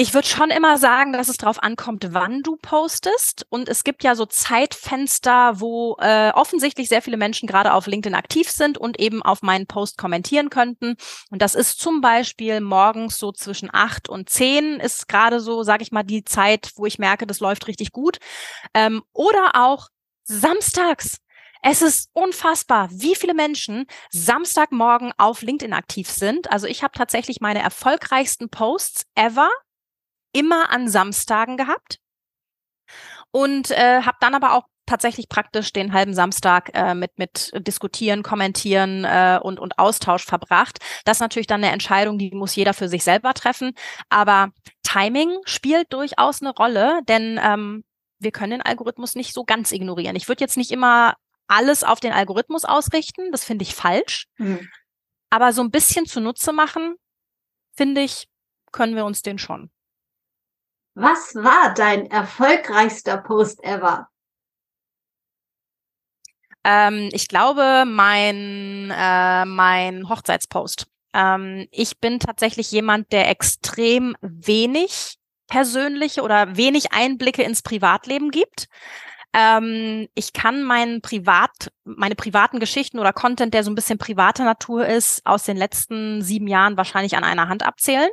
ich 0.00 0.14
würde 0.14 0.28
schon 0.28 0.50
immer 0.50 0.78
sagen, 0.78 1.12
dass 1.12 1.28
es 1.28 1.38
darauf 1.38 1.60
ankommt, 1.60 2.06
wann 2.10 2.44
du 2.44 2.54
postest. 2.54 3.44
Und 3.48 3.68
es 3.68 3.82
gibt 3.82 4.04
ja 4.04 4.14
so 4.14 4.26
Zeitfenster, 4.26 5.58
wo 5.58 5.96
äh, 5.98 6.30
offensichtlich 6.30 6.88
sehr 6.88 7.02
viele 7.02 7.16
Menschen 7.16 7.48
gerade 7.48 7.72
auf 7.72 7.88
LinkedIn 7.88 8.14
aktiv 8.14 8.48
sind 8.48 8.78
und 8.78 9.00
eben 9.00 9.22
auf 9.22 9.42
meinen 9.42 9.66
Post 9.66 9.98
kommentieren 9.98 10.50
könnten. 10.50 10.94
Und 11.30 11.42
das 11.42 11.56
ist 11.56 11.80
zum 11.80 12.00
Beispiel 12.00 12.60
morgens 12.60 13.18
so 13.18 13.32
zwischen 13.32 13.70
acht 13.72 14.08
und 14.08 14.30
zehn 14.30 14.78
ist 14.78 15.08
gerade 15.08 15.40
so, 15.40 15.64
sage 15.64 15.82
ich 15.82 15.90
mal, 15.90 16.04
die 16.04 16.22
Zeit, 16.22 16.70
wo 16.76 16.86
ich 16.86 17.00
merke, 17.00 17.26
das 17.26 17.40
läuft 17.40 17.66
richtig 17.66 17.90
gut. 17.90 18.18
Ähm, 18.74 19.02
oder 19.12 19.50
auch 19.54 19.88
samstags. 20.22 21.18
Es 21.60 21.82
ist 21.82 22.08
unfassbar, 22.12 22.88
wie 22.92 23.16
viele 23.16 23.34
Menschen 23.34 23.86
Samstagmorgen 24.10 25.12
auf 25.16 25.42
LinkedIn 25.42 25.72
aktiv 25.72 26.08
sind. 26.08 26.52
Also 26.52 26.68
ich 26.68 26.84
habe 26.84 26.96
tatsächlich 26.96 27.40
meine 27.40 27.62
erfolgreichsten 27.62 28.48
Posts 28.48 29.02
ever 29.16 29.50
immer 30.32 30.70
an 30.70 30.88
Samstagen 30.88 31.56
gehabt 31.56 31.98
und 33.30 33.70
äh, 33.70 34.02
habe 34.02 34.16
dann 34.20 34.34
aber 34.34 34.54
auch 34.54 34.64
tatsächlich 34.86 35.28
praktisch 35.28 35.72
den 35.72 35.92
halben 35.92 36.14
Samstag 36.14 36.70
äh, 36.74 36.94
mit 36.94 37.18
mit 37.18 37.52
diskutieren, 37.66 38.22
kommentieren 38.22 39.04
äh, 39.04 39.38
und 39.42 39.60
und 39.60 39.78
Austausch 39.78 40.24
verbracht. 40.24 40.78
Das 41.04 41.18
ist 41.18 41.20
natürlich 41.20 41.46
dann 41.46 41.62
eine 41.62 41.72
Entscheidung, 41.72 42.18
die 42.18 42.30
muss 42.34 42.56
jeder 42.56 42.72
für 42.72 42.88
sich 42.88 43.04
selber 43.04 43.34
treffen. 43.34 43.72
Aber 44.08 44.50
Timing 44.82 45.36
spielt 45.44 45.92
durchaus 45.92 46.40
eine 46.40 46.54
Rolle, 46.54 47.00
denn 47.06 47.38
ähm, 47.42 47.84
wir 48.18 48.32
können 48.32 48.52
den 48.52 48.62
Algorithmus 48.62 49.14
nicht 49.14 49.34
so 49.34 49.44
ganz 49.44 49.72
ignorieren. 49.72 50.16
Ich 50.16 50.28
würde 50.28 50.42
jetzt 50.42 50.56
nicht 50.56 50.70
immer 50.70 51.14
alles 51.46 51.84
auf 51.84 52.00
den 52.00 52.12
Algorithmus 52.12 52.64
ausrichten, 52.64 53.30
das 53.30 53.44
finde 53.44 53.62
ich 53.62 53.74
falsch. 53.74 54.26
Mhm. 54.38 54.68
Aber 55.30 55.52
so 55.52 55.62
ein 55.62 55.70
bisschen 55.70 56.06
zunutze 56.06 56.52
machen, 56.52 56.96
finde 57.76 58.00
ich, 58.00 58.26
können 58.72 58.96
wir 58.96 59.04
uns 59.04 59.22
den 59.22 59.38
schon. 59.38 59.70
Was 61.00 61.36
war 61.36 61.74
dein 61.74 62.10
erfolgreichster 62.10 63.18
Post 63.18 63.62
ever? 63.62 64.08
Ähm, 66.64 67.08
ich 67.12 67.28
glaube, 67.28 67.84
mein, 67.86 68.90
äh, 68.92 69.44
mein 69.44 70.08
Hochzeitspost. 70.08 70.88
Ähm, 71.14 71.68
ich 71.70 72.00
bin 72.00 72.18
tatsächlich 72.18 72.72
jemand, 72.72 73.12
der 73.12 73.30
extrem 73.30 74.16
wenig 74.22 75.18
persönliche 75.46 76.22
oder 76.22 76.56
wenig 76.56 76.92
Einblicke 76.92 77.44
ins 77.44 77.62
Privatleben 77.62 78.32
gibt. 78.32 78.66
Ähm, 79.32 80.08
ich 80.16 80.32
kann 80.32 80.64
meinen 80.64 81.00
Privat, 81.00 81.70
meine 81.84 82.16
privaten 82.16 82.58
Geschichten 82.58 82.98
oder 82.98 83.12
Content, 83.12 83.54
der 83.54 83.62
so 83.62 83.70
ein 83.70 83.76
bisschen 83.76 83.98
privater 83.98 84.44
Natur 84.44 84.84
ist, 84.84 85.24
aus 85.24 85.44
den 85.44 85.56
letzten 85.56 86.22
sieben 86.22 86.48
Jahren 86.48 86.76
wahrscheinlich 86.76 87.16
an 87.16 87.22
einer 87.22 87.48
Hand 87.48 87.64
abzählen. 87.64 88.10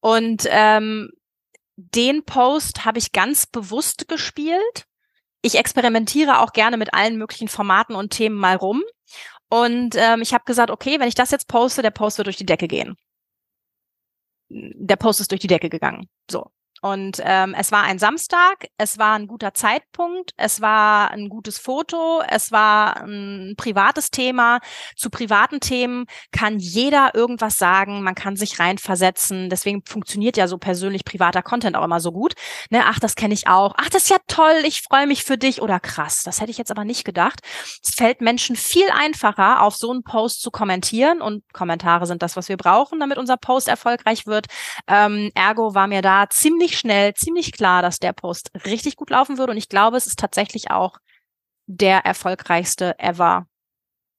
Und 0.00 0.46
ähm, 0.50 1.10
den 1.76 2.24
Post 2.24 2.84
habe 2.84 2.98
ich 2.98 3.12
ganz 3.12 3.46
bewusst 3.46 4.08
gespielt. 4.08 4.86
Ich 5.42 5.56
experimentiere 5.56 6.40
auch 6.40 6.52
gerne 6.52 6.76
mit 6.76 6.94
allen 6.94 7.16
möglichen 7.16 7.48
Formaten 7.48 7.94
und 7.94 8.10
Themen 8.10 8.36
mal 8.36 8.56
rum. 8.56 8.82
Und 9.48 9.94
ähm, 9.96 10.22
ich 10.22 10.34
habe 10.34 10.44
gesagt, 10.44 10.70
okay, 10.70 10.98
wenn 10.98 11.08
ich 11.08 11.14
das 11.14 11.30
jetzt 11.30 11.48
poste, 11.48 11.82
der 11.82 11.90
Post 11.90 12.18
wird 12.18 12.26
durch 12.26 12.36
die 12.36 12.46
Decke 12.46 12.66
gehen. 12.66 12.96
Der 14.48 14.96
Post 14.96 15.20
ist 15.20 15.30
durch 15.30 15.40
die 15.40 15.46
Decke 15.46 15.68
gegangen. 15.68 16.08
So. 16.30 16.50
Und 16.82 17.20
ähm, 17.24 17.54
es 17.58 17.72
war 17.72 17.82
ein 17.82 17.98
Samstag, 17.98 18.68
es 18.78 18.98
war 18.98 19.14
ein 19.14 19.26
guter 19.26 19.54
Zeitpunkt, 19.54 20.32
es 20.36 20.60
war 20.60 21.10
ein 21.10 21.28
gutes 21.28 21.58
Foto, 21.58 22.22
es 22.28 22.52
war 22.52 23.02
ein 23.02 23.54
privates 23.56 24.10
Thema. 24.10 24.60
Zu 24.96 25.10
privaten 25.10 25.60
Themen 25.60 26.06
kann 26.32 26.58
jeder 26.58 27.14
irgendwas 27.14 27.58
sagen, 27.58 28.02
man 28.02 28.14
kann 28.14 28.36
sich 28.36 28.58
reinversetzen. 28.60 29.50
Deswegen 29.50 29.82
funktioniert 29.84 30.36
ja 30.36 30.48
so 30.48 30.58
persönlich 30.58 31.04
privater 31.04 31.42
Content 31.42 31.76
auch 31.76 31.84
immer 31.84 32.00
so 32.00 32.12
gut. 32.12 32.34
Ne, 32.70 32.82
ach, 32.84 33.00
das 33.00 33.14
kenne 33.14 33.34
ich 33.34 33.48
auch. 33.48 33.74
Ach, 33.76 33.88
das 33.88 34.04
ist 34.04 34.10
ja 34.10 34.18
toll, 34.28 34.62
ich 34.64 34.82
freue 34.82 35.06
mich 35.06 35.24
für 35.24 35.38
dich. 35.38 35.62
Oder 35.62 35.80
krass, 35.80 36.22
das 36.22 36.40
hätte 36.40 36.50
ich 36.50 36.58
jetzt 36.58 36.70
aber 36.70 36.84
nicht 36.84 37.04
gedacht. 37.04 37.40
Es 37.82 37.94
fällt 37.94 38.20
Menschen 38.20 38.56
viel 38.56 38.88
einfacher, 38.90 39.62
auf 39.62 39.76
so 39.76 39.90
einen 39.90 40.02
Post 40.02 40.42
zu 40.42 40.50
kommentieren. 40.50 41.20
Und 41.20 41.42
Kommentare 41.52 42.06
sind 42.06 42.22
das, 42.22 42.36
was 42.36 42.48
wir 42.48 42.56
brauchen, 42.56 43.00
damit 43.00 43.18
unser 43.18 43.36
Post 43.36 43.68
erfolgreich 43.68 44.26
wird. 44.26 44.46
Ähm, 44.86 45.30
ergo 45.34 45.74
war 45.74 45.86
mir 45.86 46.02
da 46.02 46.28
ziemlich 46.28 46.75
ziemlich 46.76 46.94
schnell, 46.94 47.14
ziemlich 47.14 47.52
klar, 47.52 47.82
dass 47.82 47.98
der 47.98 48.12
Post 48.12 48.50
richtig 48.64 48.96
gut 48.96 49.10
laufen 49.10 49.38
würde. 49.38 49.52
Und 49.52 49.58
ich 49.58 49.68
glaube, 49.68 49.96
es 49.96 50.06
ist 50.06 50.18
tatsächlich 50.18 50.70
auch 50.70 50.98
der 51.66 52.04
erfolgreichste 52.04 52.98
ever, 52.98 53.46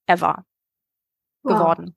ever 0.06 0.44
wow. 1.42 1.52
geworden. 1.54 1.96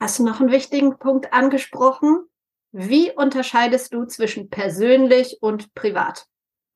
Hast 0.00 0.18
du 0.18 0.24
noch 0.24 0.40
einen 0.40 0.52
wichtigen 0.52 0.98
Punkt 0.98 1.32
angesprochen? 1.32 2.24
Wie 2.70 3.10
unterscheidest 3.10 3.92
du 3.92 4.04
zwischen 4.04 4.48
persönlich 4.48 5.38
und 5.40 5.74
privat? 5.74 6.26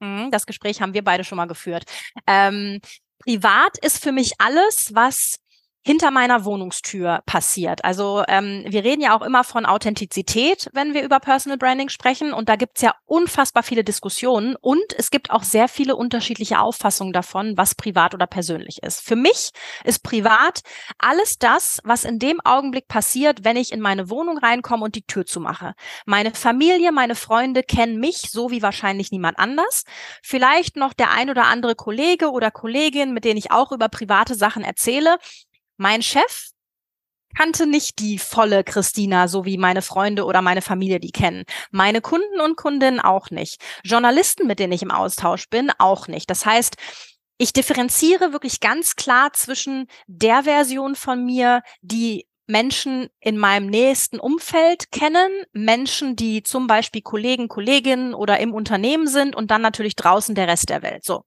Mhm, 0.01 0.31
das 0.31 0.47
Gespräch 0.47 0.83
haben 0.83 0.95
wir 0.95 1.05
beide 1.05 1.25
schon 1.25 1.37
mal 1.37 1.47
geführt. 1.47 1.85
Ähm, 2.27 2.81
privat 3.19 3.79
ist 3.79 4.03
für 4.03 4.13
mich 4.13 4.33
alles, 4.39 4.91
was 4.95 5.37
hinter 5.85 6.11
meiner 6.11 6.45
Wohnungstür 6.45 7.23
passiert. 7.27 7.85
Also 7.85 8.23
ähm, 8.29 8.65
wir 8.67 8.85
reden 8.85 9.03
ja 9.03 9.17
auch 9.17 9.23
immer 9.23 9.43
von 9.43 9.67
Authentizität, 9.67 10.71
wenn 10.73 10.95
wir 10.95 11.03
über 11.03 11.19
Personal 11.19 11.59
Branding 11.59 11.89
sprechen. 11.89 12.33
Und 12.33 12.49
da 12.49 12.57
gibt's 12.57 12.83
ja 12.83 12.95
unfassbar 13.05 13.63
viele 13.65 13.83
Diskussionen 13.83 14.57
und 14.61 14.95
es 14.97 15.11
gibt 15.11 15.31
auch 15.31 15.43
sehr 15.43 15.67
viele 15.67 15.97
unterschiedliche 15.97 16.61
Auffassungen 16.61 17.13
davon, 17.13 17.57
was 17.57 17.75
privat 17.75 18.15
oder 18.15 18.27
persönlich 18.27 18.83
ist. 18.83 19.01
Für 19.01 19.17
mich 19.17 19.51
ist 19.85 20.05
privat 20.05 20.61
alles 20.99 21.39
das, 21.39 21.81
was 21.85 22.05
in 22.05 22.19
dem 22.21 22.41
Augenblick 22.45 22.87
passiert, 22.87 23.45
wenn 23.45 23.57
ich 23.57 23.73
in 23.73 23.81
meine 23.81 24.09
Wohnung 24.09 24.39
reinkomme 24.39 24.85
und 24.85 24.95
die 24.95 25.07
Tür 25.07 25.27
zumache. 25.27 25.75
Meine 26.07 26.33
Familie, 26.33 26.93
meine 26.93 27.17
Freunde 27.17 27.63
kennen 27.65 27.99
mich 27.99 28.31
so 28.31 28.51
wie 28.51 28.63
wahrscheinlich 28.63 29.11
niemand 29.11 29.39
anders. 29.39 29.85
Vielleicht 30.23 30.77
noch 30.77 30.93
der 30.93 31.11
ein 31.11 31.29
oder 31.29 31.47
andere 31.47 31.75
Kollege 31.75 32.31
oder 32.31 32.51
Kollegin, 32.53 33.13
mit 33.13 33.25
denen 33.25 33.37
ich 33.37 33.51
auch 33.51 33.73
über 33.73 33.89
private 33.89 34.37
Sachen 34.37 34.63
erzähle. 34.63 35.19
Mein 35.83 36.01
Chef 36.01 36.51
kannte 37.37 37.67
nicht 37.67 37.99
die 37.99 38.17
volle 38.17 38.63
Christina, 38.63 39.27
so 39.27 39.45
wie 39.45 39.59
meine 39.59 39.83
Freunde 39.83 40.27
oder 40.27 40.41
meine 40.41 40.63
Familie 40.63 41.01
die 41.01 41.11
kennen. 41.11 41.43
Meine 41.73 42.01
Kunden 42.01 42.41
und 42.41 42.57
Kundinnen 42.57 43.01
auch 43.01 43.31
nicht. 43.31 43.61
Journalisten, 43.83 44.47
mit 44.47 44.61
denen 44.61 44.73
ich 44.73 44.83
im 44.83 44.93
Austausch 44.93 45.49
bin, 45.49 45.73
auch 45.79 46.07
nicht. 46.07 46.31
Das 46.31 46.47
heißt, 46.47 46.77
ich 47.37 47.53
differenziere 47.53 48.33
wirklich 48.33 48.61
ganz 48.61 48.95
klar 48.95 49.33
zwischen 49.33 49.89
der 50.07 50.45
Version 50.45 50.95
von 50.95 51.25
mir, 51.25 51.63
die 51.81 52.29
Menschen 52.47 53.09
in 53.19 53.37
meinem 53.37 53.67
nächsten 53.67 54.21
Umfeld 54.21 54.93
kennen, 54.93 55.33
Menschen, 55.53 56.15
die 56.15 56.45
zum 56.45 56.69
Beispiel 56.69 57.03
Kollegen, 57.03 57.49
Kolleginnen 57.49 58.15
oder 58.15 58.39
im 58.39 58.55
Unternehmen 58.55 59.09
sind 59.09 59.35
und 59.35 59.51
dann 59.51 59.63
natürlich 59.63 59.97
draußen 59.97 60.37
der 60.37 60.47
Rest 60.47 60.69
der 60.69 60.83
Welt. 60.83 61.05
So. 61.05 61.25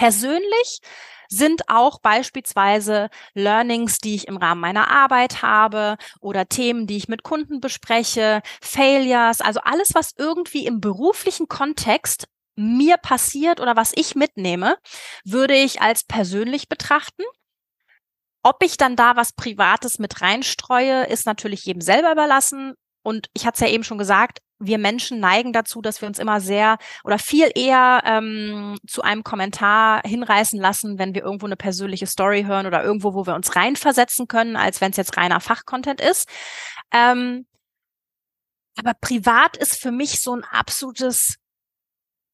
Persönlich 0.00 0.80
sind 1.28 1.68
auch 1.68 2.00
beispielsweise 2.00 3.10
Learnings, 3.34 3.98
die 3.98 4.14
ich 4.14 4.28
im 4.28 4.38
Rahmen 4.38 4.62
meiner 4.62 4.90
Arbeit 4.90 5.42
habe 5.42 5.98
oder 6.22 6.48
Themen, 6.48 6.86
die 6.86 6.96
ich 6.96 7.08
mit 7.08 7.22
Kunden 7.22 7.60
bespreche, 7.60 8.40
Failures, 8.62 9.42
also 9.42 9.60
alles, 9.60 9.90
was 9.92 10.14
irgendwie 10.16 10.64
im 10.64 10.80
beruflichen 10.80 11.48
Kontext 11.48 12.28
mir 12.56 12.96
passiert 12.96 13.60
oder 13.60 13.76
was 13.76 13.92
ich 13.94 14.14
mitnehme, 14.14 14.78
würde 15.26 15.52
ich 15.52 15.82
als 15.82 16.04
persönlich 16.04 16.70
betrachten. 16.70 17.24
Ob 18.42 18.62
ich 18.64 18.78
dann 18.78 18.96
da 18.96 19.16
was 19.16 19.34
Privates 19.34 19.98
mit 19.98 20.22
reinstreue, 20.22 21.04
ist 21.08 21.26
natürlich 21.26 21.66
jedem 21.66 21.82
selber 21.82 22.12
überlassen. 22.12 22.72
Und 23.02 23.28
ich 23.34 23.44
hatte 23.44 23.56
es 23.56 23.68
ja 23.68 23.74
eben 23.74 23.84
schon 23.84 23.98
gesagt, 23.98 24.38
wir 24.60 24.78
Menschen 24.78 25.20
neigen 25.20 25.52
dazu, 25.52 25.80
dass 25.80 26.00
wir 26.00 26.08
uns 26.08 26.18
immer 26.18 26.40
sehr 26.40 26.78
oder 27.02 27.18
viel 27.18 27.50
eher 27.54 28.02
ähm, 28.04 28.78
zu 28.86 29.02
einem 29.02 29.24
Kommentar 29.24 30.02
hinreißen 30.04 30.60
lassen, 30.60 30.98
wenn 30.98 31.14
wir 31.14 31.22
irgendwo 31.22 31.46
eine 31.46 31.56
persönliche 31.56 32.06
Story 32.06 32.44
hören 32.44 32.66
oder 32.66 32.84
irgendwo, 32.84 33.14
wo 33.14 33.26
wir 33.26 33.34
uns 33.34 33.56
reinversetzen 33.56 34.28
können, 34.28 34.56
als 34.56 34.80
wenn 34.80 34.90
es 34.90 34.96
jetzt 34.96 35.16
reiner 35.16 35.40
Fachcontent 35.40 36.00
ist. 36.00 36.28
Ähm, 36.92 37.46
aber 38.78 38.94
privat 39.00 39.56
ist 39.56 39.80
für 39.80 39.90
mich 39.90 40.20
so 40.20 40.34
ein 40.34 40.44
absolutes 40.44 41.40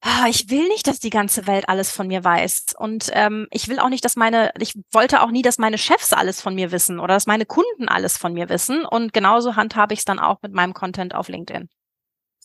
ah, 0.07 0.27
ich 0.29 0.51
will 0.51 0.69
nicht, 0.69 0.87
dass 0.87 1.01
die 1.01 1.11
ganze 1.11 1.47
Welt 1.47 1.69
alles 1.69 1.91
von 1.91 2.07
mir 2.07 2.23
weiß. 2.23 2.75
Und 2.79 3.11
ähm, 3.13 3.47
ich 3.51 3.69
will 3.69 3.79
auch 3.79 3.89
nicht, 3.89 4.05
dass 4.05 4.17
meine, 4.17 4.53
ich 4.59 4.75
wollte 4.93 5.23
auch 5.23 5.31
nie, 5.31 5.43
dass 5.43 5.59
meine 5.59 5.79
Chefs 5.79 6.13
alles 6.13 6.41
von 6.41 6.55
mir 6.55 6.71
wissen 6.73 7.01
oder 7.01 7.15
dass 7.15 7.27
meine 7.27 7.47
Kunden 7.47 7.89
alles 7.89 8.17
von 8.17 8.33
mir 8.33 8.49
wissen. 8.49 8.85
Und 8.85 9.13
genauso 9.13 9.57
handhabe 9.57 9.95
ich 9.95 10.01
es 10.01 10.05
dann 10.05 10.19
auch 10.19 10.39
mit 10.43 10.53
meinem 10.53 10.75
Content 10.75 11.15
auf 11.15 11.29
LinkedIn. 11.29 11.69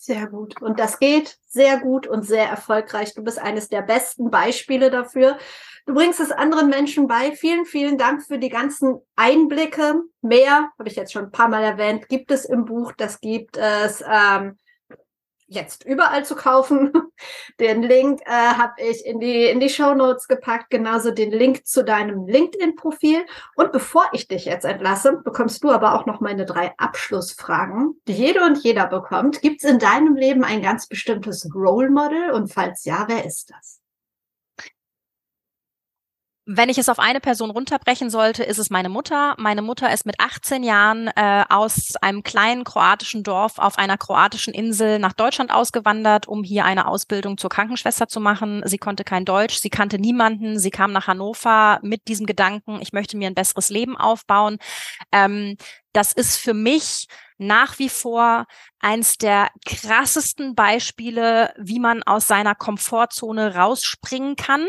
Sehr 0.03 0.25
gut. 0.25 0.59
Und 0.63 0.79
das 0.79 0.97
geht 0.97 1.37
sehr 1.47 1.79
gut 1.79 2.07
und 2.07 2.23
sehr 2.25 2.49
erfolgreich. 2.49 3.13
Du 3.13 3.23
bist 3.23 3.37
eines 3.37 3.69
der 3.69 3.83
besten 3.83 4.31
Beispiele 4.31 4.89
dafür. 4.89 5.37
Du 5.85 5.93
bringst 5.93 6.19
es 6.19 6.31
anderen 6.31 6.69
Menschen 6.69 7.05
bei. 7.05 7.33
Vielen, 7.33 7.65
vielen 7.65 7.99
Dank 7.99 8.23
für 8.25 8.39
die 8.39 8.49
ganzen 8.49 8.97
Einblicke. 9.15 10.01
Mehr, 10.23 10.71
habe 10.79 10.89
ich 10.89 10.95
jetzt 10.95 11.13
schon 11.13 11.25
ein 11.25 11.31
paar 11.31 11.49
Mal 11.49 11.63
erwähnt, 11.63 12.09
gibt 12.09 12.31
es 12.31 12.45
im 12.45 12.65
Buch. 12.65 12.93
Das 12.97 13.19
gibt 13.19 13.57
es 13.57 14.03
ähm, 14.11 14.57
jetzt 15.51 15.83
überall 15.85 16.25
zu 16.25 16.35
kaufen. 16.35 16.91
Den 17.59 17.83
Link 17.83 18.21
äh, 18.25 18.31
habe 18.31 18.73
ich 18.77 19.05
in 19.05 19.19
die, 19.19 19.45
in 19.45 19.59
die 19.59 19.69
Show 19.69 19.93
Notes 19.93 20.27
gepackt, 20.27 20.69
genauso 20.69 21.11
den 21.11 21.31
Link 21.31 21.67
zu 21.67 21.83
deinem 21.83 22.25
LinkedIn-Profil. 22.25 23.25
Und 23.55 23.71
bevor 23.71 24.05
ich 24.13 24.27
dich 24.27 24.45
jetzt 24.45 24.65
entlasse, 24.65 25.21
bekommst 25.23 25.63
du 25.63 25.69
aber 25.69 25.93
auch 25.93 26.05
noch 26.05 26.21
meine 26.21 26.45
drei 26.45 26.73
Abschlussfragen, 26.77 28.01
die 28.07 28.13
jede 28.13 28.43
und 28.43 28.63
jeder 28.63 28.87
bekommt. 28.87 29.41
Gibt 29.41 29.63
es 29.63 29.69
in 29.69 29.77
deinem 29.77 30.15
Leben 30.15 30.43
ein 30.43 30.61
ganz 30.61 30.87
bestimmtes 30.87 31.47
Role 31.53 31.89
Model? 31.89 32.31
Und 32.31 32.51
falls 32.51 32.85
ja, 32.85 33.05
wer 33.07 33.25
ist 33.25 33.51
das? 33.51 33.80
Wenn 36.53 36.67
ich 36.67 36.77
es 36.77 36.89
auf 36.89 36.99
eine 36.99 37.21
Person 37.21 37.49
runterbrechen 37.49 38.09
sollte, 38.09 38.43
ist 38.43 38.57
es 38.57 38.69
meine 38.69 38.89
Mutter. 38.89 39.35
Meine 39.37 39.61
Mutter 39.61 39.93
ist 39.93 40.05
mit 40.05 40.19
18 40.19 40.63
Jahren 40.63 41.07
äh, 41.15 41.45
aus 41.47 41.95
einem 42.01 42.23
kleinen 42.23 42.65
kroatischen 42.65 43.23
Dorf 43.23 43.57
auf 43.57 43.77
einer 43.77 43.97
kroatischen 43.97 44.53
Insel 44.53 44.99
nach 44.99 45.13
Deutschland 45.13 45.49
ausgewandert, 45.49 46.27
um 46.27 46.43
hier 46.43 46.65
eine 46.65 46.87
Ausbildung 46.89 47.37
zur 47.37 47.49
Krankenschwester 47.49 48.09
zu 48.09 48.19
machen. 48.19 48.63
Sie 48.65 48.77
konnte 48.77 49.05
kein 49.05 49.23
Deutsch, 49.23 49.59
sie 49.59 49.69
kannte 49.69 49.97
niemanden. 49.97 50.59
Sie 50.59 50.71
kam 50.71 50.91
nach 50.91 51.07
Hannover 51.07 51.79
mit 51.83 52.09
diesem 52.09 52.25
Gedanken, 52.25 52.79
ich 52.81 52.91
möchte 52.91 53.15
mir 53.15 53.27
ein 53.27 53.35
besseres 53.35 53.69
Leben 53.69 53.95
aufbauen. 53.95 54.57
Ähm, 55.13 55.55
das 55.93 56.11
ist 56.11 56.35
für 56.35 56.53
mich 56.53 57.07
nach 57.41 57.79
wie 57.79 57.89
vor 57.89 58.45
eins 58.79 59.17
der 59.17 59.49
krassesten 59.65 60.55
Beispiele, 60.55 61.53
wie 61.57 61.79
man 61.79 62.03
aus 62.03 62.27
seiner 62.27 62.55
Komfortzone 62.55 63.55
rausspringen 63.55 64.35
kann. 64.35 64.67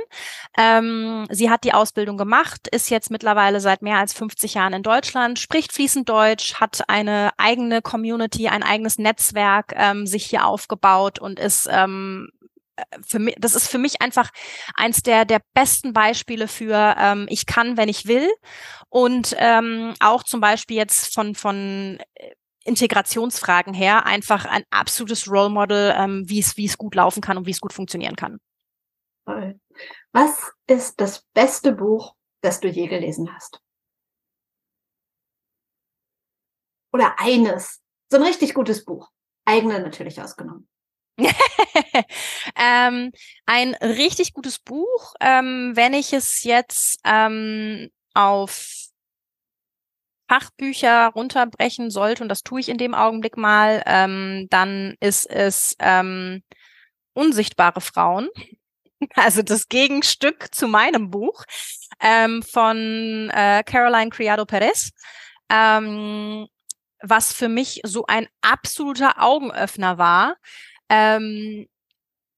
Ähm, 0.57 1.27
sie 1.31 1.51
hat 1.51 1.65
die 1.65 1.75
Ausbildung 1.75 2.17
gemacht, 2.17 2.69
ist 2.69 2.91
jetzt 2.91 3.11
mittlerweile 3.11 3.61
seit 3.61 3.83
mehr 3.83 3.99
als 3.99 4.15
50 4.15 4.55
Jahren 4.55 4.73
in 4.73 4.83
Deutschland, 4.83 5.39
spricht 5.39 5.73
fließend 5.73 6.09
Deutsch, 6.09 6.55
hat 6.55 6.89
eine 6.89 7.31
eigene 7.37 7.83
Community, 7.83 8.49
ein 8.49 8.63
eigenes 8.63 8.99
Netzwerk 8.99 9.75
ähm, 9.77 10.07
sich 10.07 10.25
hier 10.25 10.47
aufgebaut 10.47 11.19
und 11.19 11.39
ist 11.39 11.69
ähm, 11.71 12.29
für 13.07 13.19
mich, 13.19 13.37
das 13.39 13.55
ist 13.55 13.69
für 13.69 13.79
mich 13.79 14.01
einfach 14.01 14.31
eins 14.75 15.03
der, 15.03 15.25
der 15.25 15.43
besten 15.55 15.93
Beispiele 15.93 16.49
für 16.49 16.95
ähm, 16.99 17.27
ich 17.29 17.47
kann, 17.47 17.77
wenn 17.77 17.89
ich 17.89 18.07
will. 18.07 18.31
Und 18.89 19.35
ähm, 19.39 19.95
auch 20.01 20.23
zum 20.23 20.41
Beispiel 20.41 20.77
jetzt 20.77 21.15
von, 21.15 21.35
von 21.35 21.99
äh, 22.15 22.33
Integrationsfragen 22.65 23.75
her 23.75 24.07
einfach 24.07 24.45
ein 24.45 24.65
absolutes 24.71 25.31
Role 25.31 25.51
Model, 25.51 25.95
ähm, 25.97 26.25
wie 26.27 26.41
es 26.41 26.57
wie 26.57 26.67
es 26.67 26.79
gut 26.79 26.95
laufen 26.95 27.21
kann 27.21 27.37
und 27.37 27.47
wie 27.47 27.51
es 27.51 27.61
gut 27.61 27.73
funktionieren 27.73 28.17
kann. 28.17 28.39
Was 30.13 30.53
ist 30.67 31.01
das 31.01 31.25
beste 31.33 31.73
Buch, 31.73 32.15
das 32.43 32.61
du 32.61 32.69
je 32.69 32.87
gelesen 32.87 33.33
hast? 33.35 33.61
Oder 36.93 37.19
eines? 37.19 37.81
So 38.11 38.19
ein 38.19 38.25
richtig 38.25 38.53
gutes 38.55 38.85
Buch. 38.85 39.09
Eigene 39.45 39.81
natürlich 39.81 40.21
ausgenommen. 40.21 40.69
ähm, 42.57 43.13
ein 43.47 43.75
richtig 43.75 44.33
gutes 44.33 44.59
Buch, 44.59 45.15
ähm, 45.21 45.73
wenn 45.75 45.95
ich 45.95 46.13
es 46.13 46.43
jetzt 46.43 47.01
ähm, 47.05 47.91
auf 48.15 48.82
Fachbücher 50.29 51.09
runterbrechen 51.09 51.91
sollte, 51.91 52.23
und 52.23 52.29
das 52.29 52.43
tue 52.43 52.61
ich 52.61 52.69
in 52.69 52.79
dem 52.79 52.95
Augenblick 52.95 53.37
mal, 53.37 53.83
ähm, 53.87 54.47
dann 54.51 54.95
ist 55.01 55.29
es 55.29 55.77
ähm, 55.79 56.43
Unsichtbare 57.15 57.81
Frauen. 57.81 58.29
Also 59.17 59.43
das 59.43 59.69
Gegenstück 59.69 60.55
zu 60.55 60.69
meinem 60.69 61.11
Buch 61.11 61.43
ähm, 62.01 62.41
von 62.41 63.31
äh, 63.35 63.65
Caroline 63.65 64.11
Criado 64.11 64.47
Perez, 64.47 64.93
ähm, 65.51 66.47
was 67.01 67.33
für 67.33 67.49
mich 67.49 67.81
so 67.83 68.07
ein 68.07 68.29
absoluter 68.43 69.21
Augenöffner 69.21 69.99
war, 69.99 70.37
ähm, 70.89 71.67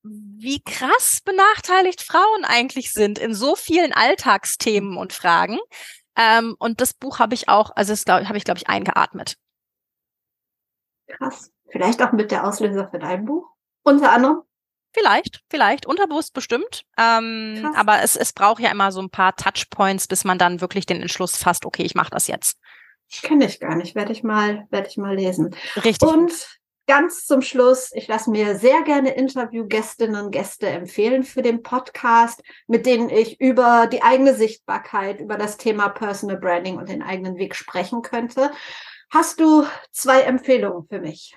wie 0.02 0.62
krass 0.62 1.20
benachteiligt 1.22 2.00
Frauen 2.00 2.44
eigentlich 2.44 2.92
sind 2.92 3.18
in 3.18 3.34
so 3.34 3.56
vielen 3.56 3.92
Alltagsthemen 3.92 4.96
und 4.96 5.12
Fragen. 5.12 5.58
Ähm, 6.16 6.56
und 6.58 6.80
das 6.80 6.94
Buch 6.94 7.18
habe 7.18 7.34
ich 7.34 7.48
auch, 7.48 7.70
also 7.74 7.92
das 7.92 8.04
habe 8.06 8.38
ich, 8.38 8.44
glaube 8.44 8.58
ich, 8.58 8.68
eingeatmet. 8.68 9.36
Krass. 11.08 11.50
Vielleicht 11.70 12.02
auch 12.02 12.12
mit 12.12 12.30
der 12.30 12.46
Auslöser 12.46 12.88
für 12.88 12.98
dein 12.98 13.24
Buch? 13.24 13.48
Unter 13.82 14.12
anderem? 14.12 14.42
Vielleicht, 14.92 15.42
vielleicht, 15.50 15.86
unterbewusst 15.86 16.32
bestimmt. 16.34 16.84
Ähm, 16.96 17.72
aber 17.74 18.02
es, 18.02 18.14
es 18.14 18.32
braucht 18.32 18.60
ja 18.60 18.70
immer 18.70 18.92
so 18.92 19.02
ein 19.02 19.10
paar 19.10 19.34
Touchpoints, 19.34 20.06
bis 20.06 20.24
man 20.24 20.38
dann 20.38 20.60
wirklich 20.60 20.86
den 20.86 21.02
Entschluss 21.02 21.36
fasst, 21.36 21.66
okay, 21.66 21.82
ich 21.82 21.96
mache 21.96 22.10
das 22.10 22.28
jetzt. 22.28 22.58
Kenne 23.22 23.46
ich 23.46 23.58
gar 23.58 23.74
nicht, 23.74 23.94
werde 23.96 24.12
ich 24.12 24.22
mal, 24.22 24.66
werde 24.70 24.88
ich 24.88 24.96
mal 24.96 25.14
lesen. 25.14 25.54
Richtig. 25.84 26.08
Und 26.08 26.32
ganz 26.86 27.26
zum 27.26 27.42
Schluss, 27.42 27.90
ich 27.94 28.08
lasse 28.08 28.30
mir 28.30 28.56
sehr 28.56 28.82
gerne 28.82 29.14
Interviewgästinnen 29.14 30.24
und 30.24 30.30
Gäste 30.30 30.68
empfehlen 30.68 31.22
für 31.22 31.42
den 31.42 31.62
Podcast, 31.62 32.42
mit 32.66 32.86
denen 32.86 33.10
ich 33.10 33.40
über 33.40 33.86
die 33.86 34.02
eigene 34.02 34.34
Sichtbarkeit, 34.34 35.20
über 35.20 35.36
das 35.36 35.56
Thema 35.56 35.88
Personal 35.88 36.38
Branding 36.38 36.76
und 36.78 36.88
den 36.88 37.02
eigenen 37.02 37.36
Weg 37.36 37.54
sprechen 37.54 38.02
könnte. 38.02 38.50
Hast 39.10 39.40
du 39.40 39.64
zwei 39.92 40.22
Empfehlungen 40.22 40.86
für 40.88 41.00
mich? 41.00 41.36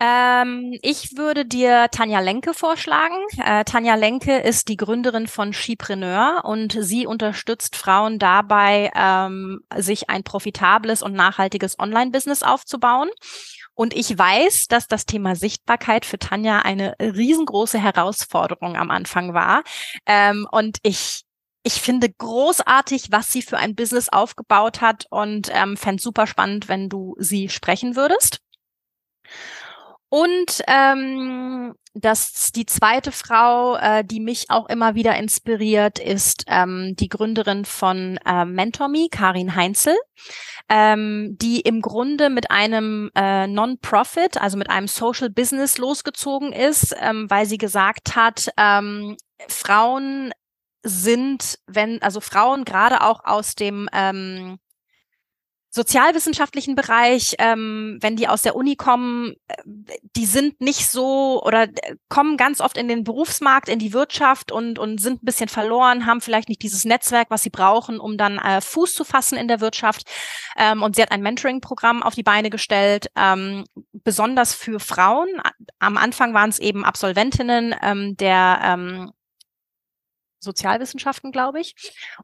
Ähm, 0.00 0.78
ich 0.82 1.16
würde 1.16 1.44
dir 1.44 1.88
Tanja 1.90 2.20
Lenke 2.20 2.54
vorschlagen. 2.54 3.16
Äh, 3.44 3.64
Tanja 3.64 3.96
Lenke 3.96 4.38
ist 4.38 4.68
die 4.68 4.76
Gründerin 4.76 5.26
von 5.26 5.52
Skipreneur 5.52 6.42
und 6.44 6.76
sie 6.80 7.06
unterstützt 7.06 7.74
Frauen 7.74 8.20
dabei, 8.20 8.92
ähm, 8.94 9.60
sich 9.76 10.08
ein 10.08 10.22
profitables 10.22 11.02
und 11.02 11.14
nachhaltiges 11.14 11.78
Online-Business 11.80 12.44
aufzubauen. 12.44 13.10
Und 13.74 13.94
ich 13.94 14.16
weiß, 14.16 14.68
dass 14.68 14.86
das 14.86 15.04
Thema 15.04 15.34
Sichtbarkeit 15.34 16.04
für 16.04 16.18
Tanja 16.18 16.60
eine 16.60 16.94
riesengroße 17.00 17.78
Herausforderung 17.80 18.76
am 18.76 18.90
Anfang 18.90 19.34
war. 19.34 19.62
Ähm, 20.06 20.46
und 20.50 20.78
ich 20.82 21.24
ich 21.64 21.74
finde 21.74 22.08
großartig, 22.10 23.08
was 23.10 23.30
sie 23.30 23.42
für 23.42 23.58
ein 23.58 23.74
Business 23.74 24.08
aufgebaut 24.08 24.80
hat 24.80 25.06
und 25.10 25.50
ähm, 25.52 25.76
fände 25.76 26.00
super 26.02 26.26
spannend, 26.26 26.68
wenn 26.68 26.88
du 26.88 27.14
sie 27.18 27.48
sprechen 27.48 27.94
würdest. 27.94 28.38
Und 30.10 30.62
ähm, 30.66 31.74
das 31.94 32.52
die 32.52 32.64
zweite 32.64 33.12
Frau, 33.12 33.76
äh, 33.76 34.04
die 34.04 34.20
mich 34.20 34.46
auch 34.48 34.68
immer 34.68 34.94
wieder 34.94 35.16
inspiriert, 35.16 35.98
ist 35.98 36.44
ähm, 36.46 36.94
die 36.98 37.08
Gründerin 37.08 37.64
von 37.64 38.18
äh, 38.24 38.44
MentorMe, 38.44 39.08
Karin 39.10 39.54
Heinzel, 39.54 39.96
ähm, 40.68 41.36
die 41.40 41.60
im 41.60 41.82
Grunde 41.82 42.30
mit 42.30 42.50
einem 42.50 43.10
äh, 43.14 43.46
Non-Profit, 43.46 44.40
also 44.40 44.56
mit 44.56 44.70
einem 44.70 44.88
Social 44.88 45.28
Business 45.28 45.76
losgezogen 45.76 46.52
ist, 46.52 46.94
ähm, 47.00 47.28
weil 47.28 47.46
sie 47.46 47.58
gesagt 47.58 48.16
hat, 48.16 48.48
ähm, 48.56 49.16
Frauen 49.48 50.32
sind, 50.82 51.58
wenn, 51.66 52.00
also 52.02 52.20
Frauen 52.20 52.64
gerade 52.64 53.02
auch 53.02 53.24
aus 53.24 53.54
dem 53.54 53.88
ähm, 53.92 54.58
sozialwissenschaftlichen 55.70 56.74
Bereich, 56.74 57.34
ähm, 57.38 57.98
wenn 58.00 58.16
die 58.16 58.28
aus 58.28 58.42
der 58.42 58.56
Uni 58.56 58.76
kommen, 58.76 59.34
äh, 59.48 59.54
die 60.16 60.26
sind 60.26 60.60
nicht 60.60 60.88
so 60.88 61.42
oder 61.44 61.64
äh, 61.64 61.96
kommen 62.08 62.36
ganz 62.36 62.60
oft 62.60 62.78
in 62.78 62.88
den 62.88 63.04
Berufsmarkt, 63.04 63.68
in 63.68 63.78
die 63.78 63.92
Wirtschaft 63.92 64.50
und, 64.50 64.78
und 64.78 65.00
sind 65.00 65.22
ein 65.22 65.26
bisschen 65.26 65.48
verloren, 65.48 66.06
haben 66.06 66.20
vielleicht 66.20 66.48
nicht 66.48 66.62
dieses 66.62 66.84
Netzwerk, 66.84 67.28
was 67.30 67.42
sie 67.42 67.50
brauchen, 67.50 68.00
um 68.00 68.16
dann 68.16 68.38
äh, 68.38 68.60
Fuß 68.60 68.94
zu 68.94 69.04
fassen 69.04 69.36
in 69.36 69.48
der 69.48 69.60
Wirtschaft. 69.60 70.08
Ähm, 70.56 70.82
und 70.82 70.96
sie 70.96 71.02
hat 71.02 71.12
ein 71.12 71.22
Mentoring-Programm 71.22 72.02
auf 72.02 72.14
die 72.14 72.22
Beine 72.22 72.50
gestellt, 72.50 73.08
ähm, 73.16 73.64
besonders 73.92 74.54
für 74.54 74.80
Frauen. 74.80 75.28
Am 75.78 75.96
Anfang 75.96 76.32
waren 76.32 76.50
es 76.50 76.58
eben 76.58 76.84
Absolventinnen 76.84 77.74
ähm, 77.82 78.16
der 78.16 78.60
ähm, 78.64 79.12
Sozialwissenschaften, 80.40 81.32
glaube 81.32 81.60
ich, 81.60 81.74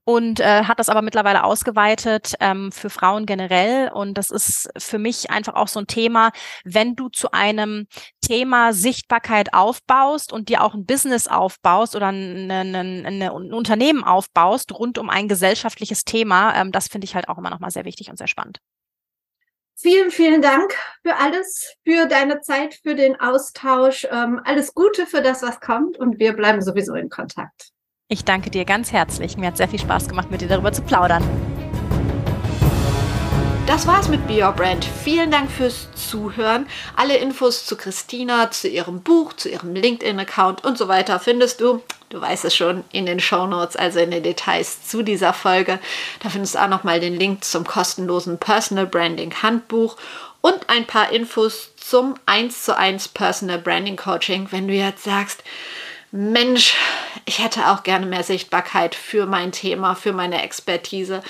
und 0.04 0.40
äh, 0.40 0.64
hat 0.64 0.78
das 0.78 0.88
aber 0.88 1.02
mittlerweile 1.02 1.44
ausgeweitet 1.44 2.34
ähm, 2.40 2.72
für 2.72 2.90
Frauen 2.90 3.26
generell. 3.26 3.90
Und 3.92 4.14
das 4.14 4.30
ist 4.30 4.68
für 4.78 4.98
mich 4.98 5.30
einfach 5.30 5.54
auch 5.54 5.68
so 5.68 5.80
ein 5.80 5.86
Thema, 5.86 6.30
wenn 6.64 6.96
du 6.96 7.08
zu 7.08 7.32
einem 7.32 7.86
Thema 8.20 8.72
Sichtbarkeit 8.72 9.52
aufbaust 9.52 10.32
und 10.32 10.48
dir 10.48 10.62
auch 10.62 10.74
ein 10.74 10.86
Business 10.86 11.28
aufbaust 11.28 11.96
oder 11.96 12.08
ein, 12.08 12.50
ein, 12.50 12.74
ein, 12.74 13.22
ein 13.22 13.52
Unternehmen 13.52 14.04
aufbaust 14.04 14.72
rund 14.72 14.98
um 14.98 15.10
ein 15.10 15.28
gesellschaftliches 15.28 16.04
Thema, 16.04 16.54
ähm, 16.54 16.72
das 16.72 16.88
finde 16.88 17.04
ich 17.04 17.14
halt 17.14 17.28
auch 17.28 17.38
immer 17.38 17.50
nochmal 17.50 17.70
sehr 17.70 17.84
wichtig 17.84 18.10
und 18.10 18.16
sehr 18.16 18.28
spannend. 18.28 18.60
Vielen, 19.76 20.12
vielen 20.12 20.40
Dank 20.40 20.72
für 21.02 21.16
alles, 21.16 21.74
für 21.84 22.06
deine 22.06 22.40
Zeit, 22.40 22.78
für 22.82 22.94
den 22.94 23.18
Austausch. 23.20 24.06
Ähm, 24.08 24.40
alles 24.44 24.72
Gute 24.72 25.04
für 25.06 25.20
das, 25.20 25.42
was 25.42 25.58
kommt 25.60 25.98
und 25.98 26.20
wir 26.20 26.32
bleiben 26.32 26.62
sowieso 26.62 26.94
in 26.94 27.08
Kontakt. 27.08 27.73
Ich 28.08 28.22
danke 28.22 28.50
dir 28.50 28.66
ganz 28.66 28.92
herzlich. 28.92 29.38
Mir 29.38 29.46
hat 29.46 29.56
sehr 29.56 29.66
viel 29.66 29.80
Spaß 29.80 30.10
gemacht, 30.10 30.30
mit 30.30 30.42
dir 30.42 30.48
darüber 30.48 30.70
zu 30.70 30.82
plaudern. 30.82 31.24
Das 33.66 33.86
war's 33.86 34.08
mit 34.08 34.26
Be 34.26 34.44
Your 34.44 34.52
Brand. 34.52 34.84
Vielen 34.84 35.30
Dank 35.30 35.50
fürs 35.50 35.88
Zuhören. 35.94 36.66
Alle 36.96 37.16
Infos 37.16 37.64
zu 37.64 37.78
Christina, 37.78 38.50
zu 38.50 38.68
ihrem 38.68 39.00
Buch, 39.00 39.32
zu 39.32 39.48
ihrem 39.48 39.74
LinkedIn-Account 39.74 40.64
und 40.64 40.76
so 40.76 40.86
weiter 40.86 41.18
findest 41.18 41.62
du, 41.62 41.82
du 42.10 42.20
weißt 42.20 42.44
es 42.44 42.54
schon, 42.54 42.84
in 42.92 43.06
den 43.06 43.20
Show 43.20 43.46
Notes, 43.46 43.74
also 43.74 44.00
in 44.00 44.10
den 44.10 44.22
Details 44.22 44.86
zu 44.86 45.02
dieser 45.02 45.32
Folge. 45.32 45.78
Da 46.22 46.28
findest 46.28 46.56
du 46.56 46.58
auch 46.62 46.68
nochmal 46.68 47.00
den 47.00 47.16
Link 47.16 47.42
zum 47.42 47.64
kostenlosen 47.64 48.36
Personal 48.36 48.86
Branding 48.86 49.32
Handbuch 49.42 49.96
und 50.42 50.68
ein 50.68 50.86
paar 50.86 51.10
Infos 51.10 51.70
zum 51.76 52.16
1 52.26 52.64
zu 52.64 52.76
1 52.76 53.08
Personal 53.08 53.58
Branding 53.58 53.96
Coaching, 53.96 54.48
wenn 54.50 54.68
du 54.68 54.74
jetzt 54.74 55.04
sagst, 55.04 55.42
Mensch, 56.16 56.76
ich 57.24 57.40
hätte 57.40 57.66
auch 57.70 57.82
gerne 57.82 58.06
mehr 58.06 58.22
Sichtbarkeit 58.22 58.94
für 58.94 59.26
mein 59.26 59.50
Thema, 59.50 59.96
für 59.96 60.12
meine 60.12 60.44
Expertise. 60.44 61.24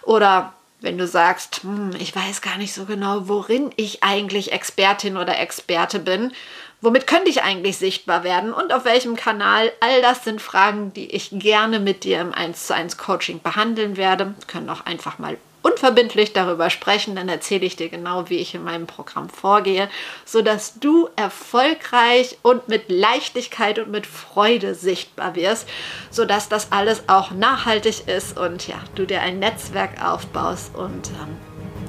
Oder 0.00 0.54
wenn 0.80 0.96
du 0.96 1.06
sagst, 1.06 1.62
hm, 1.62 1.90
ich 1.98 2.16
weiß 2.16 2.40
gar 2.40 2.56
nicht 2.56 2.72
so 2.72 2.86
genau, 2.86 3.28
worin 3.28 3.70
ich 3.76 4.02
eigentlich 4.02 4.52
Expertin 4.52 5.18
oder 5.18 5.38
Experte 5.38 5.98
bin, 5.98 6.32
womit 6.80 7.06
könnte 7.06 7.28
ich 7.28 7.42
eigentlich 7.42 7.76
sichtbar 7.76 8.24
werden 8.24 8.54
und 8.54 8.72
auf 8.72 8.86
welchem 8.86 9.14
Kanal, 9.14 9.70
all 9.80 10.00
das 10.00 10.24
sind 10.24 10.40
Fragen, 10.40 10.94
die 10.94 11.10
ich 11.10 11.28
gerne 11.30 11.78
mit 11.78 12.04
dir 12.04 12.22
im 12.22 12.32
1 12.32 12.68
zu 12.68 12.74
1 12.74 12.96
Coaching 12.96 13.42
behandeln 13.42 13.98
werde. 13.98 14.32
Können 14.46 14.70
auch 14.70 14.86
einfach 14.86 15.18
mal 15.18 15.36
unverbindlich 15.64 16.34
darüber 16.34 16.68
sprechen, 16.68 17.16
dann 17.16 17.28
erzähle 17.28 17.64
ich 17.64 17.74
dir 17.74 17.88
genau, 17.88 18.28
wie 18.28 18.36
ich 18.36 18.54
in 18.54 18.62
meinem 18.62 18.86
Programm 18.86 19.30
vorgehe, 19.30 19.88
sodass 20.26 20.78
du 20.78 21.08
erfolgreich 21.16 22.36
und 22.42 22.68
mit 22.68 22.84
Leichtigkeit 22.88 23.78
und 23.78 23.90
mit 23.90 24.06
Freude 24.06 24.74
sichtbar 24.74 25.34
wirst, 25.34 25.66
sodass 26.10 26.50
das 26.50 26.70
alles 26.70 27.04
auch 27.08 27.30
nachhaltig 27.30 28.06
ist 28.06 28.38
und 28.38 28.68
ja, 28.68 28.76
du 28.94 29.06
dir 29.06 29.22
ein 29.22 29.38
Netzwerk 29.38 30.04
aufbaust 30.04 30.74
und 30.74 31.08
ähm, 31.08 31.36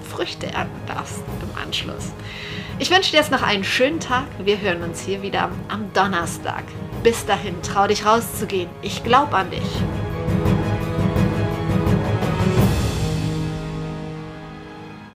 Früchte 0.09 0.47
ernten 0.47 0.87
darfst 0.87 1.23
im 1.41 1.61
Anschluss. 1.61 2.13
Ich 2.79 2.91
wünsche 2.91 3.11
dir 3.11 3.17
jetzt 3.17 3.31
noch 3.31 3.41
einen 3.41 3.63
schönen 3.63 3.99
Tag. 3.99 4.25
Wir 4.39 4.59
hören 4.59 4.83
uns 4.83 5.01
hier 5.01 5.21
wieder 5.21 5.49
am 5.67 5.91
Donnerstag. 5.93 6.63
Bis 7.03 7.25
dahin, 7.25 7.61
trau 7.61 7.87
dich 7.87 8.05
rauszugehen. 8.05 8.69
Ich 8.81 9.03
glaube 9.03 9.35
an 9.35 9.51
dich. 9.51 10.64